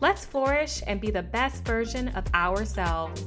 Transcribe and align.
Let's 0.00 0.24
flourish 0.24 0.82
and 0.86 0.98
be 0.98 1.10
the 1.10 1.22
best 1.22 1.62
version 1.62 2.08
of 2.08 2.24
ourselves. 2.32 3.22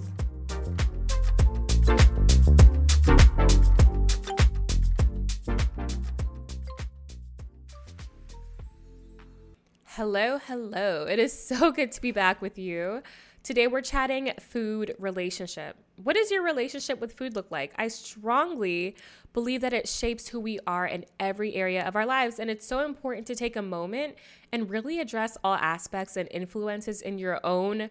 Hello, 9.86 10.40
hello. 10.48 11.06
It 11.06 11.20
is 11.20 11.32
so 11.32 11.72
good 11.72 11.92
to 11.92 12.02
be 12.02 12.12
back 12.12 12.42
with 12.42 12.58
you. 12.58 13.04
Today 13.44 13.68
we're 13.68 13.82
chatting 13.82 14.32
food 14.40 14.96
relationship. 14.98 15.78
What 16.04 16.16
does 16.16 16.32
your 16.32 16.44
relationship 16.44 17.00
with 17.00 17.14
food 17.14 17.36
look 17.36 17.50
like? 17.50 17.74
I 17.78 17.88
strongly 17.88 18.96
believe 19.32 19.62
that 19.62 19.74
it 19.74 19.88
shapes 19.88 20.28
who 20.28 20.40
we 20.40 20.60
are 20.68 20.86
in 20.86 21.06
every 21.20 21.56
area 21.56 21.86
of 21.88 21.96
our 21.96 22.06
lives. 22.06 22.40
And 22.40 22.50
it's 22.50 22.68
so 22.68 22.86
important 22.86 23.26
to 23.28 23.36
take 23.36 23.56
a 23.56 23.62
moment 23.62 24.16
and 24.52 24.70
really 24.70 25.00
address 25.00 25.38
all 25.44 25.56
aspects 25.56 26.18
and 26.18 26.28
influences 26.30 27.02
in 27.02 27.18
your 27.18 27.40
own 27.46 27.90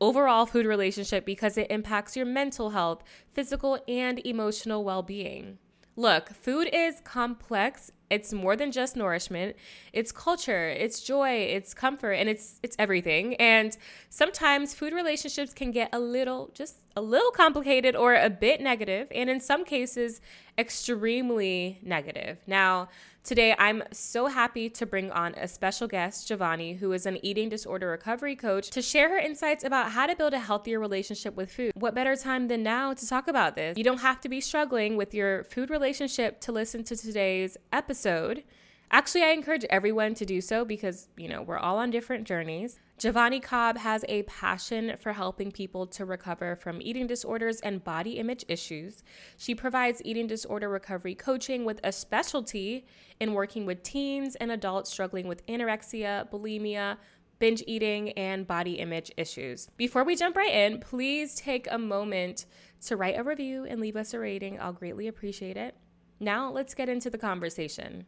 overall 0.00 0.46
food 0.46 0.64
relationship 0.64 1.26
because 1.26 1.58
it 1.58 1.70
impacts 1.70 2.16
your 2.16 2.26
mental 2.26 2.70
health, 2.70 3.02
physical, 3.32 3.78
and 3.88 4.24
emotional 4.24 4.84
well 4.84 5.02
being. 5.02 5.58
Look, 5.96 6.30
food 6.30 6.68
is 6.72 7.00
complex 7.04 7.90
it's 8.10 8.32
more 8.32 8.56
than 8.56 8.72
just 8.72 8.96
nourishment. 8.96 9.56
It's 9.92 10.12
culture 10.12 10.68
it's 10.68 11.00
joy 11.00 11.30
it's 11.30 11.72
comfort 11.72 12.12
and 12.12 12.28
it's 12.28 12.60
it's 12.62 12.76
everything. 12.78 13.34
And 13.36 13.76
sometimes 14.08 14.74
food 14.74 14.92
relationships 14.92 15.54
can 15.54 15.70
get 15.70 15.88
a 15.92 16.00
little 16.00 16.50
just 16.52 16.80
a 16.96 17.00
little 17.00 17.30
complicated 17.30 17.94
or 17.94 18.14
a 18.14 18.28
bit 18.28 18.60
negative 18.60 19.08
and 19.14 19.30
in 19.30 19.40
some 19.40 19.64
cases 19.64 20.20
extremely 20.58 21.78
negative. 21.82 22.38
Now 22.46 22.88
Today, 23.22 23.54
I'm 23.58 23.82
so 23.92 24.28
happy 24.28 24.70
to 24.70 24.86
bring 24.86 25.10
on 25.10 25.34
a 25.34 25.46
special 25.46 25.86
guest, 25.86 26.26
Javoni, 26.26 26.78
who 26.78 26.90
is 26.92 27.04
an 27.04 27.18
eating 27.22 27.50
disorder 27.50 27.88
recovery 27.90 28.34
coach, 28.34 28.70
to 28.70 28.80
share 28.80 29.10
her 29.10 29.18
insights 29.18 29.62
about 29.62 29.90
how 29.92 30.06
to 30.06 30.16
build 30.16 30.32
a 30.32 30.38
healthier 30.38 30.80
relationship 30.80 31.36
with 31.36 31.52
food. 31.52 31.72
What 31.74 31.94
better 31.94 32.16
time 32.16 32.48
than 32.48 32.62
now 32.62 32.94
to 32.94 33.06
talk 33.06 33.28
about 33.28 33.56
this? 33.56 33.76
You 33.76 33.84
don't 33.84 34.00
have 34.00 34.22
to 34.22 34.30
be 34.30 34.40
struggling 34.40 34.96
with 34.96 35.12
your 35.12 35.44
food 35.44 35.68
relationship 35.68 36.40
to 36.40 36.52
listen 36.52 36.82
to 36.84 36.96
today's 36.96 37.58
episode. 37.72 38.42
Actually, 38.90 39.22
I 39.24 39.28
encourage 39.28 39.64
everyone 39.68 40.14
to 40.14 40.24
do 40.24 40.40
so 40.40 40.64
because, 40.64 41.08
you 41.18 41.28
know, 41.28 41.42
we're 41.42 41.58
all 41.58 41.76
on 41.76 41.90
different 41.90 42.26
journeys. 42.26 42.80
Javoni 43.00 43.42
Cobb 43.42 43.78
has 43.78 44.04
a 44.10 44.24
passion 44.24 44.94
for 45.00 45.14
helping 45.14 45.50
people 45.50 45.86
to 45.86 46.04
recover 46.04 46.54
from 46.54 46.82
eating 46.82 47.06
disorders 47.06 47.58
and 47.62 47.82
body 47.82 48.18
image 48.18 48.44
issues. 48.46 49.02
She 49.38 49.54
provides 49.54 50.02
eating 50.04 50.26
disorder 50.26 50.68
recovery 50.68 51.14
coaching 51.14 51.64
with 51.64 51.80
a 51.82 51.92
specialty 51.92 52.84
in 53.18 53.32
working 53.32 53.64
with 53.64 53.82
teens 53.82 54.36
and 54.36 54.52
adults 54.52 54.90
struggling 54.90 55.28
with 55.28 55.46
anorexia, 55.46 56.30
bulimia, 56.30 56.98
binge 57.38 57.64
eating, 57.66 58.10
and 58.18 58.46
body 58.46 58.74
image 58.74 59.10
issues. 59.16 59.70
Before 59.78 60.04
we 60.04 60.14
jump 60.14 60.36
right 60.36 60.52
in, 60.52 60.78
please 60.78 61.34
take 61.34 61.68
a 61.70 61.78
moment 61.78 62.44
to 62.84 62.98
write 62.98 63.18
a 63.18 63.24
review 63.24 63.64
and 63.64 63.80
leave 63.80 63.96
us 63.96 64.12
a 64.12 64.18
rating. 64.18 64.60
I'll 64.60 64.74
greatly 64.74 65.08
appreciate 65.08 65.56
it. 65.56 65.74
Now, 66.20 66.50
let's 66.50 66.74
get 66.74 66.90
into 66.90 67.08
the 67.08 67.16
conversation. 67.16 68.04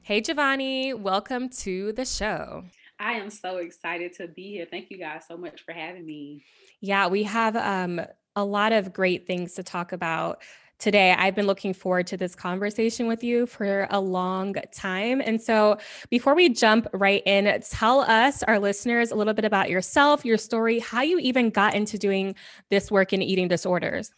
Hey, 0.00 0.22
Javoni, 0.22 0.98
welcome 0.98 1.50
to 1.50 1.92
the 1.92 2.06
show. 2.06 2.64
I 3.00 3.14
am 3.14 3.30
so 3.30 3.56
excited 3.56 4.12
to 4.18 4.28
be 4.28 4.50
here. 4.50 4.66
Thank 4.70 4.90
you 4.90 4.98
guys 4.98 5.22
so 5.26 5.38
much 5.38 5.62
for 5.64 5.72
having 5.72 6.04
me. 6.04 6.44
Yeah, 6.82 7.06
we 7.06 7.22
have 7.22 7.56
um, 7.56 8.00
a 8.36 8.44
lot 8.44 8.72
of 8.72 8.92
great 8.92 9.26
things 9.26 9.54
to 9.54 9.62
talk 9.62 9.92
about 9.92 10.42
today. 10.78 11.14
I've 11.16 11.34
been 11.34 11.46
looking 11.46 11.72
forward 11.72 12.06
to 12.08 12.18
this 12.18 12.34
conversation 12.34 13.06
with 13.06 13.24
you 13.24 13.46
for 13.46 13.88
a 13.90 13.98
long 13.98 14.54
time. 14.74 15.22
And 15.24 15.40
so, 15.40 15.78
before 16.10 16.34
we 16.34 16.50
jump 16.50 16.88
right 16.92 17.22
in, 17.24 17.60
tell 17.70 18.00
us, 18.00 18.42
our 18.42 18.58
listeners, 18.58 19.10
a 19.10 19.14
little 19.14 19.34
bit 19.34 19.46
about 19.46 19.70
yourself, 19.70 20.24
your 20.24 20.38
story, 20.38 20.78
how 20.78 21.00
you 21.00 21.18
even 21.18 21.48
got 21.48 21.74
into 21.74 21.96
doing 21.96 22.34
this 22.68 22.90
work 22.90 23.14
in 23.14 23.22
eating 23.22 23.48
disorders. 23.48 24.10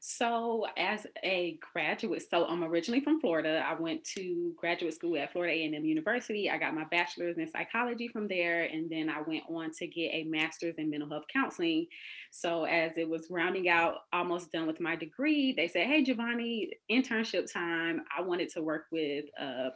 So, 0.00 0.64
as 0.76 1.08
a 1.24 1.58
graduate, 1.72 2.22
so 2.30 2.46
I'm 2.46 2.62
originally 2.62 3.00
from 3.00 3.20
Florida. 3.20 3.64
I 3.66 3.74
went 3.74 4.04
to 4.16 4.52
graduate 4.56 4.94
school 4.94 5.16
at 5.16 5.32
Florida 5.32 5.52
A&M 5.52 5.84
University. 5.84 6.48
I 6.48 6.56
got 6.56 6.72
my 6.74 6.84
bachelor's 6.84 7.36
in 7.36 7.50
psychology 7.50 8.06
from 8.06 8.28
there, 8.28 8.62
and 8.62 8.88
then 8.88 9.10
I 9.10 9.22
went 9.22 9.42
on 9.50 9.72
to 9.72 9.88
get 9.88 10.14
a 10.14 10.22
master's 10.24 10.76
in 10.78 10.88
mental 10.88 11.08
health 11.08 11.24
counseling. 11.32 11.86
So, 12.30 12.62
as 12.64 12.96
it 12.96 13.08
was 13.08 13.26
rounding 13.28 13.68
out, 13.68 13.96
almost 14.12 14.52
done 14.52 14.68
with 14.68 14.78
my 14.78 14.94
degree, 14.94 15.52
they 15.52 15.66
said, 15.66 15.88
"Hey, 15.88 16.04
Javoni, 16.04 16.70
internship 16.88 17.52
time. 17.52 18.04
I 18.16 18.22
wanted 18.22 18.50
to 18.50 18.62
work 18.62 18.86
with." 18.92 19.24
Uh, 19.38 19.70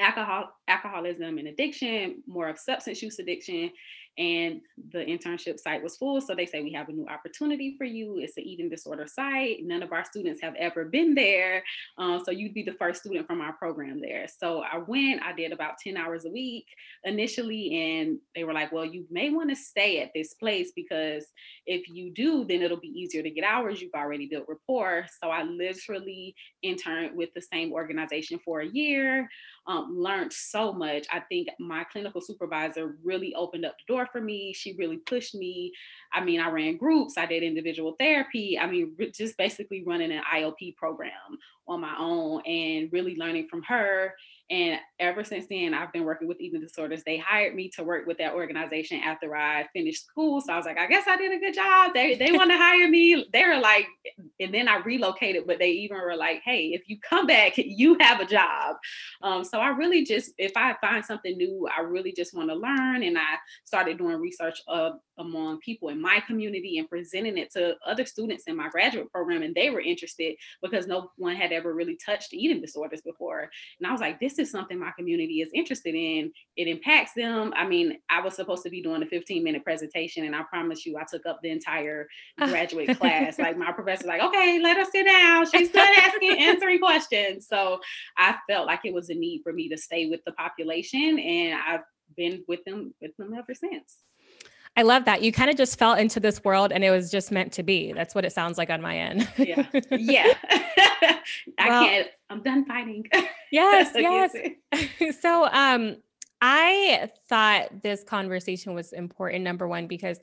alcohol 0.00 0.52
alcoholism 0.68 1.38
and 1.38 1.48
addiction 1.48 2.22
more 2.28 2.48
of 2.48 2.56
substance 2.56 3.02
use 3.02 3.18
addiction 3.18 3.68
and 4.18 4.60
the 4.90 4.98
internship 4.98 5.60
site 5.60 5.82
was 5.82 5.96
full. 5.96 6.20
So 6.20 6.34
they 6.34 6.44
say, 6.44 6.60
We 6.60 6.72
have 6.72 6.88
a 6.88 6.92
new 6.92 7.06
opportunity 7.06 7.76
for 7.78 7.84
you. 7.84 8.18
It's 8.18 8.36
an 8.36 8.42
eating 8.42 8.68
disorder 8.68 9.06
site. 9.06 9.58
None 9.62 9.82
of 9.82 9.92
our 9.92 10.04
students 10.04 10.42
have 10.42 10.54
ever 10.58 10.84
been 10.84 11.14
there. 11.14 11.62
Um, 11.98 12.22
so 12.24 12.32
you'd 12.32 12.54
be 12.54 12.64
the 12.64 12.72
first 12.72 13.00
student 13.00 13.26
from 13.26 13.40
our 13.40 13.52
program 13.52 14.00
there. 14.00 14.26
So 14.26 14.62
I 14.62 14.78
went, 14.78 15.22
I 15.22 15.32
did 15.32 15.52
about 15.52 15.78
10 15.78 15.96
hours 15.96 16.24
a 16.24 16.30
week 16.30 16.66
initially, 17.04 18.00
and 18.00 18.18
they 18.34 18.42
were 18.42 18.52
like, 18.52 18.72
Well, 18.72 18.84
you 18.84 19.06
may 19.10 19.30
want 19.30 19.50
to 19.50 19.56
stay 19.56 20.02
at 20.02 20.10
this 20.14 20.34
place 20.34 20.72
because 20.74 21.24
if 21.66 21.88
you 21.88 22.10
do, 22.12 22.44
then 22.44 22.62
it'll 22.62 22.80
be 22.80 22.88
easier 22.88 23.22
to 23.22 23.30
get 23.30 23.44
hours. 23.44 23.80
You've 23.80 23.94
already 23.94 24.26
built 24.26 24.46
rapport. 24.48 25.06
So 25.22 25.30
I 25.30 25.44
literally 25.44 26.34
interned 26.62 27.16
with 27.16 27.30
the 27.34 27.42
same 27.42 27.72
organization 27.72 28.40
for 28.44 28.60
a 28.60 28.66
year, 28.66 29.28
um, 29.68 29.94
learned 29.96 30.32
so 30.32 30.72
much. 30.72 31.06
I 31.12 31.20
think 31.20 31.48
my 31.60 31.84
clinical 31.84 32.20
supervisor 32.20 32.96
really 33.04 33.34
opened 33.34 33.66
up 33.66 33.76
the 33.78 33.92
door 33.92 34.08
for 34.10 34.20
me. 34.20 34.54
She 34.54 34.74
really 34.76 34.96
pushed 34.96 35.34
me. 35.34 35.72
I 36.12 36.24
mean, 36.24 36.40
I 36.40 36.50
ran 36.50 36.78
groups, 36.78 37.18
I 37.18 37.26
did 37.26 37.42
individual 37.42 37.94
therapy. 38.00 38.58
I 38.58 38.66
mean, 38.66 38.96
just 39.12 39.36
basically 39.36 39.84
running 39.86 40.10
an 40.10 40.22
IOP 40.34 40.74
program 40.76 41.10
on 41.68 41.82
my 41.82 41.94
own 41.98 42.40
and 42.46 42.90
really 42.92 43.14
learning 43.16 43.46
from 43.48 43.62
her 43.64 44.14
and 44.50 44.80
ever 44.98 45.24
since 45.24 45.46
then, 45.46 45.74
I've 45.74 45.92
been 45.92 46.04
working 46.04 46.26
with 46.26 46.40
eating 46.40 46.60
disorders. 46.60 47.02
They 47.04 47.18
hired 47.18 47.54
me 47.54 47.68
to 47.76 47.84
work 47.84 48.06
with 48.06 48.16
that 48.16 48.32
organization 48.32 49.00
after 49.00 49.36
I 49.36 49.66
finished 49.74 50.06
school. 50.06 50.40
So 50.40 50.54
I 50.54 50.56
was 50.56 50.64
like, 50.64 50.78
I 50.78 50.86
guess 50.86 51.04
I 51.06 51.16
did 51.16 51.32
a 51.32 51.38
good 51.38 51.52
job. 51.54 51.92
They 51.92 52.14
they 52.14 52.32
want 52.32 52.50
to 52.50 52.56
hire 52.56 52.88
me. 52.88 53.26
They 53.30 53.44
were 53.44 53.58
like, 53.58 53.86
and 54.40 54.54
then 54.54 54.66
I 54.66 54.76
relocated, 54.78 55.46
but 55.46 55.58
they 55.58 55.70
even 55.70 55.98
were 55.98 56.16
like, 56.16 56.40
hey, 56.44 56.68
if 56.68 56.88
you 56.88 56.98
come 56.98 57.26
back, 57.26 57.54
you 57.56 57.98
have 58.00 58.20
a 58.20 58.26
job. 58.26 58.76
Um, 59.22 59.44
so 59.44 59.58
I 59.58 59.68
really 59.68 60.04
just, 60.04 60.32
if 60.38 60.52
I 60.56 60.74
find 60.80 61.04
something 61.04 61.36
new, 61.36 61.68
I 61.76 61.82
really 61.82 62.12
just 62.12 62.34
want 62.34 62.48
to 62.48 62.54
learn. 62.54 63.02
And 63.02 63.18
I 63.18 63.36
started 63.64 63.98
doing 63.98 64.16
research 64.16 64.62
uh, 64.66 64.92
among 65.18 65.58
people 65.60 65.88
in 65.88 66.00
my 66.00 66.20
community 66.26 66.78
and 66.78 66.88
presenting 66.88 67.38
it 67.38 67.50
to 67.52 67.74
other 67.86 68.06
students 68.06 68.44
in 68.46 68.56
my 68.56 68.68
graduate 68.68 69.10
program. 69.10 69.42
And 69.42 69.54
they 69.54 69.70
were 69.70 69.80
interested 69.80 70.36
because 70.62 70.86
no 70.86 71.10
one 71.16 71.36
had 71.36 71.52
ever 71.52 71.74
really 71.74 71.98
touched 72.04 72.32
eating 72.32 72.60
disorders 72.60 73.00
before. 73.02 73.50
And 73.78 73.86
I 73.86 73.92
was 73.92 74.00
like, 74.00 74.20
this 74.20 74.38
is 74.38 74.50
something 74.50 74.78
my 74.78 74.92
community 74.96 75.40
is 75.40 75.50
interested 75.54 75.94
in. 75.94 76.32
It 76.56 76.68
impacts 76.68 77.12
them. 77.14 77.52
I 77.56 77.66
mean, 77.66 77.98
I 78.10 78.20
was 78.20 78.34
supposed 78.34 78.62
to 78.64 78.70
be 78.70 78.82
doing 78.82 79.02
a 79.02 79.06
15 79.06 79.42
minute 79.42 79.64
presentation, 79.64 80.24
and 80.24 80.34
I 80.34 80.42
promise 80.42 80.86
you, 80.86 80.96
I 80.96 81.04
took 81.04 81.26
up 81.26 81.40
the 81.42 81.50
entire 81.50 82.08
graduate 82.38 82.98
class. 82.98 83.38
Like 83.38 83.58
my 83.58 83.72
professor's 83.72 84.06
like, 84.06 84.22
okay, 84.22 84.60
let 84.62 84.76
her 84.76 84.84
sit 84.84 85.06
down. 85.06 85.50
She's 85.50 85.70
done 85.70 85.88
asking, 85.98 86.38
answering 86.38 86.78
questions. 86.78 87.46
So 87.48 87.80
I 88.16 88.36
felt 88.48 88.66
like 88.66 88.80
it 88.84 88.94
was 88.94 89.10
a 89.10 89.14
need 89.14 89.42
for 89.42 89.52
me 89.52 89.68
to 89.68 89.76
stay 89.76 90.08
with 90.08 90.20
the 90.24 90.32
population, 90.32 91.18
and 91.18 91.58
I've 91.60 91.82
been 92.16 92.44
with 92.48 92.64
them 92.64 92.94
with 93.00 93.16
them 93.16 93.34
ever 93.34 93.54
since. 93.54 93.98
I 94.78 94.82
love 94.82 95.06
that. 95.06 95.22
You 95.22 95.32
kind 95.32 95.50
of 95.50 95.56
just 95.56 95.76
fell 95.76 95.94
into 95.94 96.20
this 96.20 96.44
world 96.44 96.70
and 96.70 96.84
it 96.84 96.92
was 96.92 97.10
just 97.10 97.32
meant 97.32 97.52
to 97.54 97.64
be. 97.64 97.92
That's 97.92 98.14
what 98.14 98.24
it 98.24 98.32
sounds 98.32 98.58
like 98.58 98.70
on 98.70 98.80
my 98.80 98.96
end. 98.96 99.28
yeah. 99.36 99.66
Yeah. 99.90 100.32
I 101.58 101.68
well, 101.68 101.84
can't, 101.84 102.08
I'm 102.30 102.42
done 102.42 102.64
fighting. 102.64 103.04
Yes, 103.50 103.92
yes. 103.96 105.20
so 105.20 105.48
um 105.50 105.96
I 106.40 107.10
thought 107.28 107.82
this 107.82 108.04
conversation 108.04 108.74
was 108.74 108.92
important, 108.92 109.42
number 109.42 109.66
one, 109.66 109.88
because 109.88 110.20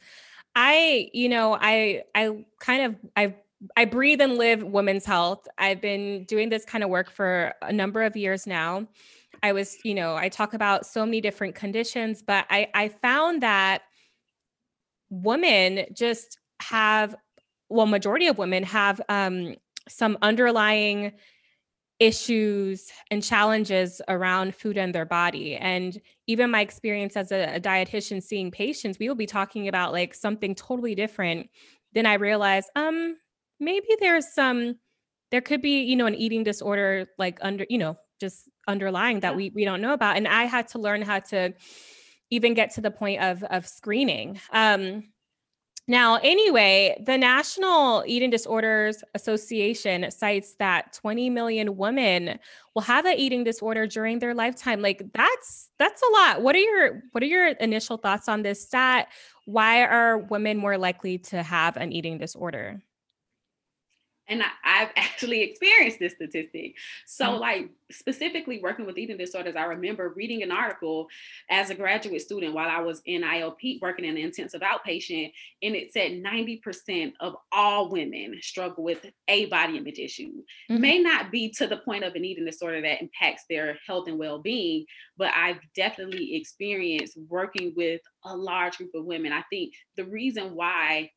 I, 0.55 1.09
you 1.11 1.27
know, 1.27 1.57
I 1.59 2.03
I 2.13 2.45
kind 2.59 2.83
of 2.83 2.95
I 3.17 3.35
I 3.75 3.83
breathe 3.85 4.21
and 4.21 4.37
live 4.37 4.63
women's 4.63 5.03
health. 5.05 5.47
I've 5.57 5.81
been 5.81 6.23
doing 6.25 6.47
this 6.47 6.63
kind 6.63 6.83
of 6.83 6.89
work 6.89 7.11
for 7.11 7.51
a 7.61 7.73
number 7.73 8.03
of 8.03 8.15
years 8.15 8.47
now. 8.47 8.87
I 9.43 9.51
was, 9.51 9.75
you 9.83 9.95
know, 9.95 10.15
I 10.15 10.29
talk 10.29 10.53
about 10.53 10.85
so 10.85 11.03
many 11.03 11.19
different 11.19 11.55
conditions, 11.55 12.21
but 12.21 12.45
I 12.49 12.69
I 12.73 12.87
found 12.87 13.43
that 13.43 13.81
women 15.23 15.85
just 15.93 16.37
have, 16.61 17.15
well, 17.69 17.85
majority 17.85 18.27
of 18.27 18.37
women 18.37 18.63
have 18.63 19.01
um, 19.09 19.55
some 19.87 20.17
underlying 20.21 21.13
issues 21.99 22.91
and 23.09 23.23
challenges 23.23 24.01
around 24.09 24.53
food 24.53 24.77
and 24.77 24.93
their 24.93 25.05
body. 25.05 25.55
And 25.55 25.99
even 26.27 26.51
my 26.51 26.61
experience 26.61 27.15
as 27.15 27.31
a, 27.31 27.55
a, 27.55 27.59
dietitian 27.59 28.21
seeing 28.21 28.51
patients, 28.51 28.99
we 28.99 29.07
will 29.07 29.15
be 29.15 29.25
talking 29.25 29.69
about 29.69 29.93
like 29.93 30.13
something 30.13 30.55
totally 30.55 30.93
different. 30.93 31.49
Then 31.93 32.05
I 32.05 32.15
realized, 32.15 32.69
um, 32.75 33.15
maybe 33.61 33.87
there's 34.01 34.33
some, 34.33 34.75
there 35.31 35.39
could 35.39 35.61
be, 35.61 35.83
you 35.83 35.95
know, 35.95 36.05
an 36.05 36.15
eating 36.15 36.43
disorder 36.43 37.07
like 37.17 37.39
under, 37.41 37.65
you 37.69 37.77
know, 37.77 37.95
just 38.19 38.49
underlying 38.67 39.21
that 39.21 39.31
yeah. 39.31 39.37
we 39.37 39.51
we 39.55 39.65
don't 39.65 39.81
know 39.81 39.93
about. 39.93 40.17
And 40.17 40.27
I 40.27 40.43
had 40.45 40.67
to 40.69 40.79
learn 40.79 41.01
how 41.01 41.19
to 41.19 41.53
even 42.35 42.53
get 42.53 42.73
to 42.75 42.81
the 42.81 42.91
point 42.91 43.21
of 43.21 43.43
of 43.43 43.67
screening. 43.67 44.39
Um, 44.51 45.03
now, 45.87 46.15
anyway, 46.23 46.99
the 47.05 47.15
National 47.15 48.03
Eating 48.07 48.31
Disorders 48.31 49.03
Association 49.13 50.09
cites 50.09 50.55
that 50.55 50.93
20 50.93 51.29
million 51.29 51.77
women 51.77 52.39
will 52.73 52.81
have 52.81 53.05
an 53.05 53.13
eating 53.17 53.43
disorder 53.43 53.85
during 53.85 54.17
their 54.17 54.33
lifetime. 54.33 54.81
Like 54.81 55.03
that's 55.13 55.69
that's 55.77 56.01
a 56.01 56.11
lot. 56.13 56.41
What 56.41 56.55
are 56.55 56.59
your 56.59 57.03
what 57.11 57.21
are 57.21 57.27
your 57.27 57.49
initial 57.49 57.97
thoughts 57.97 58.27
on 58.27 58.41
this 58.41 58.63
stat? 58.63 59.09
Why 59.45 59.83
are 59.83 60.17
women 60.17 60.57
more 60.57 60.77
likely 60.79 61.19
to 61.19 61.43
have 61.43 61.77
an 61.77 61.91
eating 61.91 62.17
disorder? 62.17 62.81
And 64.27 64.41
I, 64.41 64.79
have 64.79 64.91
actually 64.95 65.41
experienced 65.41 65.99
this 65.99 66.13
statistic. 66.13 66.75
So, 67.05 67.25
mm-hmm. 67.25 67.41
like 67.41 67.69
specifically 67.91 68.59
working 68.61 68.85
with 68.85 68.97
eating 68.97 69.17
disorders, 69.17 69.55
I 69.55 69.65
remember 69.65 70.13
reading 70.15 70.43
an 70.43 70.51
article 70.51 71.07
as 71.49 71.69
a 71.69 71.75
graduate 71.75 72.21
student 72.21 72.53
while 72.53 72.69
I 72.69 72.81
was 72.81 73.01
in 73.05 73.21
IOP 73.21 73.81
working 73.81 74.05
in 74.05 74.17
intensive 74.17 74.61
outpatient, 74.61 75.31
and 75.61 75.75
it 75.75 75.93
said 75.93 76.23
90% 76.23 77.13
of 77.19 77.35
all 77.51 77.89
women 77.89 78.37
struggle 78.41 78.83
with 78.83 79.05
a 79.27 79.45
body 79.45 79.77
image 79.77 79.99
issue. 79.99 80.31
Mm-hmm. 80.69 80.81
May 80.81 80.99
not 80.99 81.31
be 81.31 81.49
to 81.57 81.67
the 81.67 81.77
point 81.77 82.03
of 82.03 82.15
an 82.15 82.25
eating 82.25 82.45
disorder 82.45 82.81
that 82.81 83.01
impacts 83.01 83.43
their 83.49 83.77
health 83.85 84.07
and 84.07 84.17
well-being, 84.17 84.85
but 85.17 85.31
I've 85.35 85.59
definitely 85.75 86.35
experienced 86.35 87.17
working 87.29 87.73
with 87.75 88.01
a 88.23 88.35
large 88.35 88.77
group 88.77 88.91
of 88.95 89.05
women. 89.05 89.31
I 89.31 89.43
think 89.49 89.73
the 89.95 90.05
reason 90.05 90.55
why 90.55 91.11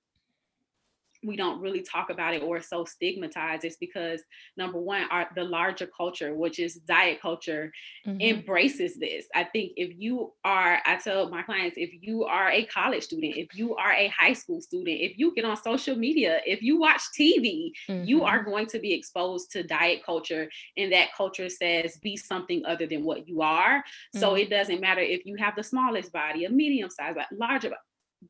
we 1.24 1.36
don't 1.36 1.60
really 1.60 1.82
talk 1.82 2.10
about 2.10 2.34
it 2.34 2.42
or 2.42 2.60
so 2.60 2.84
stigmatized 2.84 3.64
is 3.64 3.76
because 3.80 4.22
number 4.56 4.78
one 4.78 5.02
our 5.10 5.28
the 5.34 5.42
larger 5.42 5.86
culture 5.86 6.34
which 6.34 6.58
is 6.58 6.76
diet 6.86 7.20
culture 7.20 7.72
mm-hmm. 8.06 8.20
embraces 8.20 8.96
this 8.98 9.26
i 9.34 9.42
think 9.42 9.72
if 9.76 9.92
you 9.96 10.32
are 10.44 10.80
i 10.86 10.96
tell 10.96 11.28
my 11.28 11.42
clients 11.42 11.76
if 11.76 11.90
you 12.00 12.24
are 12.24 12.50
a 12.50 12.64
college 12.66 13.02
student 13.02 13.36
if 13.36 13.48
you 13.54 13.74
are 13.76 13.92
a 13.92 14.08
high 14.08 14.32
school 14.32 14.60
student 14.60 15.00
if 15.00 15.18
you 15.18 15.34
get 15.34 15.44
on 15.44 15.56
social 15.56 15.96
media 15.96 16.40
if 16.46 16.62
you 16.62 16.78
watch 16.78 17.02
tv 17.18 17.70
mm-hmm. 17.88 18.04
you 18.04 18.24
are 18.24 18.44
going 18.44 18.66
to 18.66 18.78
be 18.78 18.92
exposed 18.92 19.50
to 19.50 19.62
diet 19.62 20.02
culture 20.04 20.48
and 20.76 20.92
that 20.92 21.08
culture 21.16 21.48
says 21.48 21.98
be 22.02 22.16
something 22.16 22.64
other 22.64 22.86
than 22.86 23.04
what 23.04 23.26
you 23.26 23.42
are 23.42 23.78
mm-hmm. 23.78 24.20
so 24.20 24.34
it 24.34 24.50
doesn't 24.50 24.80
matter 24.80 25.00
if 25.00 25.26
you 25.26 25.36
have 25.36 25.56
the 25.56 25.64
smallest 25.64 26.12
body 26.12 26.44
a 26.44 26.50
medium 26.50 26.90
size 26.90 27.16
larger 27.32 27.72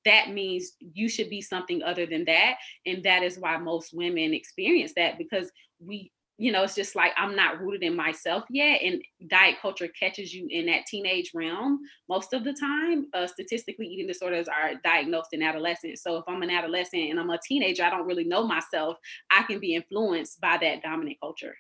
that 0.05 0.31
means 0.31 0.73
you 0.81 1.09
should 1.09 1.31
be 1.31 1.41
something 1.41 1.83
other 1.83 2.07
than 2.07 2.25
that 2.25 2.57
and 2.87 3.03
that 3.05 3.23
is 3.23 3.39
why 3.39 3.57
most 3.57 3.95
women 3.95 4.35
experience 4.35 4.93
that 4.95 5.19
because 5.19 5.51
we 5.81 6.11
you 6.39 6.53
know 6.53 6.63
it's 6.63 6.75
just 6.75 6.95
like 6.95 7.13
i'm 7.17 7.35
not 7.35 7.61
rooted 7.61 7.83
in 7.83 7.95
myself 7.95 8.45
yet 8.49 8.81
and 8.83 9.03
diet 9.27 9.57
culture 9.61 9.89
catches 9.89 10.33
you 10.33 10.47
in 10.51 10.67
that 10.67 10.87
teenage 10.87 11.33
realm 11.35 11.81
most 12.09 12.33
of 12.33 12.45
the 12.45 12.53
time 12.53 13.07
uh, 13.13 13.27
statistically 13.27 13.87
eating 13.87 14.07
disorders 14.07 14.47
are 14.49 14.75
diagnosed 14.85 15.31
in 15.33 15.43
adolescence. 15.43 16.03
So 16.03 16.17
if 16.17 16.25
i'm 16.29 16.43
an 16.43 16.51
adolescent 16.51 17.11
and 17.11 17.19
i'm 17.19 17.31
a 17.31 17.39
teenager 17.47 17.83
i 17.83 17.91
don't 17.91 18.07
really 18.07 18.25
know 18.25 18.47
myself 18.47 18.97
i 19.31 19.43
can 19.43 19.59
be 19.59 19.75
influenced 19.75 20.41
by 20.41 20.59
that 20.61 20.83
dominant 20.83 21.19
culture. 21.21 21.57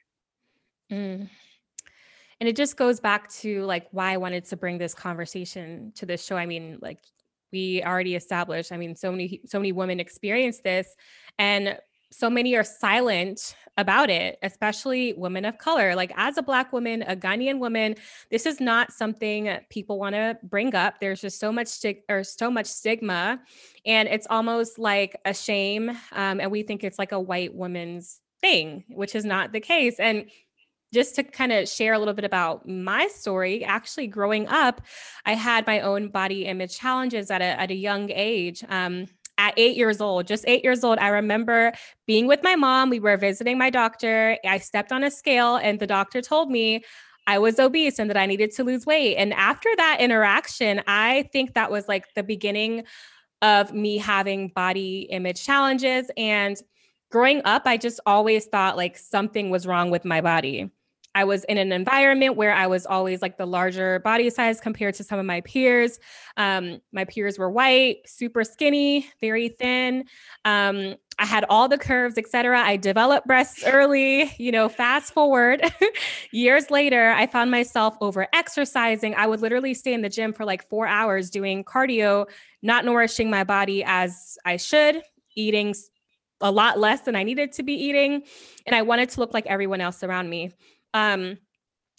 Mm. 0.91 1.29
and 2.41 2.49
it 2.49 2.57
just 2.57 2.77
goes 2.77 2.99
back 2.99 3.29
to 3.31 3.65
like 3.65 3.89
why 3.91 4.13
i 4.13 4.17
wanted 4.17 4.45
to 4.47 4.57
bring 4.57 4.79
this 4.79 4.95
conversation 4.95 5.93
to 5.97 6.07
this 6.07 6.25
show. 6.25 6.37
I 6.37 6.47
mean 6.47 6.79
like 6.81 6.99
we 7.53 7.83
already 7.83 8.15
established 8.15 8.73
i 8.73 8.77
mean 8.77 8.95
so 8.95 9.11
many 9.11 9.41
so 9.47 9.59
many 9.59 9.73
women 9.73 10.01
experience 10.01 10.61
this 10.61 10.95
and 11.39 11.79
so 12.11 12.31
many 12.31 12.57
are 12.57 12.65
silent 12.65 13.55
about 13.77 14.11
it 14.11 14.39
especially 14.43 15.13
women 15.15 15.45
of 15.45 15.57
color. 15.59 15.95
Like 15.95 16.13
as 16.17 16.37
a 16.37 16.43
black 16.43 16.73
woman 16.73 17.03
a 17.03 17.15
ghanaian 17.15 17.59
woman 17.59 17.95
this 18.31 18.47
is 18.47 18.61
not 18.61 18.93
something 18.93 19.57
people 19.71 19.99
want 19.99 20.15
to 20.15 20.37
bring 20.43 20.75
up. 20.75 21.01
There's 21.01 21.21
just 21.21 21.39
so 21.39 21.53
much 21.53 21.69
or 22.09 22.25
so 22.25 22.51
much 22.51 22.67
stigma 22.67 23.41
and 23.87 24.09
it's 24.09 24.27
almost 24.29 24.79
like 24.79 25.17
a 25.25 25.33
shame 25.35 25.91
um, 26.13 26.41
and 26.41 26.51
we 26.51 26.63
think 26.63 26.83
it's 26.83 26.99
like 26.99 27.13
a 27.13 27.21
white 27.21 27.55
woman's 27.55 28.21
thing 28.41 28.85
which 28.89 29.15
is 29.15 29.25
not 29.25 29.53
the 29.53 29.61
case 29.61 29.99
and 29.99 30.31
just 30.93 31.15
to 31.17 31.23
kind 31.23 31.53
of 31.53 31.69
share 31.69 31.93
a 31.93 31.99
little 31.99 32.15
bit 32.15 32.25
about 32.25 32.67
my 32.69 33.07
story, 33.09 33.65
actually 33.65 34.07
growing 34.07 34.49
up, 34.49 34.81
I 35.27 35.35
had 35.35 35.67
my 35.67 35.81
own 35.81 36.09
body 36.09 36.47
image 36.47 36.79
challenges 36.79 37.31
at 37.31 37.43
a, 37.43 37.61
at 37.61 37.71
a 37.71 37.75
young 37.75 38.11
age. 38.11 38.65
Um, 38.69 39.07
at 39.41 39.55
eight 39.57 39.77
years 39.77 40.01
old, 40.01 40.27
just 40.27 40.45
eight 40.49 40.65
years 40.65 40.83
old, 40.83 40.99
I 40.99 41.09
remember 41.09 41.73
being 42.09 42.27
with 42.27 42.43
my 42.43 42.57
mom. 42.57 42.91
We 42.91 42.99
were 42.99 43.17
visiting 43.17 43.57
my 43.57 43.71
doctor. 43.71 44.37
I 44.45 44.59
stepped 44.59 44.91
on 44.91 45.05
a 45.05 45.13
scale, 45.13 45.57
and 45.57 45.79
the 45.79 45.87
doctor 45.87 46.21
told 46.21 46.51
me 46.51 46.83
I 47.29 47.39
was 47.39 47.59
obese 47.61 47.99
and 47.99 48.11
that 48.11 48.17
I 48.17 48.27
needed 48.27 48.53
to 48.53 48.65
lose 48.65 48.85
weight. 48.85 49.17
And 49.17 49.33
after 49.35 49.69
that 49.77 49.99
interaction, 50.01 50.83
I 50.89 51.29
think 51.31 51.55
that 51.55 51.71
was 51.71 51.87
like 51.87 52.15
the 52.15 52.23
beginning 52.23 52.85
of 53.43 53.73
me 53.73 53.99
having 53.99 54.49
body 54.49 55.07
image 55.11 55.45
challenges. 55.45 56.11
And 56.17 56.61
growing 57.11 57.43
up, 57.45 57.63
I 57.67 57.77
just 57.77 58.01
always 58.07 58.47
thought 58.47 58.77
like 58.77 58.97
something 58.97 59.51
was 59.51 59.67
wrong 59.67 59.91
with 59.91 60.05
my 60.05 60.21
body. 60.21 60.71
I 61.19 61.25
was 61.25 61.43
in 61.45 61.59
an 61.59 61.73
environment 61.73 62.37
where 62.37 62.53
I 62.53 62.69
was 62.69 62.87
always 62.87 63.23
like 63.23 63.39
the 63.39 63.45
larger 63.45 63.99
body 63.99 64.31
size 64.31 64.61
compared 64.61 64.95
to 64.95 65.03
some 65.03 65.19
of 65.19 65.27
my 65.27 65.41
peers. 65.41 65.99
Um, 66.37 66.81
my 66.93 67.07
peers 67.07 67.41
were 67.41 67.51
white, 67.51 68.09
super 68.09 68.45
skinny, 68.45 69.11
very 69.21 69.49
thin. 69.49 70.05
Um, 70.45 70.95
I 71.19 71.27
had 71.27 71.45
all 71.49 71.69
the 71.69 71.77
curves, 71.77 72.19
etc. 72.19 72.61
I 72.61 72.77
developed 72.77 73.27
breasts 73.27 73.65
early. 73.67 74.33
You 74.39 74.53
know, 74.53 74.69
fast 74.69 75.13
forward 75.13 75.61
years 76.31 76.71
later, 76.71 77.11
I 77.11 77.27
found 77.27 77.51
myself 77.51 77.97
over 78.01 78.29
exercising. 78.33 79.17
I 79.17 79.27
would 79.27 79.41
literally 79.41 79.75
stay 79.75 79.95
in 79.95 80.03
the 80.03 80.09
gym 80.09 80.33
for 80.33 80.45
like 80.45 80.69
four 80.69 80.87
hours 80.87 81.31
doing 81.31 81.65
cardio, 81.65 82.27
not 82.63 82.85
nourishing 82.85 83.29
my 83.29 83.43
body 83.43 83.83
as 83.85 84.39
I 84.45 84.57
should, 84.57 85.03
eating 85.35 85.75
a 86.41 86.53
lot 86.53 86.79
less 86.79 87.01
than 87.01 87.17
I 87.17 87.25
needed 87.25 87.51
to 87.55 87.65
be 87.65 87.73
eating. 87.73 88.23
And 88.67 88.77
I 88.77 88.83
wanted 88.83 89.09
to 89.11 89.19
look 89.19 89.35
like 89.35 89.47
everyone 89.47 89.81
else 89.81 90.05
around 90.05 90.31
me 90.31 90.53
um 90.95 91.39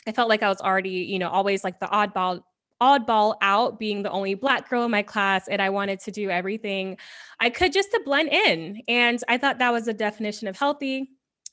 I 0.07 0.11
felt 0.11 0.29
like 0.29 0.43
I 0.43 0.49
was 0.49 0.61
already, 0.61 0.89
you 0.89 1.19
know, 1.19 1.29
always 1.29 1.63
like 1.63 1.79
the 1.79 1.87
oddball 1.87 2.41
oddball 2.81 3.35
out 3.41 3.77
being 3.77 4.03
the 4.03 4.11
only 4.11 4.35
black 4.35 4.69
girl 4.69 4.85
in 4.85 4.91
my 4.91 5.01
class 5.01 5.47
and 5.49 5.61
I 5.61 5.69
wanted 5.69 5.99
to 6.01 6.11
do 6.11 6.29
everything 6.29 6.97
I 7.39 7.49
could 7.49 7.73
just 7.73 7.91
to 7.91 8.01
blend 8.05 8.29
in. 8.29 8.81
And 8.87 9.21
I 9.27 9.37
thought 9.37 9.59
that 9.59 9.73
was 9.73 9.87
a 9.87 9.93
definition 9.93 10.47
of 10.47 10.57
healthy. 10.57 11.09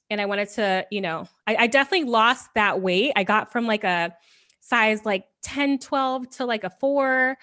And 0.08 0.20
I 0.20 0.26
wanted 0.26 0.48
to, 0.50 0.86
you 0.92 1.00
know, 1.00 1.26
I, 1.48 1.56
I 1.56 1.66
definitely 1.66 2.08
lost 2.08 2.50
that 2.54 2.80
weight. 2.80 3.12
I 3.16 3.24
got 3.24 3.50
from 3.50 3.66
like 3.66 3.82
a 3.82 4.14
size 4.60 5.04
like 5.04 5.24
10, 5.42 5.80
12 5.80 6.30
to 6.30 6.46
like 6.46 6.62
a 6.62 6.70
four. 6.70 7.36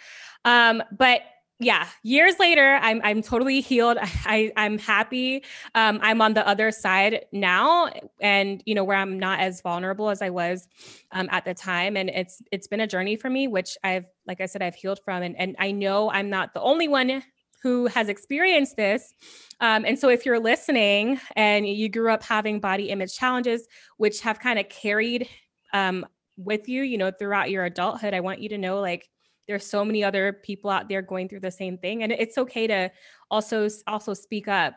Um, 0.45 0.81
but 0.97 1.21
yeah, 1.59 1.87
years 2.03 2.39
later, 2.39 2.79
I'm 2.81 2.99
I'm 3.03 3.21
totally 3.21 3.61
healed. 3.61 3.97
I 4.01 4.51
I'm 4.57 4.77
happy. 4.77 5.43
Um, 5.75 5.99
I'm 6.01 6.21
on 6.21 6.33
the 6.33 6.45
other 6.47 6.71
side 6.71 7.25
now, 7.31 7.89
and 8.19 8.61
you 8.65 8.75
know 8.75 8.83
where 8.83 8.97
I'm 8.97 9.19
not 9.19 9.39
as 9.39 9.61
vulnerable 9.61 10.09
as 10.09 10.21
I 10.21 10.29
was 10.29 10.67
um, 11.11 11.29
at 11.31 11.45
the 11.45 11.53
time. 11.53 11.95
And 11.95 12.09
it's 12.09 12.41
it's 12.51 12.67
been 12.67 12.79
a 12.79 12.87
journey 12.87 13.15
for 13.15 13.29
me, 13.29 13.47
which 13.47 13.77
I've 13.83 14.05
like 14.27 14.41
I 14.41 14.45
said, 14.45 14.61
I've 14.61 14.75
healed 14.75 14.99
from, 15.05 15.23
and 15.23 15.35
and 15.37 15.55
I 15.59 15.71
know 15.71 16.09
I'm 16.11 16.29
not 16.29 16.53
the 16.53 16.61
only 16.61 16.87
one 16.87 17.23
who 17.61 17.87
has 17.87 18.09
experienced 18.09 18.75
this. 18.75 19.13
Um, 19.61 19.85
and 19.85 19.97
so, 19.97 20.09
if 20.09 20.25
you're 20.25 20.39
listening 20.39 21.19
and 21.35 21.67
you 21.67 21.87
grew 21.87 22.11
up 22.11 22.23
having 22.23 22.59
body 22.59 22.89
image 22.89 23.15
challenges, 23.15 23.67
which 23.97 24.21
have 24.21 24.39
kind 24.39 24.59
of 24.59 24.67
carried 24.69 25.29
um, 25.71 26.05
with 26.37 26.67
you, 26.67 26.83
you 26.83 26.97
know, 26.97 27.11
throughout 27.11 27.51
your 27.51 27.63
adulthood, 27.63 28.13
I 28.13 28.19
want 28.19 28.41
you 28.41 28.49
to 28.49 28.57
know 28.57 28.81
like 28.81 29.07
there's 29.47 29.65
so 29.65 29.83
many 29.83 30.03
other 30.03 30.33
people 30.33 30.69
out 30.69 30.87
there 30.87 31.01
going 31.01 31.27
through 31.27 31.39
the 31.39 31.51
same 31.51 31.77
thing 31.77 32.03
and 32.03 32.11
it's 32.11 32.37
okay 32.37 32.67
to 32.67 32.91
also 33.29 33.67
also 33.87 34.13
speak 34.13 34.47
up 34.47 34.75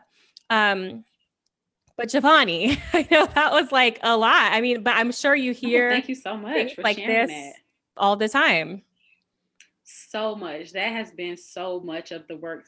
um 0.49 1.03
but 1.97 2.09
Javoni, 2.09 2.79
I 2.93 3.07
know 3.09 3.25
that 3.25 3.51
was 3.51 3.71
like 3.71 3.99
a 4.03 4.15
lot. 4.15 4.53
I 4.53 4.61
mean, 4.61 4.83
but 4.83 4.95
I'm 4.95 5.11
sure 5.11 5.35
you 5.35 5.51
hear 5.51 5.89
oh, 5.89 5.93
thank 5.93 6.07
you 6.07 6.15
so 6.15 6.37
much 6.37 6.77
like 6.77 6.97
this 6.97 7.29
that. 7.29 7.53
all 7.97 8.15
the 8.15 8.29
time. 8.29 8.83
So 9.83 10.35
much. 10.35 10.73
That 10.73 10.91
has 10.91 11.11
been 11.11 11.35
so 11.35 11.79
much 11.79 12.11
of 12.11 12.27
the 12.27 12.37
work 12.37 12.65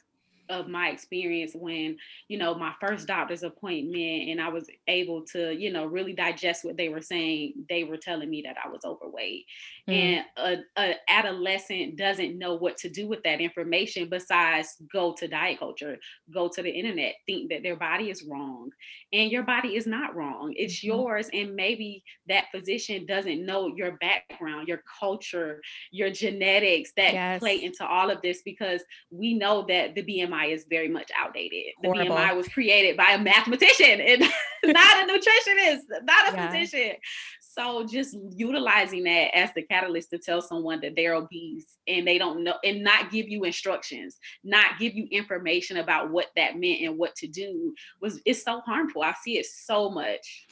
of 0.50 0.68
my 0.68 0.88
experience 0.88 1.52
when 1.54 1.96
you 2.28 2.36
know 2.36 2.54
my 2.54 2.72
first 2.80 3.06
doctor's 3.06 3.42
appointment 3.42 4.28
and 4.28 4.40
i 4.40 4.48
was 4.48 4.68
able 4.88 5.24
to 5.24 5.52
you 5.52 5.72
know 5.72 5.86
really 5.86 6.12
digest 6.12 6.64
what 6.64 6.76
they 6.76 6.88
were 6.88 7.00
saying 7.00 7.54
they 7.68 7.84
were 7.84 7.96
telling 7.96 8.28
me 8.28 8.42
that 8.42 8.56
i 8.62 8.68
was 8.68 8.84
overweight 8.84 9.44
mm. 9.88 9.94
and 9.94 10.24
a, 10.36 10.82
a, 10.82 10.94
adolescent 11.08 11.96
doesn't 11.96 12.36
know 12.36 12.54
what 12.54 12.76
to 12.76 12.88
do 12.88 13.06
with 13.06 13.22
that 13.22 13.40
information 13.40 14.08
besides 14.08 14.76
go 14.92 15.14
to 15.14 15.28
diet 15.28 15.58
culture 15.58 15.96
go 16.34 16.48
to 16.48 16.62
the 16.62 16.70
internet 16.70 17.14
think 17.26 17.48
that 17.48 17.62
their 17.62 17.76
body 17.76 18.10
is 18.10 18.24
wrong 18.28 18.70
and 19.12 19.30
your 19.30 19.44
body 19.44 19.76
is 19.76 19.86
not 19.86 20.14
wrong 20.16 20.52
it's 20.56 20.78
mm-hmm. 20.78 20.88
yours 20.88 21.30
and 21.32 21.54
maybe 21.54 22.02
that 22.26 22.46
physician 22.52 23.06
doesn't 23.06 23.46
know 23.46 23.68
your 23.76 23.92
background 23.98 24.66
your 24.66 24.82
culture 24.98 25.60
your 25.92 26.10
genetics 26.10 26.92
that 26.96 27.12
yes. 27.12 27.38
play 27.38 27.62
into 27.62 27.86
all 27.86 28.10
of 28.10 28.20
this 28.22 28.42
because 28.42 28.82
we 29.10 29.34
know 29.34 29.64
that 29.68 29.94
the 29.94 30.02
bmi 30.02 30.39
BMI 30.40 30.52
is 30.52 30.66
very 30.68 30.88
much 30.88 31.10
outdated. 31.16 31.74
Horrible. 31.82 32.04
The 32.04 32.20
BMI 32.20 32.36
was 32.36 32.48
created 32.48 32.96
by 32.96 33.12
a 33.12 33.18
mathematician 33.18 34.00
and 34.00 34.20
not 34.64 35.08
a 35.08 35.12
nutritionist, 35.12 35.80
not 36.04 36.32
a 36.32 36.36
yeah. 36.36 36.52
physician. 36.52 36.96
So 37.40 37.84
just 37.84 38.16
utilizing 38.36 39.04
that 39.04 39.36
as 39.36 39.50
the 39.54 39.62
catalyst 39.62 40.10
to 40.10 40.18
tell 40.18 40.40
someone 40.40 40.80
that 40.82 40.94
they're 40.94 41.14
obese 41.14 41.76
and 41.88 42.06
they 42.06 42.16
don't 42.16 42.44
know 42.44 42.54
and 42.62 42.84
not 42.84 43.10
give 43.10 43.28
you 43.28 43.42
instructions, 43.42 44.18
not 44.44 44.78
give 44.78 44.94
you 44.94 45.08
information 45.10 45.78
about 45.78 46.10
what 46.10 46.28
that 46.36 46.58
meant 46.58 46.82
and 46.82 46.96
what 46.96 47.16
to 47.16 47.26
do 47.26 47.74
was 48.00 48.20
it's 48.24 48.44
so 48.44 48.60
harmful. 48.60 49.02
I 49.02 49.14
see 49.22 49.38
it 49.38 49.46
so 49.46 49.90
much. 49.90 50.46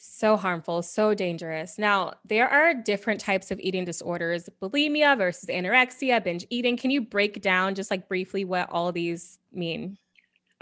So 0.00 0.36
harmful, 0.36 0.82
so 0.82 1.12
dangerous. 1.12 1.76
Now, 1.76 2.14
there 2.24 2.48
are 2.48 2.72
different 2.72 3.20
types 3.20 3.50
of 3.50 3.58
eating 3.58 3.84
disorders 3.84 4.48
bulimia 4.62 5.18
versus 5.18 5.48
anorexia, 5.48 6.22
binge 6.22 6.46
eating. 6.50 6.76
Can 6.76 6.92
you 6.92 7.00
break 7.00 7.42
down 7.42 7.74
just 7.74 7.90
like 7.90 8.08
briefly 8.08 8.44
what 8.44 8.70
all 8.70 8.92
these 8.92 9.40
mean? 9.52 9.98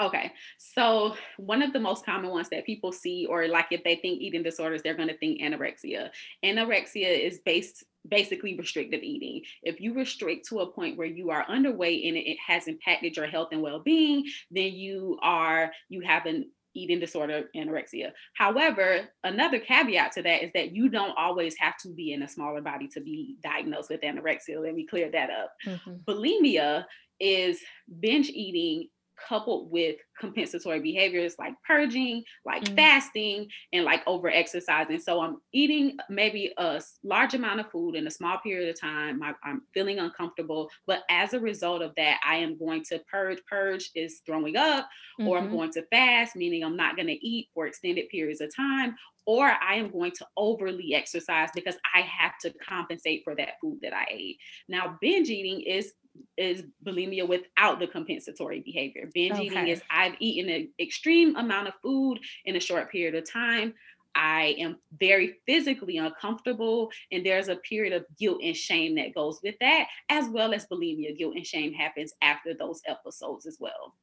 Okay. 0.00 0.32
So, 0.56 1.16
one 1.36 1.62
of 1.62 1.74
the 1.74 1.80
most 1.80 2.06
common 2.06 2.30
ones 2.30 2.48
that 2.48 2.64
people 2.64 2.92
see, 2.92 3.26
or 3.26 3.46
like 3.48 3.66
if 3.70 3.84
they 3.84 3.96
think 3.96 4.20
eating 4.20 4.42
disorders, 4.42 4.82
they're 4.82 4.94
going 4.94 5.08
to 5.08 5.18
think 5.18 5.42
anorexia. 5.42 6.10
Anorexia 6.42 7.18
is 7.18 7.38
based 7.44 7.84
basically 8.08 8.56
restrictive 8.56 9.02
eating. 9.02 9.42
If 9.62 9.80
you 9.80 9.92
restrict 9.92 10.48
to 10.48 10.60
a 10.60 10.70
point 10.70 10.96
where 10.96 11.06
you 11.06 11.30
are 11.30 11.44
underweight 11.46 12.06
and 12.08 12.16
it 12.16 12.36
has 12.46 12.68
impacted 12.68 13.16
your 13.16 13.26
health 13.26 13.48
and 13.52 13.62
well-being, 13.62 14.24
then 14.50 14.72
you 14.72 15.18
are 15.22 15.72
you 15.88 16.02
have 16.02 16.26
an 16.26 16.50
eating 16.76 17.00
disorder, 17.00 17.44
anorexia. 17.56 18.12
However, 18.34 19.08
another 19.24 19.58
caveat 19.58 20.12
to 20.12 20.22
that 20.22 20.42
is 20.42 20.50
that 20.54 20.72
you 20.72 20.88
don't 20.88 21.16
always 21.16 21.56
have 21.58 21.76
to 21.82 21.88
be 21.92 22.12
in 22.12 22.22
a 22.22 22.28
smaller 22.28 22.60
body 22.60 22.88
to 22.88 23.00
be 23.00 23.36
diagnosed 23.42 23.90
with 23.90 24.02
anorexia. 24.02 24.62
Let 24.62 24.74
me 24.74 24.86
clear 24.86 25.10
that 25.10 25.30
up. 25.30 25.52
Mm-hmm. 25.66 25.94
Bulimia 26.08 26.84
is 27.18 27.60
binge 28.00 28.28
eating 28.28 28.88
coupled 29.28 29.70
with 29.70 29.96
compensatory 30.20 30.80
behaviors 30.80 31.34
like 31.38 31.54
purging, 31.66 32.22
like 32.44 32.64
mm. 32.64 32.74
fasting, 32.76 33.48
and 33.72 33.84
like 33.84 34.02
over 34.06 34.28
exercising. 34.28 34.98
So 34.98 35.20
I'm 35.20 35.38
eating 35.52 35.96
maybe 36.08 36.52
a 36.56 36.80
large 37.04 37.34
amount 37.34 37.60
of 37.60 37.70
food 37.70 37.94
in 37.94 38.06
a 38.06 38.10
small 38.10 38.38
period 38.38 38.68
of 38.68 38.80
time. 38.80 39.20
I'm 39.44 39.62
feeling 39.74 39.98
uncomfortable, 39.98 40.70
but 40.86 41.02
as 41.10 41.32
a 41.32 41.40
result 41.40 41.82
of 41.82 41.94
that, 41.96 42.18
I 42.26 42.36
am 42.36 42.58
going 42.58 42.84
to 42.84 43.00
purge. 43.10 43.38
Purge 43.48 43.90
is 43.94 44.22
throwing 44.26 44.56
up, 44.56 44.88
mm-hmm. 45.20 45.28
or 45.28 45.38
I'm 45.38 45.46
mm-hmm. 45.46 45.56
going 45.56 45.72
to 45.72 45.86
fast, 45.90 46.36
meaning 46.36 46.64
I'm 46.64 46.76
not 46.76 46.96
going 46.96 47.08
to 47.08 47.26
eat 47.26 47.48
for 47.54 47.66
extended 47.66 48.08
periods 48.08 48.40
of 48.40 48.54
time, 48.54 48.94
or 49.26 49.46
I 49.46 49.74
am 49.74 49.90
going 49.90 50.12
to 50.12 50.26
overly 50.36 50.94
exercise 50.94 51.50
because 51.54 51.76
I 51.94 52.02
have 52.02 52.38
to 52.42 52.52
compensate 52.66 53.22
for 53.24 53.34
that 53.34 53.54
food 53.60 53.78
that 53.82 53.92
I 53.92 54.06
ate. 54.10 54.38
Now, 54.68 54.96
binge 55.00 55.28
eating 55.28 55.60
is 55.62 55.92
is 56.36 56.64
bulimia 56.84 57.26
without 57.26 57.78
the 57.78 57.86
compensatory 57.86 58.60
behavior. 58.60 59.10
Binge 59.12 59.32
okay. 59.32 59.44
eating 59.44 59.68
is 59.68 59.82
I've 59.90 60.14
eaten 60.18 60.50
an 60.50 60.68
extreme 60.78 61.36
amount 61.36 61.68
of 61.68 61.74
food 61.82 62.18
in 62.44 62.56
a 62.56 62.60
short 62.60 62.90
period 62.90 63.14
of 63.14 63.30
time. 63.30 63.74
I 64.14 64.56
am 64.58 64.78
very 64.98 65.36
physically 65.46 65.98
uncomfortable, 65.98 66.90
and 67.12 67.24
there's 67.24 67.48
a 67.48 67.56
period 67.56 67.92
of 67.92 68.06
guilt 68.18 68.40
and 68.42 68.56
shame 68.56 68.94
that 68.96 69.14
goes 69.14 69.40
with 69.42 69.56
that, 69.60 69.88
as 70.08 70.28
well 70.28 70.54
as 70.54 70.66
bulimia. 70.66 71.16
Guilt 71.16 71.36
and 71.36 71.46
shame 71.46 71.72
happens 71.74 72.14
after 72.22 72.54
those 72.54 72.80
episodes 72.86 73.46
as 73.46 73.58
well. 73.60 73.94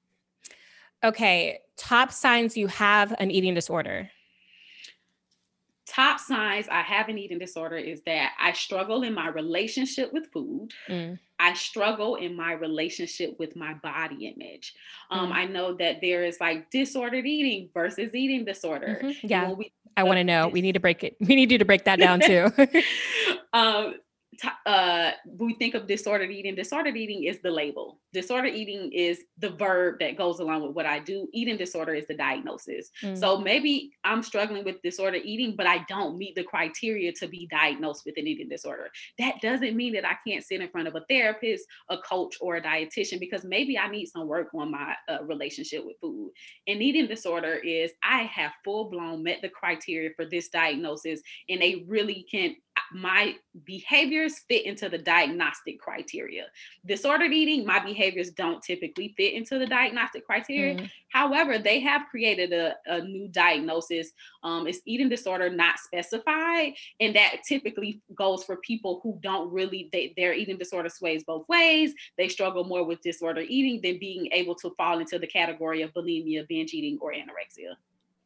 Okay, 1.03 1.59
top 1.75 2.11
signs 2.11 2.55
you 2.55 2.67
have 2.67 3.13
an 3.19 3.31
eating 3.31 3.53
disorder 3.53 4.09
top 5.85 6.19
signs 6.19 6.67
I 6.69 6.81
have 6.81 7.09
an 7.09 7.17
eating 7.17 7.39
disorder 7.39 7.77
is 7.77 8.01
that 8.05 8.31
I 8.39 8.53
struggle 8.53 9.03
in 9.03 9.13
my 9.13 9.27
relationship 9.29 10.13
with 10.13 10.27
food. 10.31 10.71
Mm. 10.89 11.19
I 11.39 11.53
struggle 11.53 12.15
in 12.15 12.35
my 12.35 12.53
relationship 12.53 13.35
with 13.37 13.55
my 13.55 13.73
body 13.75 14.33
image. 14.33 14.73
Um, 15.11 15.31
mm. 15.31 15.33
I 15.33 15.45
know 15.45 15.73
that 15.75 15.99
there 16.01 16.23
is 16.23 16.37
like 16.39 16.69
disordered 16.71 17.25
eating 17.25 17.69
versus 17.73 18.15
eating 18.15 18.45
disorder. 18.45 19.01
Mm-hmm. 19.03 19.27
Yeah. 19.27 19.51
We, 19.51 19.71
I 19.97 20.03
want 20.03 20.17
to 20.17 20.23
know. 20.23 20.47
We 20.47 20.61
need 20.61 20.73
to 20.73 20.79
break 20.79 21.03
it. 21.03 21.17
We 21.19 21.35
need 21.35 21.51
you 21.51 21.57
to 21.57 21.65
break 21.65 21.83
that 21.85 21.99
down 21.99 22.21
too. 22.21 22.47
um, 23.53 23.95
uh, 24.65 25.11
we 25.25 25.53
think 25.55 25.75
of 25.75 25.87
disordered 25.87 26.31
eating. 26.31 26.55
Disordered 26.55 26.97
eating 26.97 27.23
is 27.23 27.39
the 27.41 27.51
label. 27.51 27.99
Disordered 28.13 28.53
eating 28.53 28.91
is 28.91 29.23
the 29.37 29.49
verb 29.49 29.99
that 29.99 30.17
goes 30.17 30.39
along 30.39 30.61
with 30.61 30.75
what 30.75 30.85
I 30.85 30.99
do. 30.99 31.27
Eating 31.33 31.57
disorder 31.57 31.93
is 31.93 32.07
the 32.07 32.15
diagnosis. 32.15 32.89
Mm. 33.03 33.17
So 33.17 33.39
maybe 33.39 33.91
I'm 34.03 34.23
struggling 34.23 34.63
with 34.63 34.81
disordered 34.81 35.23
eating, 35.23 35.55
but 35.55 35.67
I 35.67 35.83
don't 35.89 36.17
meet 36.17 36.35
the 36.35 36.43
criteria 36.43 37.11
to 37.13 37.27
be 37.27 37.47
diagnosed 37.47 38.03
with 38.05 38.17
an 38.17 38.27
eating 38.27 38.49
disorder. 38.49 38.89
That 39.19 39.41
doesn't 39.41 39.75
mean 39.75 39.93
that 39.93 40.05
I 40.05 40.15
can't 40.27 40.43
sit 40.43 40.61
in 40.61 40.69
front 40.69 40.87
of 40.87 40.95
a 40.95 41.05
therapist, 41.09 41.65
a 41.89 41.97
coach, 41.97 42.35
or 42.39 42.57
a 42.57 42.61
dietitian 42.61 43.19
because 43.19 43.43
maybe 43.43 43.77
I 43.77 43.89
need 43.89 44.05
some 44.07 44.27
work 44.27 44.49
on 44.53 44.71
my 44.71 44.95
uh, 45.09 45.23
relationship 45.23 45.85
with 45.85 45.97
food. 45.99 46.31
And 46.67 46.81
eating 46.81 47.07
disorder 47.07 47.55
is 47.55 47.91
I 48.03 48.23
have 48.23 48.51
full 48.63 48.89
blown 48.89 49.23
met 49.23 49.41
the 49.41 49.49
criteria 49.49 50.11
for 50.15 50.25
this 50.25 50.49
diagnosis, 50.49 51.21
and 51.49 51.61
they 51.61 51.83
really 51.87 52.25
can 52.29 52.55
my 52.93 53.35
behaviors 53.65 54.39
fit 54.47 54.65
into 54.65 54.87
the 54.89 54.97
diagnostic 54.97 55.79
criteria. 55.79 56.45
Disordered 56.85 57.33
eating, 57.33 57.65
my 57.65 57.79
behaviors 57.79 58.31
don't 58.31 58.61
typically 58.61 59.13
fit 59.17 59.33
into 59.33 59.57
the 59.57 59.65
diagnostic 59.65 60.25
criteria. 60.25 60.75
Mm. 60.75 60.89
However, 61.09 61.57
they 61.57 61.79
have 61.79 62.03
created 62.09 62.53
a, 62.53 62.75
a 62.85 63.01
new 63.01 63.27
diagnosis. 63.27 64.11
Um, 64.43 64.67
it's 64.67 64.81
eating 64.85 65.09
disorder 65.09 65.49
not 65.49 65.79
specified, 65.79 66.73
and 66.99 67.15
that 67.15 67.37
typically 67.47 68.01
goes 68.15 68.43
for 68.43 68.57
people 68.57 68.99
who 69.03 69.19
don't 69.21 69.51
really 69.51 69.89
they, 69.91 70.13
their 70.15 70.33
eating 70.33 70.57
disorder 70.57 70.89
sways 70.89 71.23
both 71.23 71.47
ways. 71.49 71.93
They 72.17 72.29
struggle 72.29 72.63
more 72.63 72.83
with 72.83 73.01
disorder 73.01 73.41
eating 73.41 73.81
than 73.81 73.99
being 73.99 74.29
able 74.31 74.55
to 74.55 74.71
fall 74.77 74.99
into 74.99 75.19
the 75.19 75.27
category 75.27 75.81
of 75.81 75.93
bulimia, 75.93 76.47
binge 76.47 76.73
eating, 76.73 76.97
or 77.01 77.13
anorexia. 77.13 77.75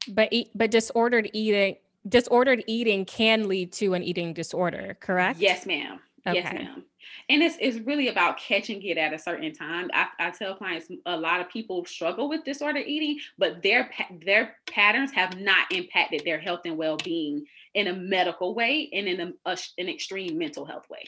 But 0.09 0.33
but 0.55 0.71
disordered 0.71 1.29
eating 1.33 1.75
disordered 2.07 2.63
eating 2.67 3.05
can 3.05 3.47
lead 3.47 3.71
to 3.73 3.93
an 3.93 4.03
eating 4.03 4.33
disorder, 4.33 4.97
correct? 4.99 5.39
Yes, 5.39 5.65
ma'am. 5.65 5.99
Okay. 6.25 6.39
Yes, 6.41 6.53
ma'am. 6.53 6.83
And 7.29 7.43
it's, 7.43 7.57
it's 7.59 7.85
really 7.85 8.07
about 8.07 8.37
catching 8.37 8.81
it 8.83 8.97
at 8.97 9.13
a 9.13 9.19
certain 9.19 9.51
time. 9.53 9.89
I, 9.93 10.07
I 10.19 10.31
tell 10.31 10.55
clients 10.55 10.87
a 11.05 11.17
lot 11.17 11.41
of 11.41 11.49
people 11.49 11.83
struggle 11.85 12.29
with 12.29 12.45
disordered 12.45 12.85
eating, 12.85 13.19
but 13.37 13.61
their 13.63 13.89
their 14.25 14.55
patterns 14.65 15.11
have 15.11 15.39
not 15.39 15.71
impacted 15.71 16.21
their 16.23 16.39
health 16.39 16.61
and 16.65 16.77
well 16.77 16.97
being 16.97 17.45
in 17.73 17.87
a 17.87 17.93
medical 17.93 18.55
way 18.55 18.89
and 18.93 19.07
in 19.07 19.19
a, 19.19 19.51
a, 19.51 19.57
an 19.77 19.89
extreme 19.89 20.37
mental 20.37 20.65
health 20.65 20.89
way. 20.89 21.03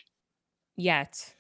Yet 0.76 1.34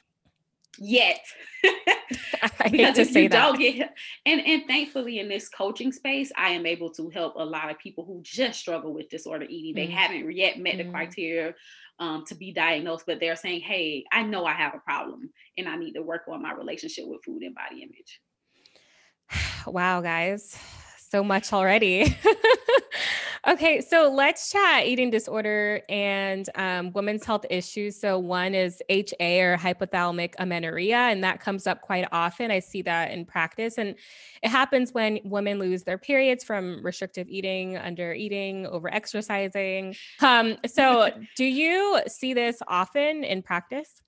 yet. 0.79 1.21
I 2.59 2.69
because 2.69 2.97
if 2.97 3.15
you 3.15 3.29
that. 3.29 3.57
get 3.57 3.95
and 4.25 4.41
and 4.41 4.65
thankfully 4.65 5.19
in 5.19 5.27
this 5.27 5.49
coaching 5.49 5.91
space, 5.91 6.31
I 6.37 6.51
am 6.51 6.65
able 6.65 6.89
to 6.91 7.09
help 7.09 7.35
a 7.35 7.43
lot 7.43 7.69
of 7.69 7.77
people 7.79 8.05
who 8.05 8.21
just 8.23 8.59
struggle 8.59 8.93
with 8.93 9.09
disorder 9.09 9.45
eating. 9.49 9.75
They 9.75 9.91
mm 9.91 9.95
haven't 9.95 10.31
yet 10.35 10.57
met 10.59 10.75
mm 10.75 10.85
the 10.85 10.91
criteria 10.91 11.55
um, 11.99 12.23
to 12.27 12.35
be 12.35 12.53
diagnosed, 12.53 13.05
but 13.05 13.19
they're 13.19 13.35
saying, 13.35 13.61
"Hey, 13.61 14.05
I 14.11 14.23
know 14.23 14.45
I 14.45 14.53
have 14.53 14.73
a 14.73 14.79
problem, 14.79 15.29
and 15.57 15.67
I 15.67 15.75
need 15.75 15.93
to 15.93 16.01
work 16.01 16.23
on 16.29 16.41
my 16.41 16.53
relationship 16.53 17.05
with 17.07 17.23
food 17.23 17.43
and 17.43 17.55
body 17.55 17.83
image." 17.83 18.21
Wow, 19.67 20.01
guys, 20.01 20.57
so 20.97 21.23
much 21.23 21.51
already. 21.53 22.15
okay, 23.47 23.81
so 23.81 24.11
let's 24.11 24.51
chat 24.51 24.85
eating 24.85 25.09
disorder 25.09 25.81
and 25.89 26.49
um, 26.55 26.91
women's 26.93 27.25
health 27.25 27.45
issues. 27.49 27.99
So 27.99 28.19
one 28.19 28.53
is 28.53 28.81
HA 28.89 29.41
or 29.41 29.57
hypothalamic 29.57 30.33
amenorrhea, 30.39 30.97
and 30.97 31.23
that 31.23 31.39
comes 31.39 31.67
up 31.67 31.81
quite 31.81 32.07
often. 32.11 32.51
I 32.51 32.59
see 32.59 32.81
that 32.83 33.11
in 33.11 33.25
practice, 33.25 33.77
and 33.77 33.95
it 34.43 34.49
happens 34.49 34.93
when 34.93 35.19
women 35.23 35.59
lose 35.59 35.83
their 35.83 35.97
periods 35.97 36.43
from 36.43 36.83
restrictive 36.83 37.27
eating, 37.29 37.77
under 37.77 38.13
eating, 38.13 38.65
over 38.67 38.93
exercising. 38.93 39.95
Um, 40.21 40.57
so 40.65 41.09
do 41.35 41.45
you 41.45 42.01
see 42.07 42.33
this 42.33 42.61
often 42.67 43.23
in 43.23 43.41
practice? 43.41 44.01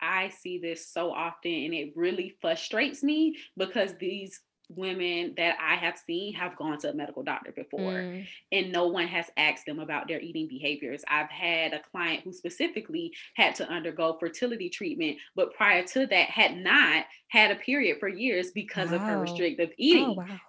I 0.00 0.28
see 0.28 0.58
this 0.58 0.88
so 0.88 1.12
often, 1.12 1.52
and 1.52 1.74
it 1.74 1.92
really 1.96 2.36
frustrates 2.40 3.02
me 3.02 3.36
because 3.56 3.94
these 3.96 4.40
women 4.68 5.34
that 5.36 5.56
I 5.60 5.76
have 5.76 5.98
seen 5.98 6.34
have 6.34 6.56
gone 6.56 6.78
to 6.78 6.90
a 6.90 6.94
medical 6.94 7.22
doctor 7.22 7.52
before 7.52 7.92
mm. 7.92 8.26
and 8.52 8.72
no 8.72 8.86
one 8.88 9.06
has 9.08 9.26
asked 9.36 9.66
them 9.66 9.78
about 9.78 10.08
their 10.08 10.20
eating 10.20 10.48
behaviors. 10.48 11.02
I've 11.08 11.30
had 11.30 11.72
a 11.72 11.80
client 11.80 12.22
who 12.24 12.32
specifically 12.32 13.12
had 13.34 13.54
to 13.56 13.68
undergo 13.68 14.16
fertility 14.18 14.68
treatment, 14.70 15.18
but 15.36 15.54
prior 15.54 15.84
to 15.88 16.06
that 16.06 16.30
had 16.30 16.56
not 16.56 17.04
had 17.28 17.50
a 17.50 17.56
period 17.56 17.98
for 18.00 18.08
years 18.08 18.50
because 18.52 18.90
wow. 18.90 18.96
of 18.96 19.02
her 19.02 19.20
restrictive 19.20 19.70
oh, 19.70 19.76
eating. 19.78 20.04
Oh, 20.06 20.12
wow. 20.12 20.40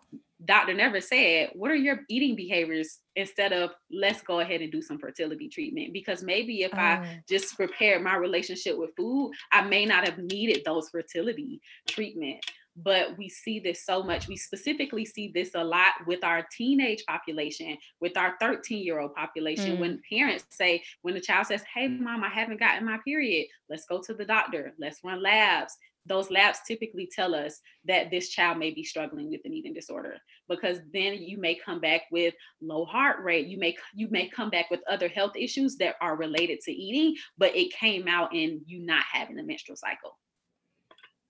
Doctor 0.43 0.73
never 0.73 1.01
said, 1.01 1.49
What 1.53 1.71
are 1.71 1.75
your 1.75 2.01
eating 2.09 2.35
behaviors? 2.35 2.99
instead 3.15 3.53
of 3.53 3.71
let's 3.91 4.21
go 4.21 4.39
ahead 4.39 4.61
and 4.61 4.71
do 4.71 4.81
some 4.81 4.97
fertility 4.97 5.47
treatment. 5.47 5.93
Because 5.93 6.23
maybe 6.23 6.63
if 6.63 6.73
oh. 6.73 6.77
I 6.77 7.21
just 7.27 7.55
prepared 7.55 8.03
my 8.03 8.15
relationship 8.15 8.77
with 8.77 8.95
food, 8.95 9.31
I 9.51 9.61
may 9.61 9.85
not 9.85 10.07
have 10.07 10.17
needed 10.17 10.63
those 10.65 10.89
fertility 10.89 11.61
treatment 11.87 12.43
but 12.75 13.17
we 13.17 13.29
see 13.29 13.59
this 13.59 13.85
so 13.85 14.03
much. 14.03 14.27
We 14.27 14.35
specifically 14.35 15.05
see 15.05 15.31
this 15.33 15.51
a 15.55 15.63
lot 15.63 15.93
with 16.05 16.23
our 16.23 16.45
teenage 16.55 17.03
population, 17.07 17.77
with 18.01 18.17
our 18.17 18.35
13 18.39 18.83
year 18.83 18.99
old 18.99 19.15
population. 19.15 19.77
Mm. 19.77 19.79
When 19.79 20.01
parents 20.09 20.45
say, 20.49 20.83
when 21.01 21.13
the 21.13 21.21
child 21.21 21.47
says, 21.47 21.63
Hey, 21.73 21.87
mom, 21.87 22.23
I 22.23 22.29
haven't 22.29 22.59
gotten 22.59 22.85
my 22.85 22.99
period, 23.05 23.47
let's 23.69 23.85
go 23.85 24.01
to 24.01 24.13
the 24.13 24.25
doctor, 24.25 24.73
let's 24.79 24.99
run 25.03 25.21
labs. 25.21 25.75
Those 26.07 26.29
labs 26.29 26.59
typically 26.67 27.09
tell 27.11 27.33
us 27.33 27.59
that 27.85 28.11
this 28.11 28.29
child 28.29 28.59
may 28.59 28.69
be 28.69 28.83
struggling 28.83 29.31
with 29.31 29.41
an 29.43 29.53
eating 29.53 29.73
disorder 29.73 30.17
because 30.47 30.77
then 30.93 31.15
you 31.15 31.39
may 31.39 31.55
come 31.55 31.79
back 31.79 32.01
with 32.11 32.35
low 32.61 32.85
heart 32.85 33.23
rate. 33.23 33.47
You 33.47 33.57
may 33.57 33.75
you 33.95 34.07
may 34.11 34.29
come 34.29 34.51
back 34.51 34.69
with 34.69 34.81
other 34.87 35.07
health 35.07 35.31
issues 35.35 35.77
that 35.77 35.95
are 36.01 36.15
related 36.15 36.59
to 36.61 36.71
eating, 36.71 37.15
but 37.39 37.55
it 37.55 37.73
came 37.73 38.07
out 38.07 38.35
in 38.35 38.61
you 38.67 38.85
not 38.85 39.03
having 39.11 39.39
a 39.39 39.43
menstrual 39.43 39.77
cycle 39.77 40.15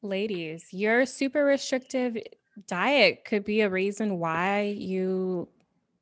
ladies, 0.06 0.68
your 0.72 1.06
super 1.06 1.44
restrictive 1.44 2.18
diet 2.68 3.26
could 3.26 3.44
be 3.44 3.62
a 3.62 3.70
reason 3.70 4.20
why 4.20 4.76
you 4.78 5.48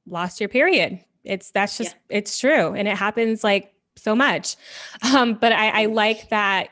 lost 0.06 0.40
your 0.40 0.50
period. 0.50 1.00
It's 1.24 1.52
that's 1.52 1.78
just 1.78 1.96
yeah. 2.10 2.18
it's 2.18 2.38
true, 2.38 2.74
and 2.74 2.88
it 2.88 2.98
happens 2.98 3.44
like 3.44 3.74
so 3.96 4.16
much. 4.16 4.56
Um, 5.14 5.36
but 5.36 5.52
I, 5.52 5.84
I 5.84 5.86
like 5.88 6.30
that 6.30 6.70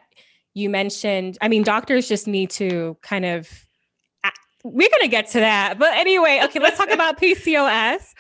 you 0.54 0.70
mentioned. 0.70 1.38
I 1.42 1.48
mean, 1.48 1.64
doctors 1.64 2.08
just 2.08 2.28
need 2.28 2.50
to 2.52 2.98
kind 3.02 3.26
of. 3.26 3.50
We're 4.64 4.90
gonna 4.92 5.08
get 5.08 5.28
to 5.32 5.40
that, 5.40 5.80
but 5.80 5.92
anyway, 5.96 6.40
okay. 6.44 6.60
Let's 6.60 6.78
talk 6.78 6.90
about 6.92 7.20
PCOS 7.20 8.14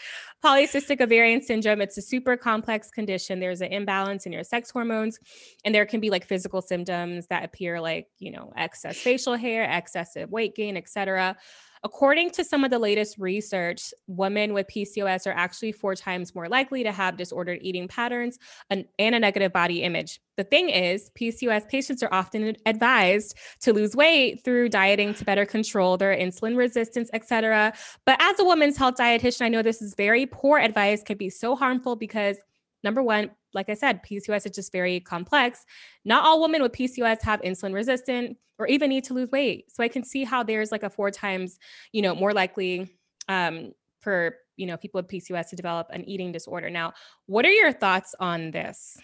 polycystic 0.44 1.02
ovarian 1.02 1.42
syndrome 1.42 1.82
it's 1.82 1.98
a 1.98 2.02
super 2.02 2.36
complex 2.36 2.90
condition. 2.90 3.40
There's 3.40 3.62
an 3.62 3.72
imbalance 3.72 4.26
in 4.26 4.32
your 4.32 4.44
sex 4.44 4.72
hormones 4.72 5.20
and 5.66 5.74
there 5.74 5.86
can 5.86 6.00
be 6.00 6.10
like 6.10 6.26
physical 6.26 6.62
symptoms 6.62 7.28
that 7.28 7.44
appear 7.44 7.80
like 7.80 8.08
you 8.20 8.32
know 8.32 8.52
excess 8.58 8.98
facial 8.98 9.36
hair 9.36 9.64
excessive 9.64 10.32
weight 10.32 10.56
gain 10.56 10.78
etc 10.78 11.38
According 11.84 12.30
to 12.32 12.44
some 12.44 12.64
of 12.64 12.70
the 12.70 12.78
latest 12.78 13.18
research, 13.18 13.92
women 14.06 14.54
with 14.54 14.68
PCOS 14.68 15.26
are 15.26 15.36
actually 15.36 15.72
four 15.72 15.96
times 15.96 16.36
more 16.36 16.48
likely 16.48 16.84
to 16.84 16.92
have 16.92 17.18
disordered 17.18 17.58
eating 17.62 17.88
patterns 17.88 18.38
and, 18.70 18.86
and, 19.00 19.16
a 19.16 19.20
negative 19.20 19.52
body 19.52 19.82
image. 19.82 20.20
The 20.38 20.44
thing 20.44 20.70
is, 20.70 21.10
PCOS 21.20 21.68
patients 21.68 22.04
are 22.04 22.14
often 22.14 22.56
advised 22.68 23.36
to 23.62 23.74
lose 23.74 23.96
weight 23.96 24.44
through 24.44 24.70
dieting 24.70 25.16
to 25.16 25.26
better 25.26 25.46
control 25.46 25.98
their 25.98 26.16
insulin 26.16 26.56
resistance, 26.56 27.10
etc. 27.14 27.74
But 28.06 28.22
as 28.22 28.40
a 28.40 28.46
women's 28.46 28.78
health 28.78 28.96
dietitian, 28.96 29.42
I 29.42 29.50
know 29.50 29.64
this 29.64 29.82
is 29.82 29.96
very 29.96 30.28
poor 30.28 30.60
advice, 30.60 31.02
can 31.02 31.18
be 31.18 31.32
so 31.32 31.56
harmful 31.56 31.96
because 31.96 32.38
number 32.84 33.02
one, 33.02 33.32
like 33.54 33.70
I 33.70 33.74
said, 33.74 34.04
PCOS 34.04 34.46
is 34.46 34.52
just 34.52 34.72
very 34.72 35.00
complex. 35.00 35.66
Not 36.06 36.24
all 36.24 36.42
women 36.42 36.62
with 36.62 36.72
PCOS 36.72 37.22
have 37.24 37.42
insulin 37.42 37.74
resistant 37.74 38.38
or 38.58 38.68
even 38.68 38.90
need 38.90 39.04
to 39.06 39.14
lose 39.14 39.32
weight. 39.32 39.72
So 39.72 39.84
I 39.84 39.88
can 39.88 40.04
see 40.04 40.24
how 40.24 40.44
there's 40.44 40.72
like 40.72 40.84
a 40.84 40.90
four 40.90 41.12
times, 41.12 41.60
you 41.92 42.02
know, 42.02 42.16
more 42.16 42.34
likely 42.34 42.90
um, 43.28 43.74
for, 44.00 44.36
you 44.58 44.66
know, 44.66 44.78
people 44.78 45.00
with 45.00 45.10
PCOS 45.10 45.50
to 45.50 45.56
develop 45.56 45.88
an 45.92 46.08
eating 46.08 46.32
disorder. 46.32 46.70
Now, 46.70 46.94
what 47.26 47.46
are 47.46 47.52
your 47.52 47.72
thoughts 47.72 48.16
on 48.20 48.52
this? 48.52 48.98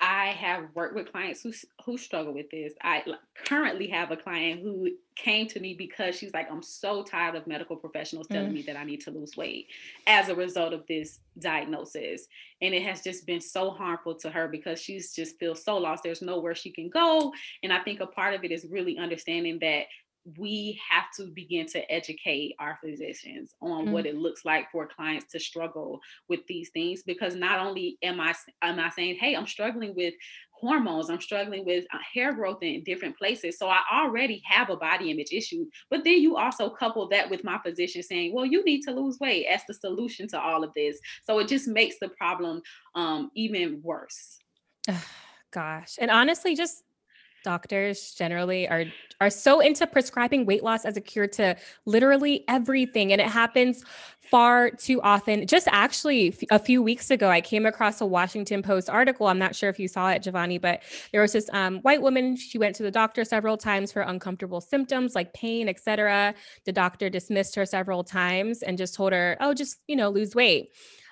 I 0.00 0.26
have 0.28 0.64
worked 0.74 0.94
with 0.94 1.10
clients 1.10 1.42
who 1.42 1.52
who 1.84 1.98
struggle 1.98 2.32
with 2.32 2.50
this. 2.50 2.72
I 2.82 3.02
currently 3.44 3.88
have 3.88 4.10
a 4.10 4.16
client 4.16 4.62
who 4.62 4.90
came 5.16 5.46
to 5.48 5.60
me 5.60 5.74
because 5.74 6.16
she's 6.16 6.32
like, 6.32 6.50
I'm 6.50 6.62
so 6.62 7.02
tired 7.02 7.34
of 7.34 7.46
medical 7.46 7.76
professionals 7.76 8.28
telling 8.28 8.50
mm. 8.50 8.54
me 8.54 8.62
that 8.62 8.76
I 8.76 8.84
need 8.84 9.00
to 9.02 9.10
lose 9.10 9.36
weight 9.36 9.66
as 10.06 10.28
a 10.28 10.34
result 10.34 10.72
of 10.72 10.86
this 10.86 11.20
diagnosis. 11.38 12.26
And 12.62 12.74
it 12.74 12.82
has 12.82 13.02
just 13.02 13.26
been 13.26 13.40
so 13.40 13.70
harmful 13.70 14.14
to 14.16 14.30
her 14.30 14.48
because 14.48 14.80
she's 14.80 15.12
just 15.12 15.38
feels 15.38 15.64
so 15.64 15.76
lost. 15.76 16.02
There's 16.02 16.22
nowhere 16.22 16.54
she 16.54 16.70
can 16.70 16.88
go. 16.88 17.32
And 17.62 17.72
I 17.72 17.80
think 17.80 18.00
a 18.00 18.06
part 18.06 18.34
of 18.34 18.44
it 18.44 18.52
is 18.52 18.66
really 18.70 18.98
understanding 18.98 19.58
that 19.60 19.84
we 20.36 20.78
have 20.88 21.04
to 21.16 21.30
begin 21.32 21.66
to 21.66 21.90
educate 21.90 22.54
our 22.58 22.78
physicians 22.84 23.54
on 23.60 23.84
mm-hmm. 23.84 23.92
what 23.92 24.06
it 24.06 24.16
looks 24.16 24.44
like 24.44 24.70
for 24.70 24.86
clients 24.86 25.26
to 25.32 25.40
struggle 25.40 26.00
with 26.28 26.40
these 26.46 26.70
things 26.70 27.02
because 27.02 27.34
not 27.34 27.64
only 27.64 27.96
am 28.02 28.20
i 28.20 28.34
am 28.62 28.78
i 28.78 28.88
saying 28.90 29.16
hey 29.20 29.34
i'm 29.34 29.46
struggling 29.46 29.94
with 29.94 30.14
hormones 30.50 31.08
i'm 31.08 31.20
struggling 31.20 31.64
with 31.64 31.84
uh, 31.94 31.98
hair 32.12 32.32
growth 32.32 32.62
in 32.62 32.82
different 32.82 33.16
places 33.16 33.58
so 33.58 33.68
i 33.68 33.78
already 33.92 34.42
have 34.44 34.70
a 34.70 34.76
body 34.76 35.10
image 35.10 35.32
issue 35.32 35.64
but 35.88 36.02
then 36.04 36.20
you 36.20 36.36
also 36.36 36.68
couple 36.68 37.08
that 37.08 37.30
with 37.30 37.44
my 37.44 37.58
physician 37.64 38.02
saying 38.02 38.34
well 38.34 38.44
you 38.44 38.64
need 38.64 38.82
to 38.82 38.90
lose 38.90 39.18
weight 39.20 39.46
as 39.46 39.62
the 39.68 39.74
solution 39.74 40.26
to 40.26 40.38
all 40.38 40.64
of 40.64 40.74
this 40.74 40.98
so 41.22 41.38
it 41.38 41.48
just 41.48 41.68
makes 41.68 41.96
the 42.00 42.08
problem 42.08 42.60
um, 42.96 43.30
even 43.34 43.80
worse 43.82 44.38
gosh 45.52 45.94
and 46.00 46.10
honestly 46.10 46.56
just 46.56 46.82
doctors 47.48 48.12
generally 48.12 48.68
are 48.68 48.84
are 49.22 49.30
so 49.30 49.60
into 49.60 49.86
prescribing 49.86 50.44
weight 50.44 50.62
loss 50.62 50.84
as 50.84 50.98
a 50.98 51.00
cure 51.00 51.26
to 51.26 51.56
literally 51.86 52.44
everything. 52.46 53.10
And 53.10 53.22
it 53.22 53.26
happens 53.26 53.84
far 54.20 54.70
too 54.70 55.00
often. 55.00 55.46
Just 55.46 55.66
actually 55.84 56.36
a 56.50 56.58
few 56.58 56.82
weeks 56.82 57.10
ago 57.10 57.30
i 57.30 57.40
came 57.40 57.64
across 57.64 58.02
a 58.02 58.06
washington 58.06 58.60
post 58.62 58.90
article. 58.90 59.26
I'm 59.28 59.38
not 59.38 59.56
sure 59.56 59.70
if 59.70 59.78
you 59.80 59.88
saw 59.88 60.10
it 60.10 60.22
javoni 60.22 60.60
but 60.60 60.82
there 61.10 61.22
was 61.22 61.32
this 61.32 61.48
um, 61.54 61.78
white 61.86 62.02
woman. 62.02 62.36
She 62.36 62.58
went 62.58 62.76
to 62.76 62.82
the 62.82 62.90
doctor 62.90 63.24
several 63.24 63.56
times 63.56 63.90
for 63.92 64.02
uncomfortable 64.02 64.60
symptoms 64.60 65.14
like 65.14 65.32
pain 65.32 65.70
etc 65.70 66.34
the 66.66 66.72
doctor 66.72 67.08
dismissed 67.08 67.54
her 67.54 67.64
several 67.64 68.04
times 68.04 68.62
and 68.62 68.76
just 68.76 68.94
told 68.94 69.12
her 69.14 69.38
oh 69.40 69.54
just 69.54 69.78
you 69.88 69.96
know 69.96 70.10
lose 70.10 70.34
weight. 70.34 70.68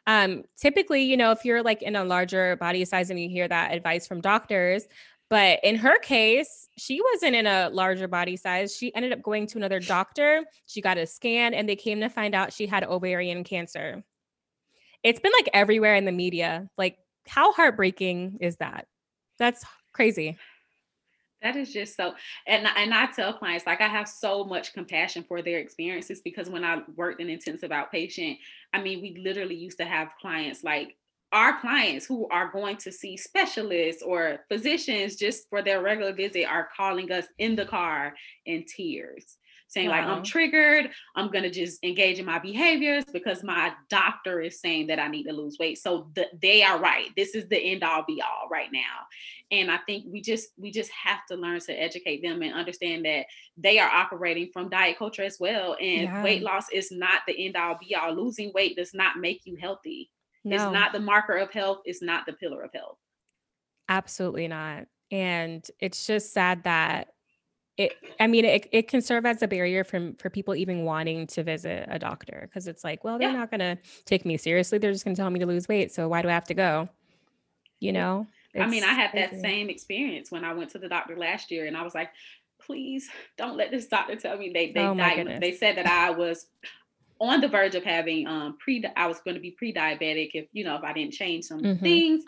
Um, 0.06 0.44
typically, 0.56 1.02
you 1.02 1.16
know, 1.16 1.32
if 1.32 1.44
you're 1.44 1.62
like 1.62 1.82
in 1.82 1.96
a 1.96 2.04
larger 2.04 2.56
body 2.56 2.84
size 2.84 3.10
and 3.10 3.18
you 3.18 3.28
hear 3.28 3.48
that 3.48 3.74
advice 3.74 4.06
from 4.06 4.20
doctors, 4.20 4.86
but 5.28 5.58
in 5.64 5.76
her 5.76 5.98
case, 5.98 6.68
she 6.78 7.00
wasn't 7.12 7.34
in 7.34 7.46
a 7.46 7.68
larger 7.70 8.06
body 8.06 8.36
size. 8.36 8.76
She 8.76 8.94
ended 8.94 9.12
up 9.12 9.22
going 9.22 9.46
to 9.48 9.58
another 9.58 9.80
doctor. 9.80 10.44
She 10.66 10.80
got 10.80 10.98
a 10.98 11.06
scan 11.06 11.52
and 11.52 11.68
they 11.68 11.76
came 11.76 12.00
to 12.00 12.08
find 12.08 12.34
out 12.34 12.52
she 12.52 12.66
had 12.66 12.84
ovarian 12.84 13.42
cancer. 13.42 14.04
It's 15.02 15.20
been 15.20 15.32
like 15.38 15.48
everywhere 15.52 15.96
in 15.96 16.04
the 16.04 16.12
media. 16.12 16.68
Like, 16.78 16.98
how 17.26 17.52
heartbreaking 17.52 18.38
is 18.40 18.56
that? 18.56 18.86
That's 19.38 19.64
crazy. 19.92 20.36
That 21.42 21.56
is 21.56 21.72
just 21.72 21.96
so, 21.96 22.14
and 22.46 22.66
and 22.76 22.94
I 22.94 23.06
tell 23.06 23.32
clients 23.32 23.66
like 23.66 23.80
I 23.80 23.88
have 23.88 24.08
so 24.08 24.42
much 24.44 24.72
compassion 24.72 25.22
for 25.22 25.42
their 25.42 25.58
experiences 25.58 26.20
because 26.24 26.48
when 26.48 26.64
I 26.64 26.80
worked 26.96 27.20
in 27.20 27.28
intensive 27.28 27.70
outpatient, 27.70 28.38
I 28.72 28.80
mean, 28.80 29.02
we 29.02 29.20
literally 29.22 29.54
used 29.54 29.78
to 29.78 29.84
have 29.84 30.14
clients 30.20 30.64
like 30.64 30.96
our 31.32 31.60
clients 31.60 32.06
who 32.06 32.28
are 32.28 32.50
going 32.52 32.76
to 32.76 32.92
see 32.92 33.16
specialists 33.16 34.02
or 34.02 34.38
physicians 34.48 35.16
just 35.16 35.48
for 35.50 35.62
their 35.62 35.82
regular 35.82 36.12
visit 36.12 36.44
are 36.44 36.68
calling 36.76 37.10
us 37.10 37.26
in 37.38 37.56
the 37.56 37.64
car 37.64 38.14
in 38.46 38.64
tears 38.64 39.36
saying 39.68 39.88
wow. 39.88 39.96
like 39.96 40.04
i'm 40.06 40.22
triggered. 40.22 40.90
I'm 41.14 41.30
going 41.30 41.42
to 41.42 41.50
just 41.50 41.82
engage 41.82 42.18
in 42.18 42.24
my 42.24 42.38
behaviors 42.38 43.04
because 43.12 43.42
my 43.42 43.72
doctor 43.90 44.40
is 44.40 44.60
saying 44.60 44.86
that 44.88 44.98
i 44.98 45.08
need 45.08 45.24
to 45.24 45.32
lose 45.32 45.56
weight. 45.58 45.78
So 45.78 46.10
the, 46.14 46.26
they 46.40 46.62
are 46.62 46.78
right. 46.78 47.08
This 47.16 47.34
is 47.34 47.48
the 47.48 47.58
end 47.58 47.82
all 47.82 48.04
be 48.06 48.22
all 48.22 48.48
right 48.50 48.70
now. 48.72 48.80
And 49.50 49.70
i 49.70 49.78
think 49.78 50.04
we 50.10 50.20
just 50.20 50.48
we 50.56 50.70
just 50.70 50.90
have 50.90 51.26
to 51.30 51.36
learn 51.36 51.60
to 51.60 51.72
educate 51.72 52.22
them 52.22 52.42
and 52.42 52.54
understand 52.54 53.04
that 53.04 53.26
they 53.56 53.78
are 53.78 53.90
operating 53.90 54.50
from 54.52 54.68
diet 54.68 54.98
culture 54.98 55.22
as 55.22 55.38
well. 55.40 55.76
And 55.80 56.02
yeah. 56.02 56.22
weight 56.22 56.42
loss 56.42 56.66
is 56.72 56.90
not 56.90 57.22
the 57.26 57.46
end 57.46 57.56
all 57.56 57.78
be 57.78 57.94
all. 57.94 58.14
Losing 58.14 58.52
weight 58.54 58.76
does 58.76 58.94
not 58.94 59.18
make 59.18 59.42
you 59.44 59.56
healthy 59.56 60.10
no. 60.46 60.56
It's 60.56 60.72
not 60.72 60.92
the 60.92 61.00
marker 61.00 61.36
of 61.36 61.50
health. 61.50 61.80
It's 61.84 62.02
not 62.02 62.24
the 62.26 62.32
pillar 62.32 62.62
of 62.62 62.72
health. 62.72 62.98
Absolutely 63.88 64.48
not. 64.48 64.86
And 65.10 65.68
it's 65.80 66.06
just 66.06 66.32
sad 66.32 66.64
that 66.64 67.08
it 67.76 67.92
i 68.20 68.26
mean 68.26 68.44
it, 68.44 68.66
it 68.72 68.88
can 68.88 69.02
serve 69.02 69.26
as 69.26 69.42
a 69.42 69.48
barrier 69.48 69.84
from 69.84 70.14
for 70.14 70.30
people 70.30 70.54
even 70.54 70.84
wanting 70.84 71.26
to 71.26 71.42
visit 71.42 71.86
a 71.90 71.98
doctor 71.98 72.48
because 72.48 72.66
it's 72.66 72.82
like 72.82 73.04
well 73.04 73.18
they're 73.18 73.30
yeah. 73.30 73.36
not 73.36 73.50
going 73.50 73.60
to 73.60 73.76
take 74.04 74.24
me 74.24 74.36
seriously 74.36 74.78
they're 74.78 74.92
just 74.92 75.04
going 75.04 75.14
to 75.14 75.20
tell 75.20 75.30
me 75.30 75.38
to 75.38 75.46
lose 75.46 75.68
weight 75.68 75.92
so 75.92 76.08
why 76.08 76.22
do 76.22 76.28
i 76.28 76.32
have 76.32 76.46
to 76.46 76.54
go 76.54 76.88
you 77.78 77.92
know 77.92 78.26
i 78.58 78.66
mean 78.66 78.82
i 78.82 78.94
had 78.94 79.10
crazy. 79.10 79.26
that 79.30 79.40
same 79.42 79.68
experience 79.68 80.30
when 80.30 80.44
i 80.44 80.52
went 80.52 80.70
to 80.70 80.78
the 80.78 80.88
doctor 80.88 81.16
last 81.16 81.50
year 81.50 81.66
and 81.66 81.76
i 81.76 81.82
was 81.82 81.94
like 81.94 82.10
please 82.58 83.10
don't 83.36 83.56
let 83.56 83.70
this 83.70 83.86
doctor 83.86 84.16
tell 84.16 84.38
me 84.38 84.50
they 84.52 84.72
they 84.72 84.80
oh 84.80 84.94
they 85.38 85.52
said 85.52 85.76
that 85.76 85.86
i 85.86 86.10
was 86.10 86.46
on 87.20 87.40
the 87.40 87.48
verge 87.48 87.74
of 87.74 87.84
having 87.84 88.26
um 88.26 88.56
pre 88.58 88.84
I 88.96 89.06
was 89.06 89.20
going 89.20 89.34
to 89.34 89.40
be 89.40 89.52
pre-diabetic 89.52 90.30
if 90.34 90.46
you 90.52 90.64
know 90.64 90.76
if 90.76 90.84
I 90.84 90.92
didn't 90.92 91.12
change 91.12 91.44
some 91.44 91.60
mm-hmm. 91.60 91.82
things. 91.82 92.24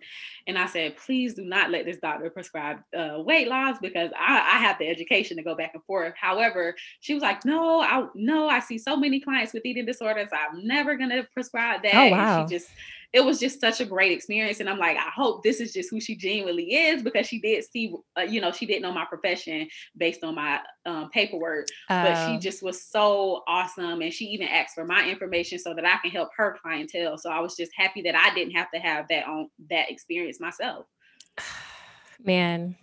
And 0.46 0.57
I 0.57 0.64
said, 0.64 0.96
please 0.96 1.35
do 1.35 1.44
not 1.44 1.70
let 1.70 1.85
this 1.85 1.98
doctor 1.98 2.31
prescribe 2.31 2.79
uh, 2.96 3.20
weight 3.20 3.48
loss 3.48 3.77
because 3.83 4.11
I, 4.18 4.37
I 4.37 4.59
have 4.61 4.79
the 4.79 4.88
education 4.88 5.37
to 5.37 5.42
go 5.42 5.55
back 5.55 5.72
and 5.74 5.85
forth. 5.85 6.14
However, 6.18 6.74
she 7.01 7.12
was 7.12 7.22
like, 7.22 7.44
no, 7.44 7.83
I 7.83 8.07
no, 8.14 8.48
I 8.48 8.61
see 8.61 8.79
so 8.79 8.96
many 8.96 9.20
clients 9.20 9.53
with 9.53 9.66
eating 9.66 9.85
disorders. 9.85 10.29
I'm 10.33 10.66
never 10.66 10.96
gonna 10.96 11.27
prescribe 11.35 11.83
that. 11.83 11.94
Oh, 11.94 12.11
wow. 12.11 12.40
And 12.40 12.48
she 12.48 12.57
just 12.57 12.70
it 13.12 13.25
was 13.25 13.40
just 13.40 13.61
such 13.61 13.81
a 13.81 13.87
great 13.87 14.12
experience. 14.12 14.61
And 14.61 14.68
I'm 14.68 14.79
like, 14.79 14.97
I 14.97 15.11
hope 15.14 15.42
this 15.42 15.61
is 15.61 15.73
just 15.73 15.90
who 15.90 16.01
she 16.01 16.14
genuinely 16.14 16.75
is 16.75 17.03
because 17.03 17.27
she 17.27 17.40
did 17.40 17.64
see, 17.64 17.94
uh, 18.18 18.23
you 18.23 18.40
know, 18.40 18.53
she 18.53 18.66
didn't 18.66 18.83
know 18.83 18.92
my 18.92 19.07
profession 19.07 19.66
based 19.97 20.23
on 20.23 20.35
my 20.35 20.61
um, 20.85 21.09
paperwork, 21.11 21.68
but 21.88 22.27
she 22.27 22.37
oh. 22.37 22.38
just 22.38 22.62
was 22.62 22.85
so 22.85 23.42
awesome. 23.49 24.03
And 24.03 24.12
she 24.12 24.27
even 24.27 24.49
asked 24.49 24.75
for 24.75 24.85
my 24.85 25.09
information 25.09 25.59
so 25.59 25.75
that 25.75 25.87
I 25.87 25.97
can 26.03 26.11
help 26.11 26.29
her 26.37 26.59
clientele. 26.62 27.16
So 27.16 27.31
I 27.31 27.40
was 27.40 27.57
just 27.57 27.73
happy 27.75 28.03
that 28.03 28.14
I 28.14 28.35
didn't 28.35 28.55
have 28.55 28.71
to 28.73 28.81
have 28.81 29.07
that 29.09 29.27
on 29.27 29.49
that 29.71 29.90
experience 29.90 30.38
myself. 30.38 30.85
Man, 32.23 32.77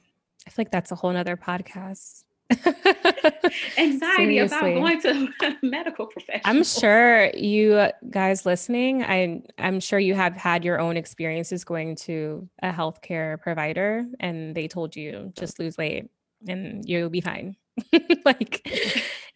I 0.48 0.50
feel 0.50 0.64
like 0.64 0.72
that's 0.72 0.92
a 0.92 0.96
whole 0.96 1.12
nother 1.12 1.38
podcast. 1.38 2.24
anxiety 3.78 4.40
about 4.40 4.62
going 4.62 5.02
to 5.02 5.58
medical 5.64 6.08
professionals. 6.08 6.44
I'm 6.46 6.64
sure 6.64 7.32
you 7.36 7.90
guys 8.10 8.46
listening, 8.46 9.04
I 9.04 9.42
I'm 9.58 9.80
sure 9.80 10.00
you 10.00 10.14
have 10.14 10.36
had 10.36 10.64
your 10.64 10.80
own 10.80 10.98
experiences 10.98 11.64
going 11.64 11.96
to 11.98 12.48
a 12.62 12.72
healthcare 12.72 13.40
provider 13.42 14.06
and 14.20 14.56
they 14.56 14.68
told 14.68 14.96
you 14.96 15.32
just 15.38 15.60
lose 15.60 15.78
weight 15.78 16.10
and 16.48 16.84
you'll 16.88 17.10
be 17.10 17.22
fine. 17.22 17.56
like 18.26 18.68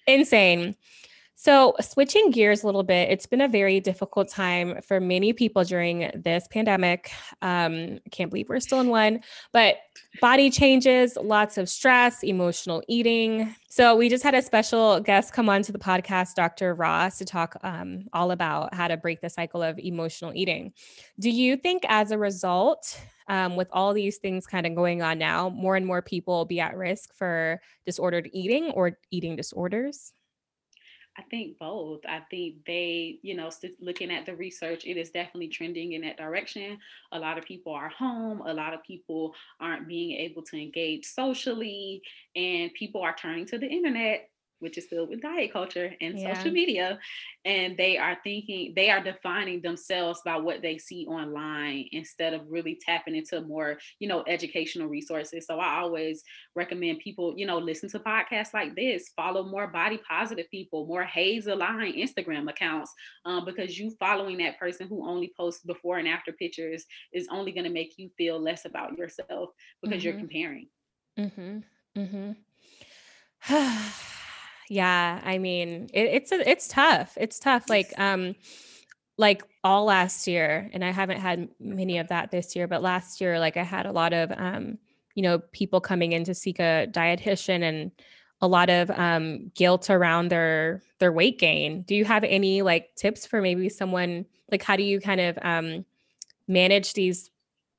insane. 0.07 0.75
So, 1.41 1.73
switching 1.79 2.31
gears 2.31 2.63
a 2.63 2.65
little 2.65 2.83
bit, 2.83 3.09
it's 3.09 3.25
been 3.25 3.39
a 3.39 3.47
very 3.47 3.79
difficult 3.79 4.27
time 4.27 4.81
for 4.81 4.99
many 4.99 5.31
people 5.31 5.63
during 5.63 6.11
this 6.13 6.49
pandemic. 6.49 7.11
Um, 7.41 7.99
can't 8.11 8.29
believe 8.29 8.49
we're 8.49 8.59
still 8.59 8.81
in 8.81 8.89
one, 8.89 9.21
but 9.53 9.77
body 10.19 10.49
changes, 10.49 11.15
lots 11.15 11.57
of 11.57 11.69
stress, 11.69 12.23
emotional 12.23 12.83
eating. 12.89 13.55
So, 13.69 13.95
we 13.95 14.09
just 14.09 14.21
had 14.21 14.35
a 14.35 14.41
special 14.41 14.99
guest 14.99 15.31
come 15.31 15.47
on 15.47 15.61
to 15.63 15.71
the 15.71 15.79
podcast, 15.79 16.35
Dr. 16.35 16.75
Ross, 16.75 17.19
to 17.19 17.25
talk 17.25 17.55
um, 17.63 18.03
all 18.11 18.31
about 18.31 18.73
how 18.73 18.89
to 18.89 18.97
break 18.97 19.21
the 19.21 19.29
cycle 19.29 19.63
of 19.63 19.79
emotional 19.79 20.33
eating. 20.35 20.73
Do 21.21 21.29
you 21.29 21.55
think, 21.55 21.83
as 21.87 22.11
a 22.11 22.17
result, 22.17 22.99
um, 23.29 23.55
with 23.55 23.69
all 23.71 23.93
these 23.93 24.17
things 24.17 24.45
kind 24.45 24.65
of 24.65 24.75
going 24.75 25.01
on 25.01 25.17
now, 25.17 25.47
more 25.47 25.77
and 25.77 25.85
more 25.85 26.01
people 26.01 26.35
will 26.35 26.43
be 26.43 26.59
at 26.59 26.75
risk 26.75 27.13
for 27.13 27.61
disordered 27.85 28.29
eating 28.33 28.71
or 28.71 28.97
eating 29.09 29.37
disorders? 29.37 30.11
I 31.19 31.23
think 31.29 31.59
both. 31.59 31.99
I 32.07 32.21
think 32.31 32.65
they, 32.65 33.19
you 33.21 33.35
know, 33.35 33.49
looking 33.81 34.09
at 34.09 34.25
the 34.25 34.35
research, 34.35 34.85
it 34.85 34.97
is 34.97 35.09
definitely 35.09 35.49
trending 35.49 35.93
in 35.93 36.01
that 36.01 36.17
direction. 36.17 36.77
A 37.11 37.19
lot 37.19 37.37
of 37.37 37.43
people 37.43 37.73
are 37.73 37.89
home. 37.89 38.41
A 38.45 38.53
lot 38.53 38.73
of 38.73 38.81
people 38.83 39.35
aren't 39.59 39.87
being 39.87 40.17
able 40.17 40.43
to 40.43 40.57
engage 40.57 41.05
socially, 41.05 42.01
and 42.35 42.73
people 42.73 43.01
are 43.01 43.15
turning 43.15 43.45
to 43.47 43.57
the 43.57 43.67
internet 43.67 44.29
which 44.59 44.77
is 44.77 44.85
filled 44.85 45.09
with 45.09 45.21
diet 45.21 45.51
culture 45.51 45.93
and 46.01 46.19
yeah. 46.19 46.33
social 46.33 46.51
media. 46.51 46.99
And 47.45 47.77
they 47.77 47.97
are 47.97 48.17
thinking, 48.23 48.73
they 48.75 48.89
are 48.89 49.03
defining 49.03 49.61
themselves 49.61 50.21
by 50.23 50.37
what 50.37 50.61
they 50.61 50.77
see 50.77 51.05
online 51.07 51.85
instead 51.91 52.33
of 52.33 52.41
really 52.49 52.79
tapping 52.85 53.15
into 53.15 53.41
more, 53.41 53.77
you 53.99 54.07
know, 54.07 54.23
educational 54.27 54.87
resources. 54.87 55.47
So 55.47 55.59
I 55.59 55.79
always 55.79 56.23
recommend 56.55 56.99
people, 56.99 57.33
you 57.37 57.45
know, 57.45 57.57
listen 57.57 57.89
to 57.89 57.99
podcasts 57.99 58.53
like 58.53 58.75
this, 58.75 59.11
follow 59.15 59.43
more 59.43 59.67
body 59.67 59.99
positive 60.07 60.49
people, 60.51 60.85
more 60.85 61.03
HAES 61.03 61.47
aligned 61.47 61.95
Instagram 61.95 62.49
accounts, 62.49 62.93
um, 63.25 63.45
because 63.45 63.79
you 63.79 63.91
following 63.99 64.37
that 64.39 64.59
person 64.59 64.87
who 64.87 65.07
only 65.07 65.31
posts 65.37 65.63
before 65.63 65.97
and 65.97 66.07
after 66.07 66.31
pictures 66.33 66.85
is 67.13 67.27
only 67.31 67.51
going 67.51 67.63
to 67.63 67.69
make 67.69 67.93
you 67.97 68.09
feel 68.17 68.39
less 68.39 68.65
about 68.65 68.97
yourself 68.97 69.49
because 69.81 69.99
mm-hmm. 69.99 70.05
you're 70.05 70.17
comparing. 70.17 70.67
Mm-hmm. 71.17 71.59
Mm-hmm. 71.97 73.91
Yeah, 74.69 75.19
I 75.23 75.39
mean, 75.39 75.89
it, 75.93 76.01
it's 76.03 76.31
a, 76.31 76.47
it's 76.47 76.67
tough. 76.67 77.17
It's 77.19 77.39
tough. 77.39 77.69
Like 77.69 77.91
um 77.97 78.35
like 79.17 79.43
all 79.63 79.85
last 79.85 80.27
year 80.27 80.69
and 80.73 80.85
I 80.85 80.91
haven't 80.91 81.19
had 81.19 81.49
many 81.59 81.97
of 81.97 82.07
that 82.09 82.31
this 82.31 82.55
year, 82.55 82.67
but 82.67 82.81
last 82.81 83.19
year 83.19 83.39
like 83.39 83.57
I 83.57 83.63
had 83.63 83.85
a 83.85 83.91
lot 83.91 84.13
of 84.13 84.31
um 84.37 84.77
you 85.15 85.23
know, 85.23 85.39
people 85.51 85.81
coming 85.81 86.13
in 86.13 86.23
to 86.25 86.35
seek 86.35 86.59
a 86.59 86.87
dietitian 86.91 87.63
and 87.63 87.91
a 88.41 88.47
lot 88.47 88.69
of 88.69 88.91
um 88.91 89.51
guilt 89.55 89.89
around 89.89 90.29
their 90.29 90.83
their 90.99 91.11
weight 91.11 91.39
gain. 91.39 91.81
Do 91.83 91.95
you 91.95 92.05
have 92.05 92.23
any 92.23 92.61
like 92.61 92.95
tips 92.95 93.25
for 93.25 93.41
maybe 93.41 93.69
someone 93.69 94.25
like 94.51 94.61
how 94.63 94.75
do 94.75 94.83
you 94.83 94.99
kind 95.01 95.19
of 95.21 95.39
um 95.41 95.83
manage 96.47 96.93
these 96.93 97.31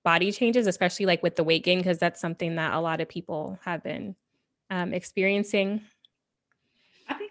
body 0.05 0.33
changes 0.33 0.67
especially 0.67 1.07
like 1.07 1.23
with 1.23 1.37
the 1.37 1.45
weight 1.45 1.65
gain 1.65 1.79
because 1.79 1.99
that's 1.99 2.21
something 2.21 2.57
that 2.57 2.75
a 2.75 2.81
lot 2.81 3.01
of 3.01 3.09
people 3.09 3.59
have 3.65 3.83
been 3.83 4.17
um, 4.71 4.95
experiencing 4.95 5.83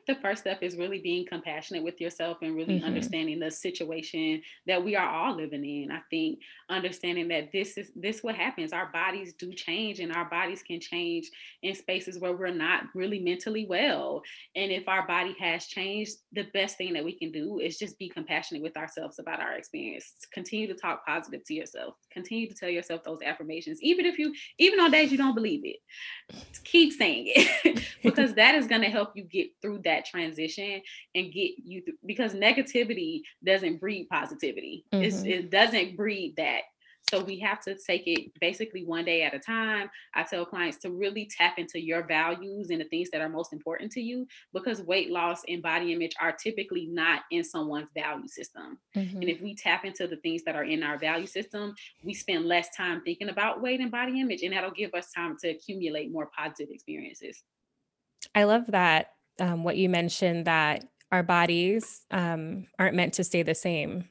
the 0.10 0.15
first 0.15 0.41
step 0.41 0.62
is 0.62 0.78
really 0.78 1.00
being 1.00 1.26
compassionate 1.26 1.84
with 1.84 2.02
yourself 2.02 2.39
and 2.41 2.56
really 2.56 2.78
mm-hmm. 2.78 2.86
understanding 2.86 3.39
the 3.39 3.50
situation 3.50 4.41
that 4.67 4.84
we 4.84 4.95
are 4.95 5.08
all 5.08 5.36
living 5.36 5.63
in. 5.63 5.91
I 5.91 6.02
think 6.10 6.39
understanding 6.69 7.30
that 7.30 7.52
this 7.54 7.78
is 7.78 7.91
this 7.95 8.22
what 8.22 8.36
happens. 8.36 8.74
Our 8.74 8.91
bodies 8.91 9.34
do 9.34 9.54
change 9.54 10.00
and 10.00 10.12
our 10.12 10.30
bodies 10.30 10.62
can 10.63 10.80
change 10.80 11.30
in 11.63 11.74
spaces 11.74 12.19
where 12.19 12.36
we're 12.36 12.54
not 12.54 12.84
really 12.93 13.19
mentally 13.19 13.65
well. 13.69 14.22
And 14.56 14.72
if 14.72 14.88
our 14.88 15.08
body 15.08 15.36
has 15.39 15.65
changed, 15.65 16.17
the 16.34 16.48
best 16.54 16.78
thing 16.78 16.93
that 16.93 17.06
we 17.06 17.17
can 17.17 17.32
do 17.32 17.60
is 17.60 17.78
just 17.78 17.98
be 17.98 18.10
compassionate 18.10 18.63
with 18.63 18.78
ourselves 18.78 19.19
about 19.19 19.39
our 19.39 19.54
experience. 19.54 20.12
Continue 20.34 20.67
to 20.67 20.74
talk 20.74 21.06
positive 21.06 21.45
to 21.45 21.54
yourself. 21.54 21.93
Continue 22.12 22.50
to 22.50 22.56
tell 22.56 22.69
yourself 22.69 23.04
those 23.04 23.19
affirmations, 23.24 23.80
even 23.82 24.06
if 24.06 24.17
you 24.17 24.34
even 24.58 24.80
on 24.80 24.91
days 24.91 25.12
you 25.12 25.17
don't 25.17 25.36
believe 25.36 25.62
it. 25.63 25.78
Keep 26.63 26.93
saying 26.93 27.26
it 27.28 27.84
because 28.04 28.34
that 28.34 28.56
is 28.56 28.67
going 28.67 28.82
to 28.82 28.89
help 28.89 29.12
you 29.15 29.24
get 29.24 29.50
through 29.62 29.69
through 29.69 29.80
that 30.00 30.06
transition 30.06 30.82
and 31.16 31.34
get 31.34 31.52
you 31.64 31.82
th- 31.82 31.98
because 32.06 32.34
negativity 32.34 33.22
doesn't 33.46 33.80
breed 33.80 34.08
positivity. 34.10 34.86
Mm-hmm. 34.94 35.26
it 35.26 35.52
doesn't 35.52 35.96
breed 35.96 36.36
that. 36.38 36.62
So 37.10 37.24
we 37.24 37.40
have 37.40 37.62
to 37.62 37.76
take 37.76 38.04
it 38.06 38.32
basically 38.40 38.86
one 38.86 39.06
day 39.06 39.24
at 39.24 39.34
a 39.34 39.40
time. 39.40 39.90
I 40.14 40.24
tell 40.24 40.46
clients 40.46 40.78
to 40.80 40.92
really 40.92 41.30
tap 41.36 41.58
into 41.58 41.80
your 41.80 42.04
values 42.04 42.70
and 42.70 42.80
the 42.80 42.86
things 42.86 43.10
that 43.12 43.22
are 43.22 43.30
most 43.30 43.54
important 43.54 43.92
to 43.94 44.02
you 44.02 44.28
because 44.54 44.82
weight 44.82 45.10
loss 45.10 45.42
and 45.48 45.62
body 45.62 45.94
image 45.94 46.12
are 46.22 46.34
typically 46.34 46.88
not 46.88 47.22
in 47.32 47.44
someone's 47.44 47.88
value 47.96 48.28
system. 48.28 48.78
Mm-hmm. 48.96 49.22
And 49.22 49.30
if 49.30 49.42
we 49.42 49.56
tap 49.56 49.86
into 49.86 50.08
the 50.08 50.18
things 50.18 50.44
that 50.44 50.56
are 50.56 50.66
in 50.66 50.84
our 50.84 51.00
value 51.00 51.26
system, 51.26 51.74
we 52.04 52.14
spend 52.14 52.46
less 52.46 52.68
time 52.76 53.02
thinking 53.02 53.30
about 53.30 53.62
weight 53.62 53.80
and 53.80 53.92
body 53.92 54.20
image, 54.20 54.44
and 54.44 54.54
that'll 54.54 54.70
give 54.72 54.94
us 54.94 55.12
time 55.12 55.38
to 55.42 55.50
accumulate 55.50 56.12
more 56.12 56.30
positive 56.38 56.70
experiences. 56.70 57.44
I 58.36 58.44
love 58.44 58.66
that 58.68 59.14
um, 59.39 59.63
what 59.63 59.78
you 59.78 59.89
mentioned 59.89 60.45
that 60.45 60.86
our 61.12 61.23
bodies 61.23 62.06
um, 62.12 62.67
aren't 62.78 62.95
meant 62.95 63.13
to 63.15 63.23
stay 63.23 63.43
the 63.43 63.56
same. 63.56 64.08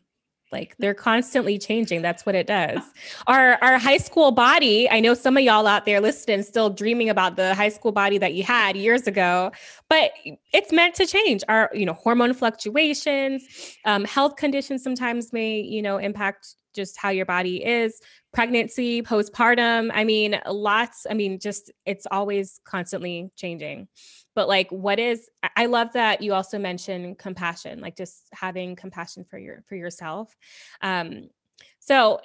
Like 0.50 0.76
they're 0.78 0.94
constantly 0.94 1.58
changing. 1.58 2.00
That's 2.02 2.24
what 2.24 2.34
it 2.34 2.46
does. 2.46 2.80
Our 3.26 3.58
our 3.62 3.78
high 3.78 3.98
school 3.98 4.32
body 4.32 4.88
i 4.90 4.98
know 4.98 5.14
some 5.14 5.36
of 5.36 5.42
y'all 5.42 5.66
out 5.66 5.84
there 5.84 6.00
listening 6.00 6.42
still 6.42 6.70
dreaming 6.70 7.10
about 7.10 7.36
the 7.36 7.54
high 7.54 7.68
school 7.68 7.92
body 7.92 8.18
that 8.18 8.32
you 8.34 8.44
had 8.44 8.76
years 8.76 9.06
ago 9.06 9.52
but 9.90 10.12
it's 10.52 10.72
meant 10.72 10.94
to 10.96 11.06
change. 11.06 11.42
Our 11.48 11.70
you 11.74 11.84
know 11.84 11.92
hormone 11.92 12.32
fluctuations 12.32 13.44
um, 13.84 14.04
health 14.04 14.36
conditions 14.36 14.82
sometimes 14.82 15.32
may 15.32 15.60
you 15.60 15.82
know 15.82 15.98
impact 15.98 16.54
just 16.74 16.96
how 16.96 17.10
your 17.10 17.26
body 17.26 17.64
is. 17.64 18.00
Pregnancy 18.32 19.02
postpartum 19.02 19.90
i 19.94 20.04
mean 20.04 20.38
lots 20.46 21.06
i 21.10 21.14
mean 21.14 21.38
just 21.38 21.72
it's 21.86 22.06
always 22.10 22.60
constantly 22.64 23.30
changing 23.36 23.88
but 24.38 24.46
like 24.46 24.70
what 24.70 25.00
is 25.00 25.28
i 25.56 25.66
love 25.66 25.92
that 25.94 26.22
you 26.22 26.32
also 26.32 26.60
mentioned 26.60 27.18
compassion 27.18 27.80
like 27.80 27.96
just 27.96 28.28
having 28.32 28.76
compassion 28.76 29.24
for 29.24 29.36
your 29.36 29.64
for 29.66 29.74
yourself. 29.74 30.36
Um 30.80 31.28
so 31.80 32.20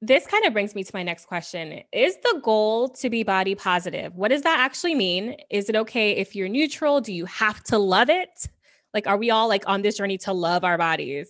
this 0.00 0.26
kind 0.26 0.44
of 0.46 0.52
brings 0.52 0.74
me 0.74 0.82
to 0.82 0.90
my 0.92 1.04
next 1.04 1.26
question. 1.26 1.80
Is 1.92 2.16
the 2.24 2.40
goal 2.42 2.88
to 2.88 3.08
be 3.08 3.22
body 3.22 3.54
positive? 3.54 4.16
What 4.16 4.32
does 4.32 4.42
that 4.42 4.58
actually 4.58 4.96
mean? 4.96 5.36
Is 5.48 5.68
it 5.68 5.76
okay 5.76 6.16
if 6.16 6.34
you're 6.34 6.48
neutral? 6.48 7.00
Do 7.00 7.12
you 7.12 7.24
have 7.26 7.62
to 7.70 7.78
love 7.78 8.10
it? 8.10 8.48
Like 8.92 9.06
are 9.06 9.16
we 9.16 9.30
all 9.30 9.46
like 9.46 9.62
on 9.68 9.82
this 9.82 9.98
journey 9.98 10.18
to 10.18 10.32
love 10.32 10.64
our 10.64 10.76
bodies 10.76 11.28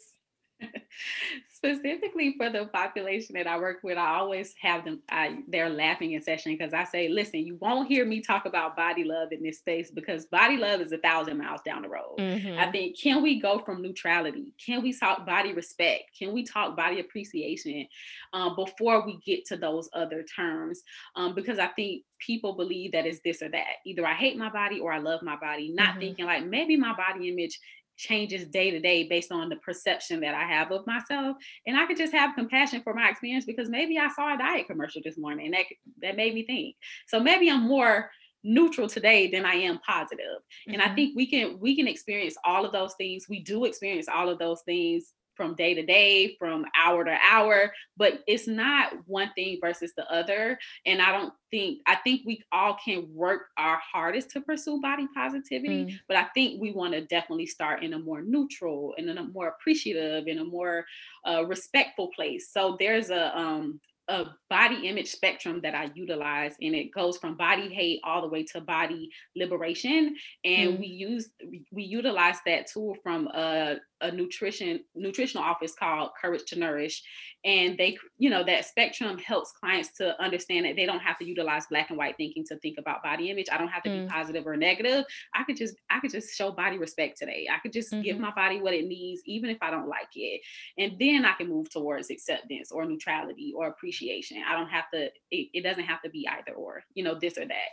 specifically 1.65 2.35
for 2.37 2.51
the 2.51 2.67
population 2.67 3.35
that 3.37 3.47
I 3.47 3.57
work 3.57 3.79
with, 3.85 3.97
I 3.97 4.17
always 4.17 4.53
have 4.61 4.85
them, 4.85 5.01
I, 5.09 5.39
they're 5.47 5.71
laughing 5.71 6.13
in 6.13 6.23
session 6.23 6.57
because 6.57 6.75
I 6.75 6.83
say, 6.85 7.09
listen, 7.09 7.47
you 7.47 7.57
won't 7.61 7.87
hear 7.87 8.05
me 8.05 8.21
talk 8.21 8.47
about 8.47 8.77
body 8.77 9.05
love 9.05 9.31
in 9.31 9.45
this 9.45 9.59
space 9.59 9.91
because 9.91 10.27
body 10.27 10.57
love 10.57 10.81
is 10.81 10.91
a 10.91 10.99
thousand 10.99 11.39
miles 11.39 11.61
down 11.65 11.83
the 11.83 11.89
road. 11.89 12.17
Mm-hmm. 12.19 12.59
I 12.59 12.71
think, 12.73 12.99
can 12.99 13.23
we 13.23 13.41
go 13.41 13.61
from 13.61 13.81
neutrality? 13.81 14.53
Can 14.65 14.83
we 14.83 14.93
talk 14.93 15.25
body 15.25 15.53
respect? 15.53 16.11
Can 16.19 16.33
we 16.33 16.43
talk 16.43 16.77
body 16.77 16.99
appreciation 16.99 17.87
um, 18.33 18.57
before 18.57 19.07
we 19.07 19.21
get 19.25 19.45
to 19.47 19.57
those 19.57 19.89
other 19.93 20.25
terms? 20.25 20.83
Um, 21.15 21.33
because 21.33 21.61
I 21.61 21.69
think 21.69 22.03
people 22.19 22.55
believe 22.55 22.91
that 22.93 23.07
it's 23.07 23.21
this 23.25 23.41
or 23.41 23.49
that. 23.51 23.77
Either 23.87 24.05
I 24.05 24.15
hate 24.15 24.37
my 24.37 24.51
body 24.51 24.81
or 24.81 24.93
I 24.93 24.99
love 24.99 25.23
my 25.23 25.37
body, 25.37 25.71
not 25.73 25.91
mm-hmm. 25.91 26.01
thinking 26.01 26.27
like 26.27 26.45
maybe 26.45 26.77
my 26.77 26.95
body 26.97 27.29
image 27.29 27.61
changes 27.97 28.47
day 28.47 28.71
to 28.71 28.81
day 28.81 29.09
based 29.09 29.33
on 29.33 29.49
the 29.49 29.57
perception 29.57 30.21
that 30.21 30.35
I 30.35 30.45
have 30.45 30.73
of 30.73 30.87
myself. 30.87 31.37
And 31.67 31.77
I 31.77 31.87
could 31.87 31.97
just 31.97 32.13
have 32.13 32.35
compassion 32.35 32.83
for 32.83 32.95
my 32.95 33.09
experience 33.09 33.45
because 33.45 33.69
maybe 33.69 33.99
I 33.99 34.09
saw 34.09 34.35
a 34.35 34.39
diet 34.39 34.67
commercial 34.67 35.03
this 35.05 35.19
morning 35.19 35.47
and 35.47 35.55
that 35.55 35.67
that 36.01 36.17
made 36.17 36.35
me 36.35 36.45
think. 36.45 36.77
So 37.09 37.21
maybe 37.21 37.51
I'm 37.51 37.69
more 37.69 38.11
neutral 38.45 38.89
today 38.89 39.31
than 39.31 39.45
I 39.45 39.55
am 39.55 39.79
positive. 39.87 40.25
Mm-hmm. 40.27 40.73
And 40.73 40.83
I 40.83 40.87
mm-hmm. 40.87 40.95
think 40.95 41.17
we 41.17 41.27
can 41.27 41.61
we 41.61 41.77
can 41.77 41.87
experience 41.87 42.37
all 42.45 42.65
of 42.65 42.73
those 42.73 42.95
things. 42.95 43.27
We 43.29 43.41
do 43.41 43.65
experience 43.65 44.09
all 44.09 44.29
of 44.29 44.39
those 44.39 44.63
things 44.63 45.13
from 45.43 45.57
day 45.57 45.75
to 45.75 45.85
day, 45.85 46.37
from 46.39 46.65
hour 46.81 47.05
to 47.05 47.17
hour, 47.29 47.73
but 47.97 48.23
it's 48.29 48.47
not 48.47 48.93
one 49.07 49.31
thing 49.35 49.59
versus 49.61 49.93
the 49.97 50.07
other. 50.09 50.57
And 50.87 51.03
I 51.03 51.11
don't 51.11 51.33
think, 51.51 51.81
I 51.85 51.97
think 51.97 52.21
we 52.25 52.45
all 52.53 52.77
can 52.85 53.09
work 53.13 53.43
our 53.57 53.81
hardest 53.93 54.31
to 54.31 54.41
pursue 54.41 54.81
body 54.81 55.09
positivity, 55.17 55.85
mm. 55.87 55.99
but 56.07 56.17
I 56.17 56.27
think 56.33 56.61
we 56.61 56.71
want 56.71 56.93
to 56.93 57.01
definitely 57.07 57.47
start 57.47 57.83
in 57.83 57.95
a 57.95 57.99
more 57.99 58.23
neutral 58.23 58.95
and 58.97 59.11
in 59.11 59.19
a 59.19 59.25
more 59.25 59.49
appreciative, 59.49 60.29
and 60.29 60.39
a 60.39 60.45
more 60.45 60.85
uh, 61.29 61.45
respectful 61.45 62.09
place. 62.15 62.51
So 62.53 62.77
there's 62.79 63.11
a, 63.11 63.37
um, 63.37 63.81
a 64.09 64.27
body 64.51 64.89
image 64.89 65.11
spectrum 65.11 65.61
that 65.63 65.75
I 65.75 65.89
utilize, 65.95 66.55
and 66.61 66.75
it 66.75 66.93
goes 66.93 67.19
from 67.19 67.37
body 67.37 67.69
hate 67.73 68.01
all 68.05 68.21
the 68.21 68.29
way 68.29 68.43
to 68.53 68.61
body 68.61 69.11
liberation. 69.37 70.17
And 70.45 70.75
mm. 70.75 70.81
we 70.81 70.87
use 70.87 71.31
we 71.71 71.85
utilize 71.85 72.37
that 72.47 72.67
tool 72.67 72.97
from 73.03 73.29
a 73.29 73.77
a 74.03 74.11
nutrition 74.11 74.81
nutritional 74.95 75.45
office 75.45 75.75
called 75.75 76.11
Courage 76.21 76.45
to 76.49 76.59
Nourish, 76.59 77.03
and 77.45 77.79
they 77.79 77.97
you 78.19 78.29
know 78.29 78.45
that 78.45 78.67
spectrum 78.67 79.17
helps 79.19 79.53
clients 79.53 79.93
to 79.99 80.21
understand 80.23 80.67
that 80.67 80.77
they 80.77 80.87
don't 80.87 81.01
have 81.01 81.19
to 81.19 81.25
utilize 81.25 81.67
black 81.67 81.91
and 81.91 81.99
white 81.99 82.17
thinking 82.17 82.45
to 82.47 82.57
think 82.59 82.79
about 82.79 83.03
body 83.03 83.31
image. 83.31 83.47
I 83.51 83.59
don't 83.59 83.69
have 83.69 83.83
to 83.85 83.91
mm. 83.91 84.07
be 84.07 84.13
positive 84.13 84.47
or 84.47 84.57
negative. 84.57 85.05
I 85.35 85.45
could 85.45 85.57
just 85.57 85.77
I 85.89 86.01
could 86.01 86.11
just 86.11 86.37
show 86.37 86.51
body 86.51 86.79
respect 86.79 87.19
today. 87.19 87.47
I 87.53 87.59
could 87.59 87.73
just 87.73 87.93
mm-hmm. 87.93 88.03
give 88.03 88.19
my 88.19 88.33
body 88.33 88.61
what 88.61 88.75
it 88.75 88.87
needs, 88.87 89.23
even 89.25 89.51
if 89.51 89.59
I 89.63 89.71
don't 89.71 89.89
like 89.89 90.11
it, 90.15 90.41
and 90.79 90.93
then 90.99 91.25
I 91.25 91.33
can 91.33 91.49
move 91.49 91.71
towards 91.71 92.11
acceptance 92.11 92.73
or 92.73 92.85
neutrality 92.85 93.55
or 93.57 93.69
appreciation. 93.69 94.43
I 94.49 94.55
don't 94.55 94.69
have 94.69 94.91
to. 94.93 95.11
It, 95.31 95.49
it 95.55 95.63
doesn't 95.63 95.85
have 95.85 96.03
to 96.03 96.11
be 96.11 96.29
either 96.29 96.53
or. 96.57 96.83
You 96.95 97.05
know, 97.05 97.19
this 97.19 97.39
or 97.39 97.47
that. 97.47 97.69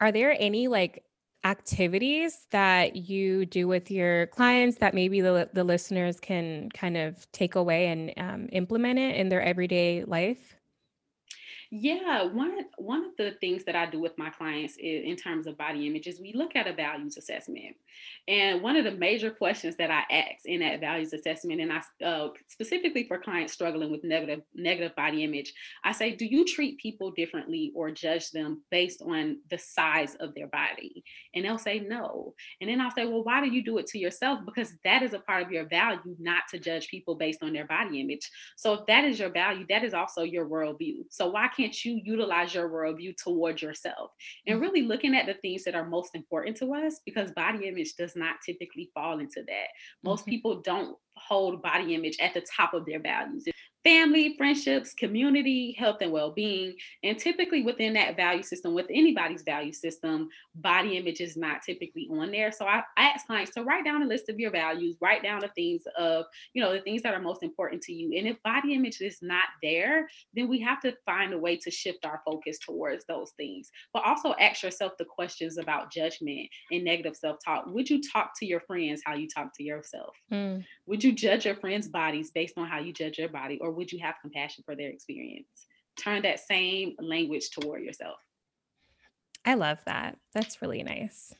Are 0.00 0.12
there 0.12 0.36
any 0.38 0.68
like 0.68 1.04
activities 1.44 2.46
that 2.50 2.96
you 2.96 3.46
do 3.46 3.68
with 3.68 3.90
your 3.90 4.26
clients 4.28 4.78
that 4.78 4.94
maybe 4.94 5.20
the, 5.20 5.48
the 5.52 5.64
listeners 5.64 6.20
can 6.20 6.68
kind 6.70 6.96
of 6.96 7.30
take 7.32 7.54
away 7.54 7.86
and 7.86 8.12
um, 8.16 8.48
implement 8.52 8.98
it 8.98 9.16
in 9.16 9.28
their 9.28 9.42
everyday 9.42 10.04
life? 10.04 10.57
Yeah, 11.70 12.22
one 12.22 12.64
one 12.78 13.04
of 13.04 13.10
the 13.18 13.32
things 13.42 13.64
that 13.64 13.76
I 13.76 13.84
do 13.84 14.00
with 14.00 14.16
my 14.16 14.30
clients 14.30 14.78
is, 14.78 15.04
in 15.04 15.16
terms 15.16 15.46
of 15.46 15.58
body 15.58 15.86
image 15.86 16.06
is 16.06 16.18
we 16.18 16.32
look 16.32 16.56
at 16.56 16.66
a 16.66 16.72
values 16.72 17.18
assessment, 17.18 17.76
and 18.26 18.62
one 18.62 18.76
of 18.76 18.84
the 18.84 18.92
major 18.92 19.30
questions 19.30 19.76
that 19.76 19.90
I 19.90 20.02
ask 20.10 20.46
in 20.46 20.60
that 20.60 20.80
values 20.80 21.12
assessment, 21.12 21.60
and 21.60 21.70
I 21.70 21.82
uh, 22.02 22.30
specifically 22.46 23.04
for 23.06 23.18
clients 23.18 23.52
struggling 23.52 23.90
with 23.90 24.02
negative 24.02 24.40
negative 24.54 24.96
body 24.96 25.24
image, 25.24 25.52
I 25.84 25.92
say, 25.92 26.16
do 26.16 26.24
you 26.24 26.46
treat 26.46 26.78
people 26.78 27.10
differently 27.10 27.70
or 27.74 27.90
judge 27.90 28.30
them 28.30 28.62
based 28.70 29.02
on 29.02 29.40
the 29.50 29.58
size 29.58 30.14
of 30.20 30.34
their 30.34 30.46
body? 30.46 31.04
And 31.34 31.44
they'll 31.44 31.58
say 31.58 31.80
no, 31.80 32.32
and 32.62 32.70
then 32.70 32.80
I'll 32.80 32.92
say, 32.92 33.04
well, 33.04 33.24
why 33.24 33.42
do 33.44 33.50
you 33.50 33.62
do 33.62 33.76
it 33.76 33.86
to 33.88 33.98
yourself? 33.98 34.40
Because 34.46 34.72
that 34.84 35.02
is 35.02 35.12
a 35.12 35.18
part 35.18 35.42
of 35.42 35.52
your 35.52 35.68
value, 35.68 36.16
not 36.18 36.44
to 36.48 36.58
judge 36.58 36.88
people 36.88 37.14
based 37.14 37.42
on 37.42 37.52
their 37.52 37.66
body 37.66 38.00
image. 38.00 38.30
So 38.56 38.72
if 38.72 38.86
that 38.86 39.04
is 39.04 39.18
your 39.18 39.28
value, 39.28 39.66
that 39.68 39.84
is 39.84 39.92
also 39.92 40.22
your 40.22 40.46
worldview. 40.46 41.04
So 41.10 41.28
why 41.28 41.50
can't 41.58 41.84
you 41.84 42.00
utilize 42.04 42.54
your 42.54 42.70
worldview 42.70 43.16
towards 43.16 43.60
yourself 43.62 44.10
and 44.46 44.54
mm-hmm. 44.54 44.62
really 44.62 44.82
looking 44.82 45.14
at 45.14 45.26
the 45.26 45.34
things 45.34 45.64
that 45.64 45.74
are 45.74 45.88
most 45.88 46.14
important 46.14 46.56
to 46.58 46.74
us 46.74 47.00
because 47.04 47.32
body 47.32 47.66
image 47.66 47.94
does 47.96 48.14
not 48.16 48.36
typically 48.44 48.90
fall 48.94 49.18
into 49.18 49.42
that. 49.46 49.68
Most 50.04 50.22
mm-hmm. 50.22 50.30
people 50.30 50.62
don't 50.62 50.96
hold 51.16 51.62
body 51.62 51.94
image 51.94 52.16
at 52.20 52.32
the 52.34 52.46
top 52.56 52.74
of 52.74 52.86
their 52.86 53.00
values 53.00 53.44
family, 53.88 54.34
friendships, 54.36 54.92
community, 54.92 55.74
health, 55.78 55.96
and 56.02 56.12
well 56.12 56.30
being. 56.30 56.74
And 57.02 57.18
typically 57.18 57.62
within 57.62 57.94
that 57.94 58.16
value 58.16 58.42
system, 58.42 58.74
with 58.74 58.84
anybody's 58.90 59.42
value 59.42 59.72
system, 59.72 60.28
body 60.56 60.98
image 60.98 61.22
is 61.22 61.38
not 61.38 61.62
typically 61.62 62.06
on 62.12 62.30
there. 62.30 62.52
So 62.52 62.66
I, 62.66 62.82
I 62.98 63.04
ask 63.04 63.26
clients 63.26 63.52
to 63.52 63.62
write 63.62 63.86
down 63.86 64.02
a 64.02 64.06
list 64.06 64.28
of 64.28 64.38
your 64.38 64.50
values, 64.50 64.96
write 65.00 65.22
down 65.22 65.40
the 65.40 65.48
things 65.48 65.84
of, 65.96 66.26
you 66.52 66.62
know, 66.62 66.70
the 66.70 66.82
things 66.82 67.00
that 67.02 67.14
are 67.14 67.20
most 67.20 67.42
important 67.42 67.80
to 67.82 67.94
you. 67.94 68.12
And 68.18 68.28
if 68.28 68.42
body 68.42 68.74
image 68.74 69.00
is 69.00 69.20
not 69.22 69.44
there, 69.62 70.06
then 70.34 70.48
we 70.48 70.60
have 70.60 70.82
to 70.82 70.94
find 71.06 71.32
a 71.32 71.38
way 71.38 71.56
to 71.56 71.70
shift 71.70 72.04
our 72.04 72.20
focus 72.26 72.58
towards 72.58 73.06
those 73.06 73.30
things. 73.38 73.70
But 73.94 74.04
also 74.04 74.34
ask 74.38 74.62
yourself 74.62 74.92
the 74.98 75.06
questions 75.06 75.56
about 75.56 75.90
judgment 75.90 76.50
and 76.70 76.84
negative 76.84 77.16
self 77.16 77.38
talk. 77.42 77.64
Would 77.68 77.88
you 77.88 78.02
talk 78.02 78.32
to 78.40 78.44
your 78.44 78.60
friends 78.60 79.00
how 79.06 79.14
you 79.14 79.28
talk 79.34 79.54
to 79.56 79.62
yourself? 79.62 80.14
Mm. 80.30 80.62
Would 80.86 81.02
you 81.02 81.12
judge 81.12 81.46
your 81.46 81.56
friends' 81.56 81.88
bodies 81.88 82.30
based 82.30 82.58
on 82.58 82.66
how 82.66 82.80
you 82.80 82.92
judge 82.92 83.18
your 83.18 83.30
body? 83.30 83.58
Or 83.62 83.77
would 83.78 83.90
you 83.90 84.00
have 84.00 84.16
compassion 84.20 84.62
for 84.66 84.76
their 84.76 84.90
experience? 84.90 85.66
Turn 85.98 86.22
that 86.22 86.40
same 86.40 86.94
language 87.00 87.50
toward 87.50 87.82
yourself. 87.82 88.18
I 89.44 89.54
love 89.54 89.78
that. 89.86 90.18
That's 90.34 90.60
really 90.60 90.82
nice. 90.82 91.32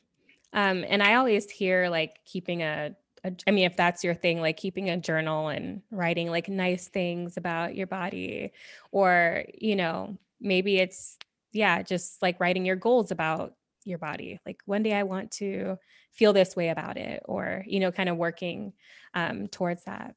Um, 0.52 0.84
and 0.88 1.02
I 1.02 1.16
always 1.16 1.50
hear 1.50 1.90
like 1.90 2.20
keeping 2.24 2.62
a, 2.62 2.96
a, 3.22 3.32
I 3.46 3.50
mean, 3.50 3.66
if 3.66 3.76
that's 3.76 4.02
your 4.02 4.14
thing, 4.14 4.40
like 4.40 4.56
keeping 4.56 4.88
a 4.88 4.96
journal 4.96 5.48
and 5.48 5.82
writing 5.90 6.30
like 6.30 6.48
nice 6.48 6.88
things 6.88 7.36
about 7.36 7.74
your 7.74 7.86
body, 7.86 8.52
or, 8.92 9.44
you 9.58 9.76
know, 9.76 10.16
maybe 10.40 10.78
it's, 10.78 11.18
yeah, 11.52 11.82
just 11.82 12.22
like 12.22 12.40
writing 12.40 12.64
your 12.64 12.76
goals 12.76 13.10
about 13.10 13.54
your 13.84 13.98
body. 13.98 14.40
Like 14.46 14.60
one 14.64 14.82
day 14.82 14.94
I 14.94 15.02
want 15.02 15.30
to 15.32 15.76
feel 16.12 16.32
this 16.32 16.56
way 16.56 16.70
about 16.70 16.96
it, 16.96 17.22
or, 17.26 17.64
you 17.66 17.80
know, 17.80 17.92
kind 17.92 18.08
of 18.08 18.16
working 18.16 18.72
um, 19.14 19.48
towards 19.48 19.84
that. 19.84 20.14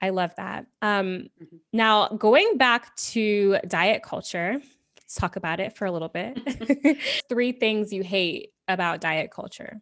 I 0.00 0.10
love 0.10 0.34
that. 0.36 0.66
Um, 0.82 1.28
mm-hmm. 1.42 1.56
Now, 1.72 2.08
going 2.08 2.56
back 2.56 2.94
to 2.96 3.58
diet 3.66 4.02
culture, 4.02 4.60
let's 4.96 5.14
talk 5.14 5.36
about 5.36 5.60
it 5.60 5.76
for 5.76 5.86
a 5.86 5.92
little 5.92 6.08
bit. 6.08 6.98
Three 7.28 7.52
things 7.52 7.92
you 7.92 8.02
hate 8.02 8.52
about 8.66 9.00
diet 9.00 9.30
culture. 9.30 9.80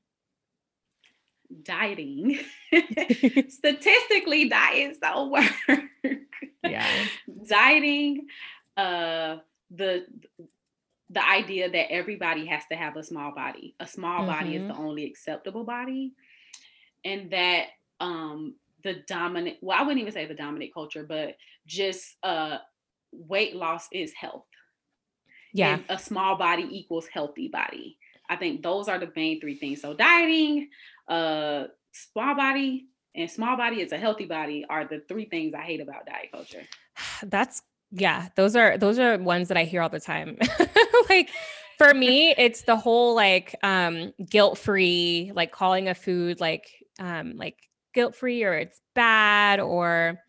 Dieting. 1.63 2.41
Statistically, 3.49 4.49
diets 4.49 4.99
don't 4.99 5.31
work. 5.31 5.83
Yeah. 6.63 6.87
Dieting, 7.49 8.27
uh, 8.77 9.37
the 9.71 10.07
the 11.11 11.29
idea 11.29 11.71
that 11.71 11.93
everybody 11.93 12.47
has 12.47 12.65
to 12.71 12.77
have 12.77 12.97
a 12.97 13.05
small 13.05 13.33
body. 13.33 13.75
A 13.79 13.87
small 13.87 14.21
mm-hmm. 14.21 14.31
body 14.31 14.57
is 14.57 14.67
the 14.67 14.75
mm-hmm. 14.75 14.83
only 14.83 15.05
acceptable 15.05 15.65
body. 15.65 16.13
And 17.05 17.31
that 17.31 17.67
um 18.01 18.55
the 18.87 19.03
dominant 19.09 19.57
well 19.61 19.79
i 19.79 19.83
wouldn't 19.83 20.01
even 20.01 20.13
say 20.13 20.25
the 20.25 20.35
dominant 20.35 20.73
culture 20.73 21.05
but 21.07 21.35
just 21.67 22.17
uh 22.23 22.59
weight 23.13 23.57
loss 23.57 23.89
is 23.93 24.13
health. 24.13 24.45
Yeah. 25.53 25.75
And 25.75 25.85
a 25.89 25.99
small 25.99 26.37
body 26.37 26.67
equals 26.71 27.07
healthy 27.07 27.49
body. 27.49 27.99
I 28.29 28.37
think 28.37 28.63
those 28.63 28.89
are 28.89 28.99
the 28.99 29.11
main 29.15 29.41
three 29.41 29.59
things. 29.59 29.81
So 29.81 29.95
dieting 29.95 30.69
uh 31.09 31.65
small 31.93 32.35
body 32.35 32.87
and 33.15 33.31
small 33.31 33.57
body 33.57 33.81
is 33.81 33.93
a 33.93 33.97
healthy 33.97 34.27
body 34.27 34.67
are 34.69 34.85
the 34.85 35.03
three 35.09 35.25
things 35.27 35.55
i 35.55 35.63
hate 35.63 35.81
about 35.81 36.05
diet 36.05 36.31
culture. 36.33 36.63
That's 37.23 37.63
yeah 37.93 38.29
those 38.35 38.57
are 38.57 38.77
those 38.77 38.99
are 38.99 39.17
ones 39.17 39.47
that 39.47 39.57
i 39.57 39.65
hear 39.65 39.81
all 39.81 39.89
the 39.89 40.01
time. 40.01 40.37
Like 41.09 41.31
for 41.79 41.95
me 41.95 42.35
it's 42.37 42.63
the 42.63 42.75
whole 42.75 43.15
like 43.15 43.55
um 43.63 44.13
guilt 44.29 44.59
free 44.59 45.31
like 45.35 45.53
calling 45.53 45.89
a 45.89 45.95
food 45.95 46.41
like 46.41 46.67
um 46.99 47.35
like 47.37 47.57
guilt 47.97 48.15
free 48.15 48.45
or 48.45 48.53
it's 48.53 48.81
bad 48.95 49.59
or 49.59 50.21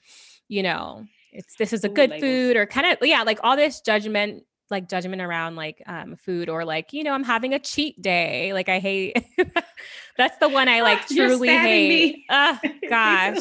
you 0.48 0.64
know 0.64 1.06
it's 1.34 1.56
this 1.58 1.74
is 1.74 1.84
a 1.84 1.90
good 1.90 2.14
Ooh, 2.14 2.20
food 2.20 2.56
or 2.56 2.66
kind 2.66 2.88
of 2.88 2.98
yeah 3.06 3.24
like 3.24 3.40
all 3.44 3.58
this 3.58 3.82
judgment 3.82 4.44
like 4.72 4.88
judgment 4.88 5.22
around 5.22 5.58
like 5.58 5.84
um 5.86 6.16
food 6.16 6.48
or 6.48 6.64
like 6.64 6.94
you 6.94 7.04
know 7.04 7.12
i'm 7.12 7.26
having 7.26 7.54
a 7.54 7.60
cheat 7.60 8.02
day 8.02 8.54
like 8.54 8.70
i 8.70 8.80
hate 8.80 9.18
that's 10.18 10.38
the 10.38 10.48
one 10.48 10.70
i 10.70 10.82
like 10.82 11.06
truly 11.10 11.50
hate. 11.50 12.24
oh 12.30 12.58
gosh. 12.90 13.40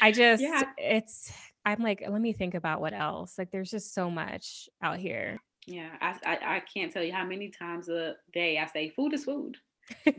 I 0.00 0.12
just 0.12 0.42
yeah. 0.42 0.62
it's 0.78 1.32
i'm 1.64 1.82
like 1.82 2.04
let 2.08 2.20
me 2.20 2.32
think 2.32 2.54
about 2.54 2.80
what 2.80 2.92
else 2.92 3.36
like 3.36 3.50
there's 3.50 3.70
just 3.70 3.92
so 3.92 4.08
much 4.08 4.68
out 4.80 4.98
here. 4.98 5.40
Yeah 5.66 5.90
I, 6.00 6.14
I 6.24 6.56
i 6.56 6.62
can't 6.72 6.92
tell 6.92 7.02
you 7.02 7.12
how 7.12 7.24
many 7.24 7.50
times 7.50 7.88
a 7.88 8.14
day 8.32 8.58
i 8.58 8.66
say 8.66 8.90
food 8.90 9.12
is 9.14 9.24
food 9.24 9.56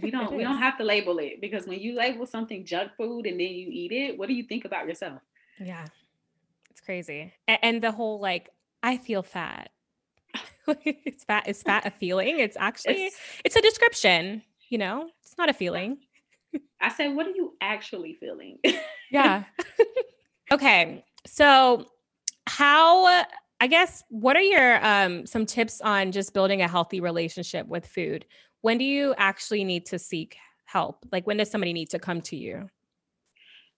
we 0.01 0.11
don't 0.11 0.33
we 0.33 0.43
don't 0.47 0.57
have 0.57 0.77
to 0.77 0.83
label 0.83 1.19
it 1.19 1.41
because 1.41 1.67
when 1.67 1.79
you 1.79 1.95
label 1.95 2.25
something 2.25 2.65
junk 2.65 2.91
food 2.97 3.25
and 3.25 3.39
then 3.39 3.47
you 3.47 3.69
eat 3.71 3.91
it, 3.91 4.17
what 4.17 4.27
do 4.27 4.33
you 4.33 4.43
think 4.43 4.65
about 4.65 4.87
yourself? 4.87 5.21
Yeah. 5.59 5.85
It's 6.69 6.81
crazy. 6.81 7.33
And, 7.47 7.59
and 7.63 7.81
the 7.81 7.91
whole 7.91 8.19
like 8.19 8.49
I 8.83 8.97
feel 8.97 9.23
fat. 9.23 9.71
it's 10.67 11.23
fat 11.23 11.47
is 11.47 11.63
fat 11.63 11.85
a 11.85 11.91
feeling? 11.91 12.39
It's 12.39 12.57
actually 12.59 13.05
it's, 13.05 13.19
it's 13.43 13.55
a 13.55 13.61
description, 13.61 14.43
you 14.69 14.77
know? 14.77 15.09
It's 15.23 15.37
not 15.37 15.49
a 15.49 15.53
feeling. 15.53 15.97
I 16.79 16.89
said, 16.89 17.15
what 17.15 17.27
are 17.27 17.31
you 17.31 17.53
actually 17.61 18.13
feeling? 18.13 18.59
yeah. 19.11 19.43
okay. 20.51 21.03
So 21.25 21.85
how 22.47 23.25
I 23.59 23.67
guess 23.67 24.03
what 24.09 24.35
are 24.35 24.41
your 24.41 24.85
um 24.85 25.25
some 25.25 25.45
tips 25.45 25.81
on 25.81 26.11
just 26.11 26.33
building 26.33 26.61
a 26.61 26.67
healthy 26.67 26.99
relationship 26.99 27.67
with 27.67 27.85
food? 27.85 28.25
When 28.61 28.77
do 28.77 28.85
you 28.85 29.13
actually 29.17 29.63
need 29.63 29.85
to 29.87 29.99
seek 29.99 30.37
help? 30.65 31.05
Like 31.11 31.25
when 31.27 31.37
does 31.37 31.51
somebody 31.51 31.73
need 31.73 31.89
to 31.91 31.99
come 31.99 32.21
to 32.21 32.35
you? 32.35 32.69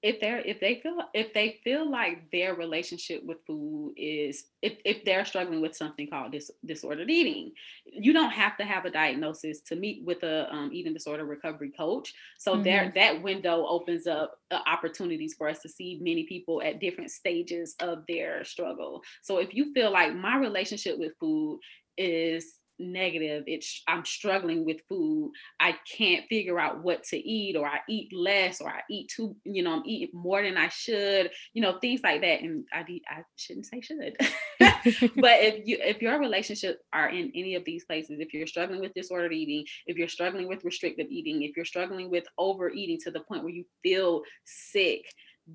if 0.01 0.21
they're 0.21 0.39
if 0.39 0.59
they 0.61 0.75
feel 0.75 0.97
if 1.13 1.33
they 1.33 1.59
feel 1.63 1.89
like 1.89 2.31
their 2.31 2.55
relationship 2.55 3.21
with 3.25 3.37
food 3.45 3.93
is 3.97 4.45
if, 4.61 4.77
if 4.85 5.03
they're 5.03 5.25
struggling 5.25 5.61
with 5.61 5.75
something 5.75 6.07
called 6.09 6.31
dis, 6.31 6.49
disordered 6.65 7.09
eating 7.09 7.51
you 7.85 8.13
don't 8.13 8.31
have 8.31 8.55
to 8.55 8.63
have 8.63 8.85
a 8.85 8.89
diagnosis 8.89 9.59
to 9.59 9.75
meet 9.75 10.01
with 10.05 10.23
a 10.23 10.51
um, 10.53 10.69
eating 10.71 10.93
disorder 10.93 11.25
recovery 11.25 11.71
coach 11.75 12.13
so 12.37 12.53
mm-hmm. 12.53 12.63
there 12.63 12.91
that 12.95 13.21
window 13.21 13.65
opens 13.67 14.07
up 14.07 14.39
uh, 14.51 14.59
opportunities 14.67 15.33
for 15.33 15.49
us 15.49 15.59
to 15.59 15.67
see 15.67 15.99
many 16.01 16.23
people 16.23 16.61
at 16.61 16.79
different 16.79 17.11
stages 17.11 17.75
of 17.81 18.03
their 18.07 18.45
struggle 18.45 19.01
so 19.21 19.37
if 19.37 19.53
you 19.53 19.73
feel 19.73 19.91
like 19.91 20.15
my 20.15 20.37
relationship 20.37 20.97
with 20.97 21.11
food 21.19 21.59
is 21.97 22.58
negative 22.79 23.43
it's 23.47 23.83
i'm 23.87 24.05
struggling 24.05 24.65
with 24.65 24.81
food 24.87 25.31
i 25.59 25.75
can't 25.97 26.25
figure 26.27 26.59
out 26.59 26.83
what 26.83 27.03
to 27.03 27.17
eat 27.17 27.55
or 27.55 27.67
i 27.67 27.79
eat 27.89 28.11
less 28.13 28.61
or 28.61 28.69
i 28.69 28.81
eat 28.89 29.11
too 29.13 29.35
you 29.43 29.61
know 29.61 29.73
i'm 29.73 29.83
eating 29.85 30.09
more 30.13 30.41
than 30.41 30.57
i 30.57 30.67
should 30.69 31.29
you 31.53 31.61
know 31.61 31.77
things 31.79 32.01
like 32.03 32.21
that 32.21 32.41
and 32.41 32.65
i 32.73 32.79
i 33.09 33.21
shouldn't 33.35 33.65
say 33.65 33.81
should. 33.81 34.17
But 35.15 35.41
if 35.41 35.67
you 35.67 35.77
if 35.81 36.01
your 36.01 36.19
relationship 36.19 36.79
are 36.93 37.09
in 37.09 37.31
any 37.35 37.55
of 37.55 37.65
these 37.65 37.85
places 37.85 38.19
if 38.19 38.33
you're 38.33 38.47
struggling 38.47 38.79
with 38.79 38.93
disordered 38.93 39.33
eating 39.33 39.65
if 39.87 39.97
you're 39.97 40.07
struggling 40.07 40.47
with 40.47 40.63
restrictive 40.63 41.07
eating 41.09 41.43
if 41.43 41.55
you're 41.55 41.65
struggling 41.65 42.09
with 42.09 42.25
overeating 42.37 42.97
to 43.03 43.11
the 43.11 43.19
point 43.21 43.43
where 43.43 43.53
you 43.53 43.65
feel 43.83 44.21
sick 44.45 45.01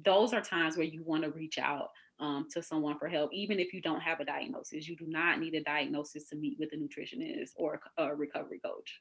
those 0.04 0.32
are 0.32 0.40
times 0.40 0.76
where 0.76 0.87
you 0.87 1.02
want 1.04 1.22
to 1.22 1.30
reach 1.30 1.58
out 1.58 1.88
um, 2.20 2.46
to 2.53 2.62
someone 2.62 2.98
for 2.98 3.09
help, 3.09 3.31
even 3.33 3.59
if 3.59 3.72
you 3.72 3.81
don't 3.81 4.00
have 4.00 4.20
a 4.20 4.24
diagnosis. 4.24 4.88
You 4.88 4.96
do 4.96 5.07
not 5.07 5.40
need 5.40 5.55
a 5.55 5.62
diagnosis 5.62 6.29
to 6.29 6.37
meet 6.37 6.59
with 6.59 6.70
a 6.72 6.77
nutritionist 6.77 7.50
or 7.57 7.81
a 7.98 8.14
recovery 8.14 8.61
coach. 8.64 9.00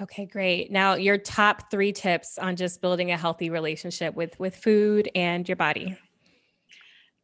Okay, 0.00 0.26
great. 0.26 0.70
Now, 0.70 0.94
your 0.94 1.18
top 1.18 1.70
three 1.70 1.92
tips 1.92 2.38
on 2.38 2.54
just 2.54 2.80
building 2.80 3.10
a 3.10 3.16
healthy 3.16 3.50
relationship 3.50 4.14
with 4.14 4.38
with 4.38 4.54
food 4.54 5.10
and 5.14 5.48
your 5.48 5.56
body. 5.56 5.96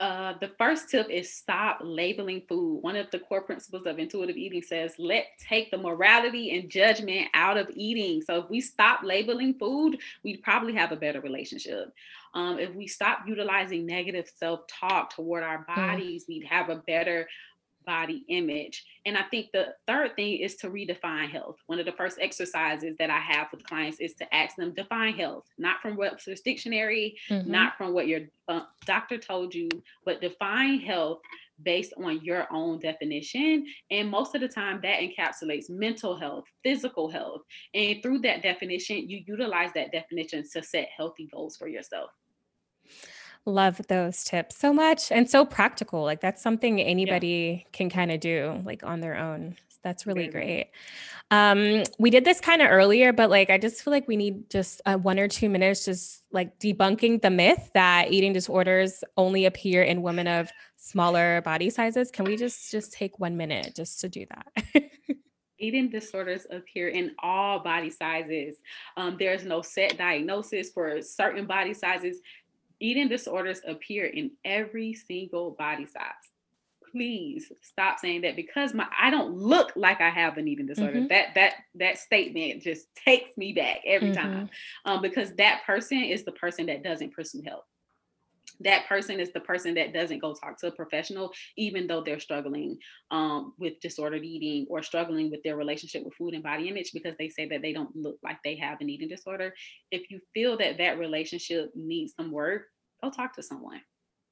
Uh, 0.00 0.35
the 0.40 0.48
first 0.59 0.90
tip 0.90 1.09
is 1.09 1.33
stop 1.33 1.78
labeling 1.80 2.42
food. 2.48 2.80
One 2.83 2.96
of 2.96 3.11
the 3.12 3.20
core 3.20 3.42
principles 3.42 3.87
of 3.87 4.00
intuitive 4.00 4.37
eating 4.37 4.61
says, 4.61 4.94
let 4.98 5.26
take 5.38 5.70
the 5.70 5.78
morality 5.78 6.59
and 6.59 6.68
judgment 6.68 7.28
out 7.33 7.57
of 7.57 7.70
eating. 7.74 8.20
So 8.20 8.40
if 8.40 8.50
we 8.50 8.61
stop 8.61 9.00
labeling 9.04 9.54
food, 9.54 9.98
we'd 10.24 10.42
probably 10.42 10.74
have 10.74 10.90
a 10.90 10.96
better 10.96 11.20
relationship. 11.20 11.92
Um, 12.35 12.59
if 12.59 12.74
we 12.74 12.88
stop 12.88 13.20
utilizing 13.28 13.87
negative 13.87 14.28
self 14.35 14.66
talk 14.66 15.14
toward 15.14 15.44
our 15.44 15.64
mm. 15.64 15.76
bodies, 15.76 16.24
mm. 16.24 16.28
we'd 16.28 16.44
have 16.44 16.70
a 16.70 16.76
better 16.76 17.28
body 17.84 18.24
image. 18.28 18.84
And 19.06 19.16
I 19.16 19.22
think 19.22 19.50
the 19.52 19.74
third 19.86 20.16
thing 20.16 20.38
is 20.38 20.56
to 20.56 20.70
redefine 20.70 21.28
health. 21.30 21.56
One 21.66 21.78
of 21.78 21.86
the 21.86 21.92
first 21.92 22.18
exercises 22.20 22.96
that 22.98 23.10
I 23.10 23.18
have 23.18 23.48
with 23.52 23.64
clients 23.64 24.00
is 24.00 24.14
to 24.14 24.34
ask 24.34 24.56
them 24.56 24.74
define 24.74 25.14
health, 25.14 25.44
not 25.58 25.80
from 25.80 25.96
Webster's 25.96 26.40
dictionary, 26.40 27.16
mm-hmm. 27.30 27.50
not 27.50 27.76
from 27.76 27.94
what 27.94 28.08
your 28.08 28.20
uh, 28.48 28.60
doctor 28.86 29.18
told 29.18 29.54
you, 29.54 29.68
but 30.04 30.20
define 30.20 30.80
health 30.80 31.20
based 31.62 31.94
on 32.02 32.20
your 32.24 32.46
own 32.52 32.78
definition. 32.80 33.66
And 33.90 34.10
most 34.10 34.34
of 34.34 34.40
the 34.40 34.48
time, 34.48 34.80
that 34.82 35.00
encapsulates 35.00 35.70
mental 35.70 36.16
health, 36.16 36.44
physical 36.62 37.08
health. 37.08 37.42
And 37.74 38.02
through 38.02 38.20
that 38.20 38.42
definition, 38.42 39.08
you 39.08 39.22
utilize 39.26 39.70
that 39.74 39.92
definition 39.92 40.44
to 40.52 40.62
set 40.62 40.88
healthy 40.96 41.28
goals 41.32 41.56
for 41.56 41.68
yourself. 41.68 42.10
Love 43.46 43.80
those 43.88 44.24
tips 44.24 44.57
so 44.57 44.72
much 44.72 45.12
and 45.12 45.28
so 45.28 45.44
practical. 45.44 46.02
Like 46.02 46.20
that's 46.20 46.42
something 46.42 46.80
anybody 46.80 47.64
yeah. 47.64 47.70
can 47.72 47.90
kind 47.90 48.11
of 48.11 48.20
do 48.20 48.62
like 48.64 48.83
on 48.83 49.00
their 49.00 49.16
own. 49.16 49.57
That's 49.83 50.07
really 50.07 50.28
great. 50.28 50.70
Um, 51.30 51.85
we 51.98 52.09
did 52.09 52.24
this 52.24 52.40
kind 52.40 52.62
of 52.62 52.70
earlier, 52.70 53.12
but 53.12 53.28
like 53.28 53.50
I 53.50 53.59
just 53.59 53.83
feel 53.83 53.92
like 53.92 54.09
we 54.09 54.16
need 54.16 54.48
just 54.48 54.80
uh, 54.87 54.96
one 54.96 55.18
or 55.18 55.28
two 55.28 55.50
minutes, 55.50 55.85
just 55.85 56.22
like 56.33 56.59
debunking 56.59 57.20
the 57.20 57.30
myth 57.30 57.70
that 57.74 58.11
eating 58.11 58.33
disorders 58.33 59.04
only 59.18 59.44
appear 59.44 59.83
in 59.83 60.00
women 60.00 60.26
of 60.26 60.50
smaller 60.76 61.42
body 61.42 61.68
sizes. 61.68 62.11
Can 62.11 62.24
we 62.24 62.37
just 62.37 62.70
just 62.70 62.94
take 62.94 63.18
one 63.18 63.37
minute 63.37 63.74
just 63.76 64.00
to 64.00 64.09
do 64.09 64.24
that? 64.30 64.90
eating 65.59 65.88
disorders 65.88 66.46
appear 66.50 66.88
in 66.88 67.12
all 67.20 67.61
body 67.61 67.90
sizes. 67.90 68.57
Um, 68.96 69.16
there's 69.18 69.44
no 69.44 69.62
set 69.62 69.96
diagnosis 69.96 70.70
for 70.70 71.00
certain 71.00 71.46
body 71.46 71.74
sizes 71.74 72.20
eating 72.80 73.08
disorders 73.08 73.60
appear 73.66 74.06
in 74.06 74.32
every 74.44 74.94
single 74.94 75.52
body 75.52 75.87
size. 75.87 76.12
Please 76.92 77.50
stop 77.60 77.98
saying 77.98 78.20
that 78.20 78.37
because 78.37 78.72
my 78.72 78.87
I 79.00 79.10
don't 79.10 79.34
look 79.34 79.72
like 79.74 80.00
I 80.00 80.10
have 80.10 80.38
an 80.38 80.46
eating 80.46 80.66
disorder. 80.66 80.98
Mm-hmm. 80.98 81.08
That 81.08 81.34
that 81.34 81.54
that 81.74 81.98
statement 81.98 82.62
just 82.62 82.87
takes 82.94 83.37
me 83.37 83.52
back 83.52 83.80
every 83.84 84.10
mm-hmm. 84.10 84.22
time, 84.22 84.50
um, 84.84 85.02
because 85.02 85.34
that 85.34 85.62
person 85.66 85.98
is 85.98 86.24
the 86.24 86.32
person 86.32 86.66
that 86.66 86.84
doesn't 86.84 87.12
pursue 87.12 87.42
help 87.44 87.64
that 88.60 88.86
person 88.86 89.20
is 89.20 89.32
the 89.32 89.40
person 89.40 89.74
that 89.74 89.92
doesn't 89.92 90.20
go 90.20 90.34
talk 90.34 90.58
to 90.58 90.68
a 90.68 90.72
professional 90.72 91.32
even 91.56 91.86
though 91.86 92.02
they're 92.02 92.20
struggling 92.20 92.76
um, 93.10 93.52
with 93.58 93.80
disordered 93.80 94.24
eating 94.24 94.66
or 94.70 94.82
struggling 94.82 95.30
with 95.30 95.42
their 95.42 95.56
relationship 95.56 96.04
with 96.04 96.14
food 96.14 96.34
and 96.34 96.42
body 96.42 96.68
image 96.68 96.90
because 96.92 97.14
they 97.18 97.28
say 97.28 97.48
that 97.48 97.62
they 97.62 97.72
don't 97.72 97.94
look 97.94 98.16
like 98.22 98.38
they 98.44 98.56
have 98.56 98.80
an 98.80 98.90
eating 98.90 99.08
disorder 99.08 99.54
if 99.90 100.10
you 100.10 100.20
feel 100.32 100.56
that 100.56 100.78
that 100.78 100.98
relationship 100.98 101.70
needs 101.74 102.14
some 102.16 102.30
work 102.30 102.62
go 103.02 103.10
talk 103.10 103.34
to 103.34 103.42
someone 103.42 103.80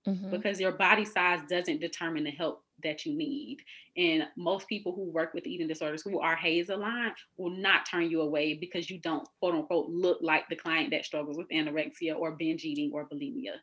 mm-hmm. 0.07 0.31
because 0.31 0.61
your 0.61 0.73
body 0.73 1.05
size 1.05 1.41
doesn't 1.49 1.81
determine 1.81 2.25
the 2.25 2.31
help 2.31 2.63
that 2.83 3.07
you 3.07 3.17
need. 3.17 3.59
And 3.97 4.25
most 4.37 4.69
people 4.69 4.93
who 4.95 5.11
work 5.11 5.35
with 5.35 5.47
eating 5.47 5.69
disorders 5.69 6.03
who 6.03 6.21
are 6.21 6.37
HAES 6.37 6.71
aligned 6.71 7.13
will 7.37 7.51
not 7.51 7.87
turn 7.89 8.11
you 8.11 8.23
away 8.23 8.55
because 8.55 8.91
you 8.91 9.01
don't 9.01 9.27
quote 9.39 9.55
unquote 9.55 9.89
look 9.89 10.19
like 10.21 10.49
the 10.49 10.57
client 10.57 10.91
that 10.91 11.05
struggles 11.05 11.37
with 11.37 11.49
anorexia 11.51 12.17
or 12.17 12.33
binge 12.33 12.65
eating 12.65 12.91
or 12.93 13.09
bulimia. 13.09 13.57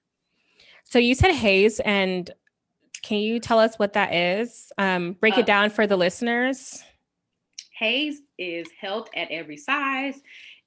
So 0.89 0.97
you 0.97 1.13
said 1.13 1.33
HAES, 1.33 1.79
and 1.81 2.31
can 3.03 3.19
you 3.19 3.39
tell 3.39 3.59
us 3.59 3.77
what 3.77 3.93
that 3.93 4.13
is? 4.13 4.71
Um, 4.79 5.13
break 5.13 5.37
uh, 5.37 5.41
it 5.41 5.45
down 5.45 5.69
for 5.69 5.85
the 5.85 5.95
listeners. 5.95 6.83
HAES 7.79 8.21
is 8.39 8.67
health 8.79 9.07
at 9.15 9.29
every 9.29 9.55
size 9.55 10.19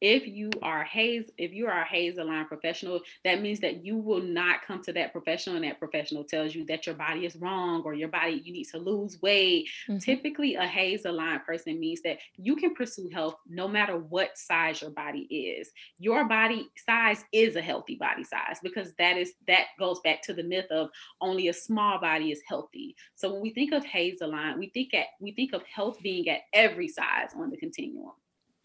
if 0.03 0.27
you 0.27 0.51
are 0.63 0.83
HAES, 0.83 1.31
if 1.39 1.53
you 1.53 1.69
are 1.69 1.81
a 1.81 1.85
HAES 1.85 2.19
aligned 2.19 2.49
professional, 2.49 3.01
that 3.25 3.41
means 3.41 3.61
that 3.61 3.85
you 3.85 3.97
will 3.97 4.21
not 4.21 4.63
come 4.67 4.83
to 4.83 4.93
that 4.95 5.13
professional 5.13 5.55
and 5.55 5.65
that 5.65 5.79
professional 5.79 6.25
tells 6.25 6.57
you 6.57 6.67
that 6.67 6.87
your 6.87 6.97
body 6.97 7.25
is 7.25 7.37
wrong 7.37 7.83
or 7.85 7.95
your 7.95 8.09
body, 8.09 8.43
you 8.45 8.53
need 8.53 8.65
to 8.65 8.79
lose 8.79 9.23
weight. 9.23 9.69
Mm-hmm. 9.89 9.99
Typically, 9.99 10.57
a 10.57 10.67
HAES 10.67 11.05
aligned 11.05 11.45
person 11.45 11.79
means 11.79 12.03
that 12.03 12.19
you 12.37 12.57
can 12.57 12.75
pursue 12.75 13.09
health 13.15 13.37
no 13.49 13.69
matter 13.69 13.97
what 13.97 14.37
size 14.37 14.83
your 14.83 14.91
body 14.91 15.21
is. 15.31 15.71
Your 16.01 16.27
body 16.27 16.69
size 16.85 17.25
is 17.33 17.55
a 17.55 17.63
healthy 17.63 17.95
body 17.95 18.25
size 18.25 18.59
because 18.61 18.93
that 18.99 19.17
is 19.17 19.35
that 19.47 19.67
goes 19.79 20.01
back 20.01 20.21
to 20.23 20.35
the 20.35 20.43
myth 20.43 20.67
of 20.73 20.91
only 21.21 21.47
a 21.47 21.53
small 21.53 22.01
body 22.01 22.33
is 22.33 22.43
healthy. 22.49 22.97
So 23.15 23.33
when 23.33 23.41
we 23.41 23.55
think 23.55 23.73
of 23.73 23.85
HAES 23.85 24.21
aligned, 24.21 24.59
we 24.59 24.71
think 24.71 24.95
at 24.95 25.07
we 25.21 25.31
think 25.31 25.53
of 25.53 25.63
health 25.63 25.99
being 26.03 26.29
at 26.29 26.41
every 26.53 26.89
size 26.89 27.31
on 27.37 27.51
the 27.51 27.57
continuum. 27.57 28.11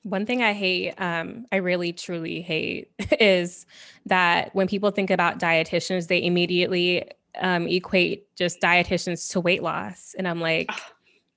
One 0.07 0.25
thing 0.25 0.41
I 0.41 0.53
hate, 0.53 0.93
um, 0.97 1.45
I 1.51 1.57
really 1.57 1.91
truly 1.91 2.41
hate, 2.41 2.91
is 3.19 3.65
that 4.05 4.53
when 4.55 4.67
people 4.67 4.91
think 4.91 5.09
about 5.09 5.39
dietitians, 5.39 6.07
they 6.07 6.23
immediately 6.23 7.09
um, 7.39 7.67
equate 7.67 8.33
just 8.35 8.61
dietitians 8.61 9.31
to 9.31 9.39
weight 9.39 9.61
loss, 9.61 10.15
and 10.17 10.27
I'm 10.27 10.39
like, 10.39 10.69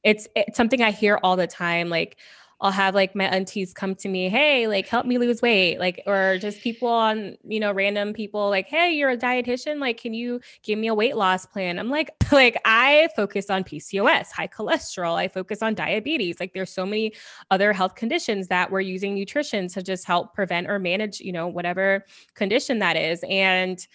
it's 0.05 0.29
it's 0.37 0.57
something 0.57 0.83
I 0.83 0.93
hear 0.93 1.19
all 1.23 1.37
the 1.37 1.47
time. 1.47 1.91
Like, 1.91 2.17
I'll 2.61 2.71
have 2.71 2.95
like 2.95 3.17
my 3.17 3.25
aunties 3.25 3.73
come 3.73 3.95
to 3.97 4.09
me, 4.09 4.29
hey, 4.29 4.67
like 4.67 4.87
help 4.87 5.07
me 5.07 5.17
lose 5.17 5.41
weight, 5.41 5.79
like, 5.79 6.03
or 6.07 6.37
just 6.39 6.61
people 6.61 6.89
on, 6.89 7.37
you 7.43 7.59
know, 7.59 7.73
random 7.73 8.13
people 8.13 8.51
like, 8.51 8.67
hey, 8.67 8.93
you're 8.93 9.11
a 9.11 9.17
dietitian, 9.17 9.81
like, 9.81 10.01
can 10.01 10.13
you 10.13 10.41
give 10.63 10.79
me 10.79 10.89
a 10.89 10.95
weight 10.95 11.17
loss 11.17 11.47
plan? 11.47 11.79
I'm 11.79 11.89
like, 11.89 12.11
like 12.33 12.61
I 12.65 13.09
focus 13.17 13.49
on 13.49 13.65
PCOS, 13.65 14.31
high 14.31 14.49
cholesterol, 14.49 15.15
I 15.15 15.29
focus 15.29 15.63
on 15.63 15.75
diabetes. 15.75 16.39
Like, 16.39 16.53
there's 16.53 16.71
so 16.71 16.85
many 16.85 17.15
other 17.51 17.73
health 17.73 17.95
conditions 17.95 18.49
that 18.49 18.71
we're 18.71 18.81
using 18.81 19.15
nutrition 19.15 19.69
to 19.69 19.83
just 19.83 20.05
help 20.05 20.35
prevent 20.35 20.69
or 20.69 20.79
manage, 20.79 21.21
you 21.21 21.33
know, 21.33 21.49
whatever 21.49 22.05
condition 22.35 22.81
that 22.81 22.97
is. 22.97 23.25
And 23.29 23.87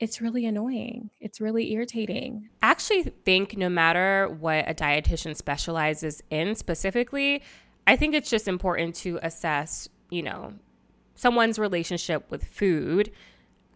it's 0.00 0.22
really 0.22 0.46
annoying. 0.46 1.10
It's 1.20 1.42
really 1.42 1.72
irritating. 1.72 2.48
I 2.62 2.70
actually 2.70 3.02
think 3.02 3.58
no 3.58 3.68
matter 3.68 4.34
what 4.40 4.68
a 4.68 4.72
dietitian 4.72 5.36
specializes 5.36 6.22
in 6.30 6.54
specifically, 6.54 7.42
I 7.86 7.96
think 7.96 8.14
it's 8.14 8.30
just 8.30 8.48
important 8.48 8.94
to 8.96 9.18
assess, 9.22 9.88
you 10.10 10.22
know, 10.22 10.54
someone's 11.14 11.58
relationship 11.58 12.30
with 12.30 12.44
food. 12.44 13.10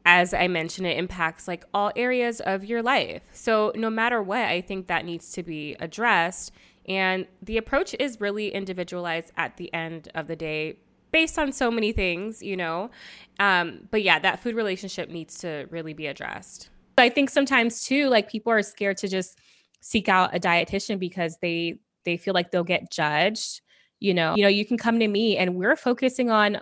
As 0.06 0.34
I 0.34 0.48
mentioned, 0.48 0.86
it 0.86 0.98
impacts 0.98 1.48
like 1.48 1.64
all 1.72 1.90
areas 1.96 2.40
of 2.40 2.64
your 2.64 2.82
life. 2.82 3.22
So, 3.32 3.72
no 3.74 3.90
matter 3.90 4.22
what, 4.22 4.42
I 4.42 4.60
think 4.60 4.86
that 4.86 5.04
needs 5.04 5.32
to 5.32 5.42
be 5.42 5.76
addressed. 5.80 6.52
And 6.86 7.26
the 7.42 7.56
approach 7.56 7.94
is 7.98 8.20
really 8.20 8.48
individualized 8.48 9.32
at 9.36 9.56
the 9.56 9.72
end 9.72 10.08
of 10.14 10.26
the 10.26 10.36
day 10.36 10.78
based 11.10 11.38
on 11.38 11.52
so 11.52 11.70
many 11.70 11.92
things, 11.92 12.42
you 12.42 12.56
know. 12.56 12.90
Um, 13.38 13.88
but 13.90 14.02
yeah, 14.02 14.18
that 14.18 14.42
food 14.42 14.54
relationship 14.56 15.08
needs 15.08 15.38
to 15.38 15.66
really 15.70 15.94
be 15.94 16.06
addressed. 16.06 16.70
I 16.98 17.08
think 17.08 17.30
sometimes 17.30 17.84
too, 17.84 18.08
like 18.08 18.28
people 18.28 18.52
are 18.52 18.62
scared 18.62 18.96
to 18.98 19.08
just 19.08 19.38
seek 19.80 20.08
out 20.08 20.34
a 20.34 20.40
dietitian 20.40 20.98
because 20.98 21.38
they 21.40 21.78
they 22.04 22.16
feel 22.16 22.34
like 22.34 22.50
they'll 22.50 22.64
get 22.64 22.90
judged 22.90 23.62
you 24.04 24.12
know 24.12 24.34
you 24.36 24.42
know 24.42 24.48
you 24.48 24.64
can 24.66 24.76
come 24.76 24.98
to 25.00 25.08
me 25.08 25.36
and 25.36 25.56
we're 25.56 25.76
focusing 25.76 26.30
on 26.30 26.60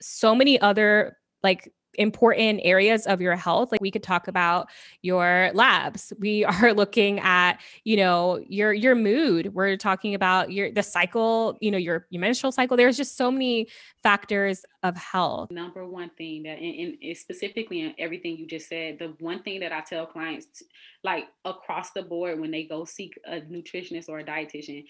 so 0.00 0.34
many 0.34 0.60
other 0.60 1.18
like 1.42 1.72
important 1.98 2.60
areas 2.64 3.06
of 3.06 3.20
your 3.20 3.36
health 3.36 3.70
like 3.70 3.80
we 3.80 3.90
could 3.90 4.02
talk 4.02 4.28
about 4.28 4.68
your 5.02 5.50
labs. 5.54 6.12
We 6.18 6.44
are 6.44 6.72
looking 6.72 7.20
at 7.20 7.60
you 7.84 7.96
know 7.96 8.42
your 8.48 8.72
your 8.72 8.94
mood. 8.94 9.54
We're 9.54 9.76
talking 9.76 10.14
about 10.14 10.52
your 10.52 10.70
the 10.70 10.82
cycle 10.82 11.56
you 11.60 11.70
know 11.70 11.78
your, 11.78 12.06
your 12.10 12.20
menstrual 12.20 12.52
cycle. 12.52 12.76
There's 12.76 12.96
just 12.96 13.16
so 13.16 13.30
many 13.30 13.68
factors 14.02 14.64
of 14.82 14.96
health. 14.96 15.50
Number 15.50 15.86
one 15.86 16.10
thing 16.10 16.42
that 16.44 16.58
and, 16.58 16.96
and 17.02 17.16
specifically 17.16 17.80
in 17.80 17.94
everything 17.98 18.36
you 18.36 18.46
just 18.46 18.68
said 18.68 18.98
the 18.98 19.14
one 19.18 19.42
thing 19.42 19.60
that 19.60 19.72
i 19.72 19.80
tell 19.80 20.06
clients 20.06 20.62
like 21.02 21.24
across 21.44 21.92
the 21.92 22.02
board 22.02 22.40
when 22.40 22.50
they 22.50 22.64
go 22.64 22.84
seek 22.84 23.18
a 23.26 23.40
nutritionist 23.40 24.08
or 24.08 24.18
a 24.18 24.24
dietitian 24.24 24.84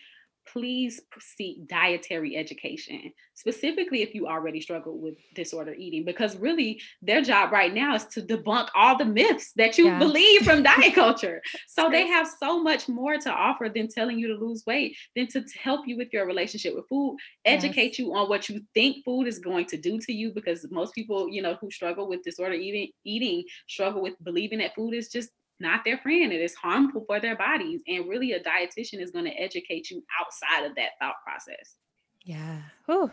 please 0.47 1.01
seek 1.21 1.67
dietary 1.67 2.37
education, 2.37 3.13
specifically 3.35 4.03
if 4.03 4.15
you 4.15 4.27
already 4.27 4.61
struggle 4.61 4.99
with 4.99 5.15
disorder 5.35 5.75
eating, 5.75 6.05
because 6.05 6.37
really 6.37 6.81
their 7.03 7.23
job 7.23 7.51
right 7.51 7.73
now 7.73 7.95
is 7.95 8.05
to 8.07 8.21
debunk 8.21 8.69
all 8.75 8.97
the 8.97 9.05
myths 9.05 9.53
that 9.57 9.79
you 9.79 9.87
yeah. 9.87 9.99
believe 9.99 10.43
from 10.43 10.63
diet 10.63 10.95
culture. 10.95 11.41
So 11.67 11.91
they 11.91 12.07
have 12.07 12.29
so 12.41 12.63
much 12.63 12.89
more 12.89 13.17
to 13.17 13.31
offer 13.31 13.69
than 13.75 13.89
telling 13.89 14.19
you 14.19 14.29
to 14.29 14.35
lose 14.35 14.65
weight, 14.67 14.97
than 15.17 15.27
to 15.29 15.45
help 15.63 15.87
you 15.87 15.97
with 15.97 16.13
your 16.13 16.27
relationship 16.27 16.75
with 16.75 16.89
food, 16.89 17.17
educate 17.45 17.99
yes. 17.99 17.99
you 17.99 18.15
on 18.15 18.29
what 18.29 18.49
you 18.49 18.61
think 18.75 19.05
food 19.05 19.27
is 19.27 19.39
going 19.39 19.67
to 19.67 19.77
do 19.77 19.99
to 20.01 20.13
you, 20.13 20.33
because 20.33 20.67
most 20.71 20.95
people, 20.95 21.29
you 21.29 21.43
know, 21.43 21.57
who 21.61 21.71
struggle 21.71 22.09
with 22.09 22.23
disorder 22.23 22.55
eating, 22.55 22.91
eating 23.05 23.45
struggle 23.69 24.03
with 24.03 24.15
believing 24.23 24.59
that 24.59 24.75
food 24.75 24.95
is 24.95 25.09
just 25.09 25.31
not 25.61 25.85
their 25.85 25.99
friend. 25.99 26.33
It 26.33 26.41
is 26.41 26.55
harmful 26.55 27.05
for 27.07 27.21
their 27.21 27.37
bodies. 27.37 27.83
And 27.87 28.09
really, 28.09 28.33
a 28.33 28.41
dietitian 28.41 29.01
is 29.01 29.11
going 29.11 29.25
to 29.27 29.41
educate 29.41 29.91
you 29.91 30.03
outside 30.21 30.67
of 30.67 30.75
that 30.77 30.91
thought 31.01 31.17
process. 31.25 31.77
Yeah. 32.23 32.59
Whew. 32.87 33.11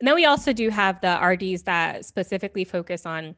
And 0.00 0.08
then 0.08 0.14
we 0.14 0.24
also 0.24 0.52
do 0.52 0.68
have 0.70 1.00
the 1.00 1.18
RDs 1.18 1.62
that 1.62 2.04
specifically 2.04 2.64
focus 2.64 3.06
on 3.06 3.36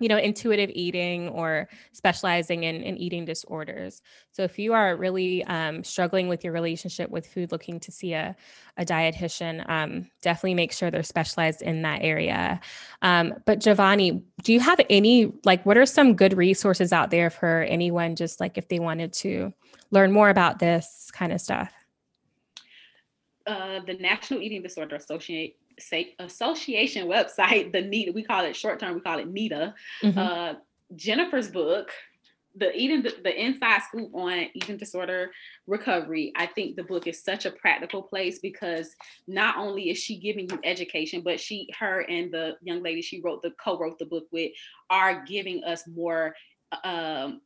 you 0.00 0.08
know, 0.08 0.18
intuitive 0.18 0.70
eating 0.74 1.28
or 1.28 1.68
specializing 1.92 2.64
in, 2.64 2.82
in 2.82 2.96
eating 2.98 3.24
disorders. 3.24 4.02
So 4.32 4.42
if 4.42 4.58
you 4.58 4.72
are 4.72 4.96
really 4.96 5.44
um, 5.44 5.84
struggling 5.84 6.26
with 6.26 6.42
your 6.42 6.52
relationship 6.52 7.10
with 7.10 7.26
food, 7.26 7.52
looking 7.52 7.78
to 7.80 7.92
see 7.92 8.12
a, 8.12 8.34
a 8.76 8.84
dietitian, 8.84 9.68
um, 9.70 10.10
definitely 10.20 10.54
make 10.54 10.72
sure 10.72 10.90
they're 10.90 11.04
specialized 11.04 11.62
in 11.62 11.82
that 11.82 12.02
area. 12.02 12.60
Um, 13.02 13.34
but 13.44 13.60
Javoni, 13.60 14.22
do 14.42 14.52
you 14.52 14.60
have 14.60 14.80
any, 14.90 15.32
like, 15.44 15.64
what 15.64 15.78
are 15.78 15.86
some 15.86 16.16
good 16.16 16.36
resources 16.36 16.92
out 16.92 17.10
there 17.10 17.30
for 17.30 17.62
anyone 17.62 18.16
just 18.16 18.40
like 18.40 18.58
if 18.58 18.68
they 18.68 18.80
wanted 18.80 19.12
to 19.12 19.52
learn 19.90 20.10
more 20.10 20.28
about 20.28 20.58
this 20.58 21.10
kind 21.12 21.32
of 21.32 21.40
stuff? 21.40 21.72
Uh, 23.46 23.80
the 23.86 23.94
National 23.94 24.40
Eating 24.40 24.62
Disorder 24.62 24.96
Association 24.96 25.52
say 25.78 26.14
association 26.18 27.06
website, 27.08 27.72
the 27.72 27.82
NEDA, 27.82 28.14
we 28.14 28.22
call 28.22 28.44
it 28.44 28.54
short 28.54 28.78
term, 28.78 28.94
we 28.94 29.00
call 29.00 29.18
it 29.18 29.32
NEDA. 29.32 29.74
Mm-hmm. 30.02 30.18
Uh, 30.18 30.54
Jennifer's 30.94 31.48
book, 31.48 31.90
the 32.56 32.74
eating 32.76 33.02
the, 33.02 33.14
the 33.22 33.44
inside 33.44 33.82
scoop 33.82 34.14
on 34.14 34.46
eating 34.54 34.76
disorder 34.76 35.30
recovery 35.66 36.32
i 36.36 36.46
think 36.46 36.76
the 36.76 36.84
book 36.84 37.06
is 37.06 37.22
such 37.22 37.46
a 37.46 37.50
practical 37.50 38.02
place 38.02 38.38
because 38.38 38.94
not 39.26 39.56
only 39.56 39.90
is 39.90 39.98
she 39.98 40.18
giving 40.18 40.48
you 40.48 40.58
education 40.62 41.20
but 41.20 41.40
she 41.40 41.68
her 41.78 42.02
and 42.08 42.32
the 42.32 42.56
young 42.62 42.82
lady 42.82 43.02
she 43.02 43.20
wrote 43.22 43.42
the 43.42 43.52
co-wrote 43.62 43.98
the 43.98 44.06
book 44.06 44.24
with 44.30 44.52
are 44.88 45.24
giving 45.24 45.64
us 45.64 45.82
more 45.88 46.34
um, 46.84 47.40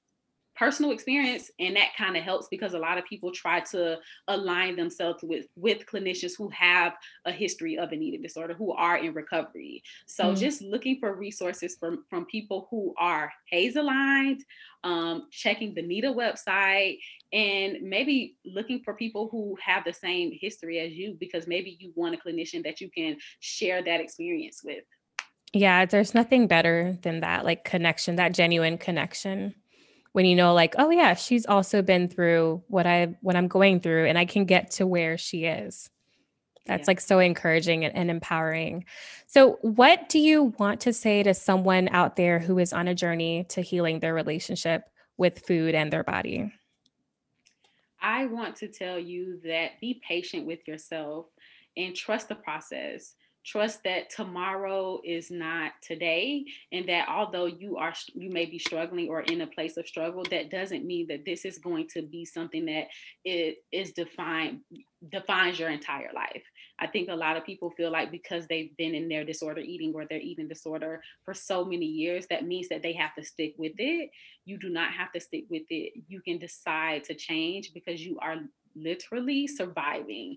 personal 0.58 0.90
experience 0.90 1.50
and 1.60 1.76
that 1.76 1.94
kind 1.96 2.16
of 2.16 2.22
helps 2.24 2.48
because 2.50 2.74
a 2.74 2.78
lot 2.78 2.98
of 2.98 3.04
people 3.04 3.30
try 3.30 3.60
to 3.60 3.96
align 4.26 4.74
themselves 4.74 5.22
with 5.22 5.46
with 5.54 5.86
clinicians 5.86 6.32
who 6.36 6.48
have 6.48 6.94
a 7.26 7.32
history 7.32 7.78
of 7.78 7.92
an 7.92 8.02
eating 8.02 8.20
disorder 8.20 8.54
who 8.54 8.72
are 8.72 8.98
in 8.98 9.14
recovery. 9.14 9.82
So 10.06 10.24
mm 10.24 10.38
just 10.38 10.62
looking 10.62 11.00
for 11.00 11.14
resources 11.14 11.76
from 11.80 12.04
from 12.08 12.24
people 12.26 12.68
who 12.70 12.94
are 12.96 13.32
HAES 13.50 13.74
aligned 13.74 14.44
um, 14.84 15.26
checking 15.32 15.74
the 15.74 15.82
NEDA 15.82 16.14
website 16.14 16.98
and 17.32 17.78
maybe 17.82 18.36
looking 18.44 18.80
for 18.84 18.94
people 18.94 19.28
who 19.32 19.56
have 19.60 19.84
the 19.84 19.92
same 19.92 20.30
history 20.32 20.78
as 20.78 20.92
you 20.92 21.16
because 21.18 21.48
maybe 21.48 21.76
you 21.80 21.92
want 21.96 22.14
a 22.14 22.18
clinician 22.18 22.62
that 22.62 22.80
you 22.80 22.88
can 22.88 23.16
share 23.40 23.82
that 23.82 24.00
experience 24.00 24.60
with. 24.64 24.84
Yeah 25.52 25.86
there's 25.86 26.14
nothing 26.14 26.46
better 26.46 26.96
than 27.02 27.20
that 27.20 27.44
like 27.44 27.64
connection 27.64 28.16
that 28.16 28.32
genuine 28.32 28.78
connection 28.78 29.54
when 30.12 30.24
you 30.24 30.34
know 30.34 30.54
like 30.54 30.74
oh 30.78 30.90
yeah 30.90 31.14
she's 31.14 31.46
also 31.46 31.82
been 31.82 32.08
through 32.08 32.62
what 32.68 32.86
i 32.86 33.14
what 33.20 33.36
i'm 33.36 33.48
going 33.48 33.80
through 33.80 34.06
and 34.06 34.18
i 34.18 34.24
can 34.24 34.44
get 34.44 34.70
to 34.72 34.86
where 34.86 35.18
she 35.18 35.44
is. 35.44 35.90
That's 36.68 36.82
yeah. 36.82 36.90
like 36.90 37.00
so 37.00 37.18
encouraging 37.18 37.84
and, 37.86 37.96
and, 37.96 38.10
empowering. 38.10 38.84
So 39.26 39.58
what 39.62 40.08
do 40.10 40.18
you 40.18 40.54
want 40.58 40.80
to 40.82 40.92
say 40.92 41.22
to 41.22 41.32
someone 41.32 41.88
out 41.88 42.14
there 42.14 42.38
who 42.38 42.58
is 42.58 42.74
on 42.74 42.88
a 42.88 42.94
journey 42.94 43.44
to 43.48 43.62
healing 43.62 44.00
their 44.00 44.14
relationship 44.14 44.82
with 45.16 45.46
food 45.46 45.74
and 45.74 45.90
their 45.90 46.04
body? 46.04 46.52
I 48.00 48.26
want 48.26 48.56
to 48.56 48.68
tell 48.68 48.98
you 48.98 49.40
that 49.44 49.80
be 49.80 50.00
patient 50.06 50.46
with 50.46 50.68
yourself 50.68 51.26
and 51.76 51.96
trust 51.96 52.28
the 52.28 52.34
process 52.34 53.14
trust 53.50 53.82
that 53.84 54.10
tomorrow 54.10 55.00
is 55.04 55.30
not 55.30 55.72
today 55.80 56.44
and 56.72 56.88
that 56.88 57.08
although 57.08 57.46
you 57.46 57.76
are 57.76 57.94
you 58.14 58.30
may 58.30 58.44
be 58.44 58.58
struggling 58.58 59.08
or 59.08 59.22
in 59.22 59.40
a 59.40 59.46
place 59.46 59.76
of 59.76 59.86
struggle 59.86 60.24
that 60.30 60.50
doesn't 60.50 60.84
mean 60.84 61.06
that 61.08 61.24
this 61.24 61.44
is 61.44 61.58
going 61.58 61.86
to 61.88 62.02
be 62.02 62.24
something 62.24 62.66
that 62.66 62.88
it 63.24 63.58
is 63.72 63.92
defined 63.92 64.60
defines 65.10 65.58
your 65.58 65.70
entire 65.70 66.10
life. 66.12 66.42
I 66.80 66.88
think 66.88 67.08
a 67.08 67.14
lot 67.14 67.36
of 67.36 67.44
people 67.44 67.70
feel 67.70 67.90
like 67.90 68.10
because 68.10 68.46
they've 68.46 68.76
been 68.76 68.94
in 68.94 69.08
their 69.08 69.24
disorder 69.24 69.60
eating 69.60 69.92
or 69.94 70.04
their 70.04 70.18
eating 70.18 70.48
disorder 70.48 71.00
for 71.24 71.34
so 71.34 71.64
many 71.64 71.86
years 71.86 72.26
that 72.30 72.46
means 72.46 72.68
that 72.68 72.82
they 72.82 72.92
have 72.94 73.14
to 73.14 73.24
stick 73.24 73.54
with 73.58 73.72
it. 73.78 74.10
You 74.44 74.58
do 74.58 74.68
not 74.68 74.92
have 74.92 75.12
to 75.12 75.20
stick 75.20 75.44
with 75.48 75.64
it. 75.70 75.92
You 76.08 76.20
can 76.20 76.38
decide 76.38 77.04
to 77.04 77.14
change 77.14 77.72
because 77.72 78.04
you 78.04 78.18
are 78.20 78.36
literally 78.76 79.46
surviving 79.46 80.36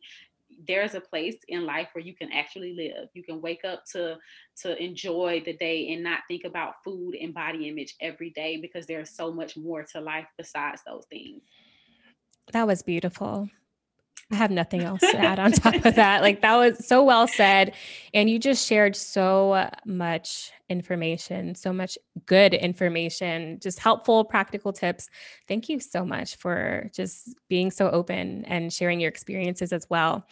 there's 0.68 0.95
a 0.95 1.01
place 1.01 1.38
in 1.47 1.66
life 1.66 1.89
where 1.93 2.03
you 2.03 2.16
can 2.16 2.32
actually 2.32 2.74
live. 2.74 3.09
You 3.14 3.24
can 3.24 3.41
wake 3.41 3.64
up 3.66 3.84
to 3.93 4.18
to 4.62 4.84
enjoy 4.84 5.41
the 5.45 5.53
day 5.53 5.93
and 5.93 6.03
not 6.03 6.20
think 6.28 6.43
about 6.45 6.76
food 6.84 7.16
and 7.16 7.34
body 7.34 7.68
image 7.68 7.95
every 8.01 8.32
day 8.32 8.57
because 8.62 8.86
there's 8.86 9.16
so 9.16 9.32
much 9.32 9.57
more 9.57 9.84
to 9.91 10.01
life 10.01 10.28
besides 10.38 10.82
those 10.86 11.05
things. 11.09 11.43
That 12.51 12.68
was 12.68 12.82
beautiful. 12.82 13.49
I 14.32 14.36
have 14.36 14.52
nothing 14.52 14.82
else 14.82 15.02
to 15.02 15.18
add 15.18 15.40
on 15.40 15.52
top 15.52 15.86
of 15.86 15.96
that. 15.96 16.22
Like 16.22 16.42
that 16.42 16.56
was 16.56 16.86
so 16.86 17.04
well 17.04 17.28
said. 17.28 17.74
And 18.14 18.30
you 18.30 18.40
just 18.40 18.66
shared 18.68 18.96
so 18.96 19.70
much 19.86 20.52
information, 20.70 21.54
so 21.54 21.74
much 21.74 21.98
good 22.26 22.54
information, 22.54 23.60
just 23.60 23.80
helpful, 23.80 24.24
practical 24.24 24.72
tips. 24.72 25.10
Thank 25.48 25.68
you 25.70 25.80
so 25.80 26.06
much 26.06 26.38
for 26.38 26.90
just 26.94 27.36
being 27.50 27.72
so 27.72 27.90
open 27.90 28.46
and 28.46 28.72
sharing 28.72 29.00
your 29.00 29.10
experiences 29.10 29.74
as 29.74 29.90
well. 29.90 30.26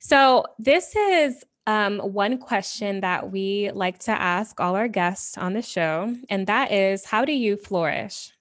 So, 0.00 0.44
this 0.58 0.96
is 0.96 1.44
um, 1.66 1.98
one 1.98 2.38
question 2.38 3.00
that 3.00 3.30
we 3.30 3.70
like 3.72 3.98
to 4.00 4.10
ask 4.10 4.60
all 4.60 4.76
our 4.76 4.88
guests 4.88 5.38
on 5.38 5.52
the 5.52 5.62
show, 5.62 6.14
and 6.28 6.46
that 6.46 6.72
is 6.72 7.04
how 7.04 7.24
do 7.24 7.32
you 7.32 7.56
flourish? 7.56 8.32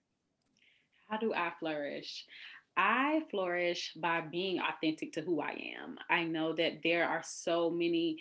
How 1.09 1.17
do 1.17 1.33
I 1.33 1.51
flourish? 1.59 2.25
I 2.75 3.21
flourish 3.29 3.93
by 3.95 4.21
being 4.21 4.59
authentic 4.59 5.13
to 5.13 5.21
who 5.21 5.41
I 5.41 5.75
am. 5.81 5.97
I 6.09 6.23
know 6.23 6.53
that 6.53 6.79
there 6.83 7.07
are 7.07 7.21
so 7.23 7.69
many 7.69 8.17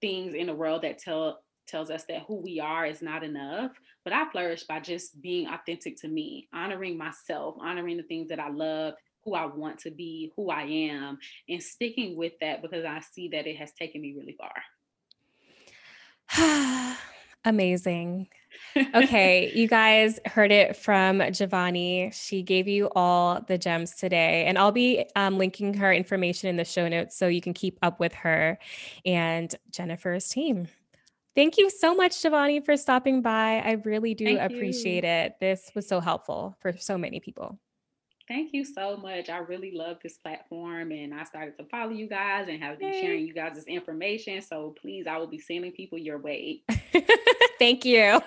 things 0.00 0.34
in 0.34 0.46
the 0.46 0.54
world 0.54 0.82
that 0.82 0.98
tell 0.98 1.40
tells 1.66 1.90
us 1.90 2.04
that 2.04 2.22
who 2.28 2.36
we 2.36 2.60
are 2.60 2.86
is 2.86 3.02
not 3.02 3.24
enough, 3.24 3.72
but 4.04 4.12
I 4.12 4.30
flourish 4.30 4.62
by 4.64 4.78
just 4.78 5.20
being 5.20 5.48
authentic 5.48 6.00
to 6.02 6.08
me, 6.08 6.48
honoring 6.54 6.96
myself, 6.96 7.56
honoring 7.60 7.96
the 7.96 8.04
things 8.04 8.28
that 8.28 8.38
I 8.38 8.50
love, 8.50 8.94
who 9.24 9.34
I 9.34 9.46
want 9.46 9.80
to 9.80 9.90
be, 9.90 10.32
who 10.36 10.48
I 10.48 10.62
am, 10.62 11.18
and 11.48 11.60
sticking 11.60 12.16
with 12.16 12.34
that 12.40 12.62
because 12.62 12.84
I 12.84 13.00
see 13.00 13.28
that 13.30 13.48
it 13.48 13.56
has 13.56 13.72
taken 13.72 14.00
me 14.00 14.14
really 14.16 14.36
far. 14.38 14.54
Amazing 17.44 18.28
okay, 18.94 19.52
you 19.54 19.68
guys 19.68 20.18
heard 20.26 20.52
it 20.52 20.76
from 20.76 21.18
Javoni. 21.18 22.12
She 22.12 22.42
gave 22.42 22.68
you 22.68 22.90
all 22.94 23.40
the 23.46 23.58
gems 23.58 23.94
today, 23.94 24.44
and 24.46 24.58
I'll 24.58 24.72
be 24.72 25.04
um, 25.16 25.38
linking 25.38 25.74
her 25.74 25.92
information 25.92 26.48
in 26.48 26.56
the 26.56 26.64
show 26.64 26.88
notes 26.88 27.16
so 27.16 27.28
you 27.28 27.40
can 27.40 27.54
keep 27.54 27.78
up 27.82 28.00
with 28.00 28.12
her 28.14 28.58
and 29.04 29.54
Jennifer's 29.70 30.28
team. 30.28 30.68
Thank 31.34 31.58
you 31.58 31.68
so 31.68 31.94
much, 31.94 32.12
Javoni, 32.22 32.64
for 32.64 32.76
stopping 32.78 33.20
by. 33.20 33.62
I 33.64 33.72
really 33.84 34.14
do 34.14 34.24
Thank 34.24 34.52
appreciate 34.52 35.04
you. 35.04 35.10
it. 35.10 35.34
This 35.38 35.70
was 35.74 35.86
so 35.86 36.00
helpful 36.00 36.56
for 36.60 36.74
so 36.78 36.96
many 36.96 37.20
people. 37.20 37.58
Thank 38.28 38.52
you 38.52 38.64
so 38.64 38.96
much. 38.96 39.28
I 39.28 39.38
really 39.38 39.70
love 39.72 39.98
this 40.02 40.16
platform 40.16 40.90
and 40.90 41.14
I 41.14 41.22
started 41.24 41.56
to 41.58 41.64
follow 41.64 41.90
you 41.90 42.08
guys 42.08 42.48
and 42.48 42.60
have 42.60 42.80
been 42.80 42.92
sharing 42.92 43.24
you 43.24 43.32
guys 43.32 43.54
this 43.54 43.66
information. 43.66 44.42
So 44.42 44.74
please, 44.80 45.06
I 45.06 45.16
will 45.18 45.28
be 45.28 45.38
sending 45.38 45.70
people 45.70 45.96
your 45.96 46.18
way. 46.18 46.62
Thank 47.58 47.84
you. 47.84 48.02
All 48.12 48.20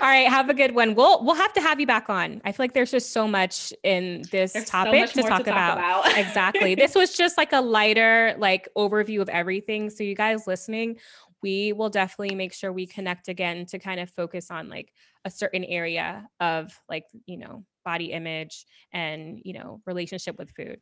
right, 0.00 0.26
have 0.28 0.48
a 0.48 0.54
good 0.54 0.74
one. 0.74 0.94
We'll 0.94 1.22
we'll 1.22 1.34
have 1.34 1.52
to 1.52 1.60
have 1.60 1.80
you 1.80 1.86
back 1.86 2.08
on. 2.08 2.40
I 2.44 2.52
feel 2.52 2.64
like 2.64 2.72
there's 2.72 2.90
just 2.90 3.12
so 3.12 3.28
much 3.28 3.74
in 3.82 4.24
this 4.30 4.54
there's 4.54 4.64
topic 4.64 5.08
so 5.08 5.22
to, 5.22 5.28
talk, 5.28 5.44
to 5.44 5.50
about. 5.50 5.76
talk 5.76 6.06
about. 6.06 6.18
exactly. 6.18 6.74
This 6.74 6.94
was 6.94 7.14
just 7.14 7.36
like 7.36 7.52
a 7.52 7.60
lighter 7.60 8.34
like 8.38 8.68
overview 8.76 9.20
of 9.20 9.28
everything. 9.28 9.90
So 9.90 10.02
you 10.02 10.14
guys 10.14 10.46
listening, 10.46 10.96
we 11.42 11.74
will 11.74 11.90
definitely 11.90 12.34
make 12.34 12.54
sure 12.54 12.72
we 12.72 12.86
connect 12.86 13.28
again 13.28 13.66
to 13.66 13.78
kind 13.78 14.00
of 14.00 14.08
focus 14.10 14.50
on 14.50 14.70
like 14.70 14.92
a 15.24 15.30
certain 15.30 15.64
area 15.64 16.26
of 16.40 16.78
like, 16.88 17.04
you 17.26 17.38
know, 17.38 17.64
body 17.84 18.12
image 18.12 18.66
and, 18.92 19.40
you 19.44 19.54
know, 19.54 19.80
relationship 19.86 20.38
with 20.38 20.50
food. 20.56 20.80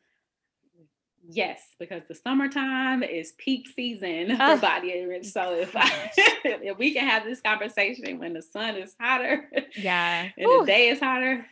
Yes, 1.28 1.62
because 1.78 2.02
the 2.08 2.14
summertime 2.14 3.02
is 3.02 3.32
peak 3.38 3.68
season 3.68 4.30
for 4.36 4.42
ah. 4.42 4.56
body 4.56 4.90
image. 4.92 5.26
So 5.26 5.54
if 5.54 5.74
I, 5.76 5.88
if 6.16 6.78
we 6.78 6.92
can 6.92 7.06
have 7.06 7.24
this 7.24 7.40
conversation 7.40 8.18
when 8.18 8.32
the 8.32 8.42
sun 8.42 8.76
is 8.76 8.96
hotter, 9.00 9.48
yeah, 9.76 10.28
and 10.36 10.46
Ooh. 10.46 10.60
the 10.60 10.66
day 10.66 10.88
is 10.88 10.98
hotter, 10.98 11.46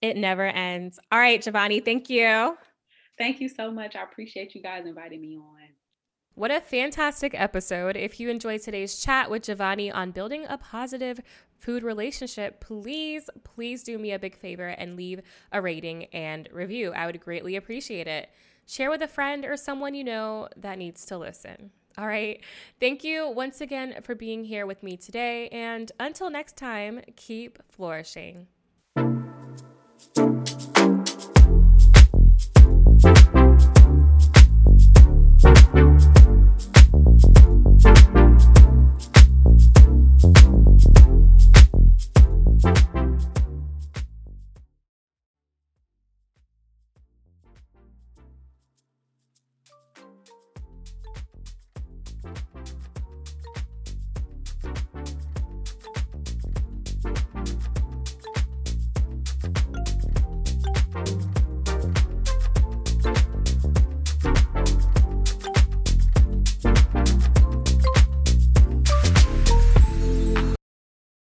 it 0.00 0.16
never 0.16 0.46
ends. 0.46 0.98
All 1.10 1.18
right, 1.18 1.40
Javoni, 1.40 1.84
thank 1.84 2.08
you. 2.08 2.56
Thank 3.18 3.40
you 3.40 3.48
so 3.48 3.70
much. 3.70 3.94
I 3.94 4.02
appreciate 4.02 4.54
you 4.54 4.62
guys 4.62 4.86
inviting 4.86 5.20
me 5.20 5.36
on. 5.36 5.58
What 6.34 6.50
a 6.50 6.60
fantastic 6.60 7.34
episode. 7.38 7.94
If 7.94 8.18
you 8.18 8.30
enjoyed 8.30 8.62
today's 8.62 8.98
chat 8.98 9.30
with 9.30 9.42
Javoni 9.42 9.94
on 9.94 10.12
building 10.12 10.46
a 10.48 10.56
positive 10.56 11.20
food 11.58 11.82
relationship, 11.82 12.58
please, 12.58 13.28
please 13.44 13.82
do 13.82 13.98
me 13.98 14.12
a 14.12 14.18
big 14.18 14.34
favor 14.34 14.68
and 14.68 14.96
leave 14.96 15.20
a 15.52 15.60
rating 15.60 16.06
and 16.06 16.48
review. 16.50 16.92
I 16.92 17.04
would 17.04 17.20
greatly 17.20 17.56
appreciate 17.56 18.06
it. 18.06 18.30
Share 18.66 18.88
with 18.88 19.02
a 19.02 19.08
friend 19.08 19.44
or 19.44 19.58
someone 19.58 19.94
you 19.94 20.04
know 20.04 20.48
that 20.56 20.78
needs 20.78 21.04
to 21.06 21.18
listen. 21.18 21.70
All 21.98 22.06
right. 22.06 22.40
Thank 22.80 23.04
you 23.04 23.28
once 23.28 23.60
again 23.60 23.96
for 24.02 24.14
being 24.14 24.44
here 24.44 24.64
with 24.64 24.82
me 24.82 24.96
today. 24.96 25.48
And 25.48 25.92
until 26.00 26.30
next 26.30 26.56
time, 26.56 27.02
keep 27.14 27.58
flourishing. 27.68 28.46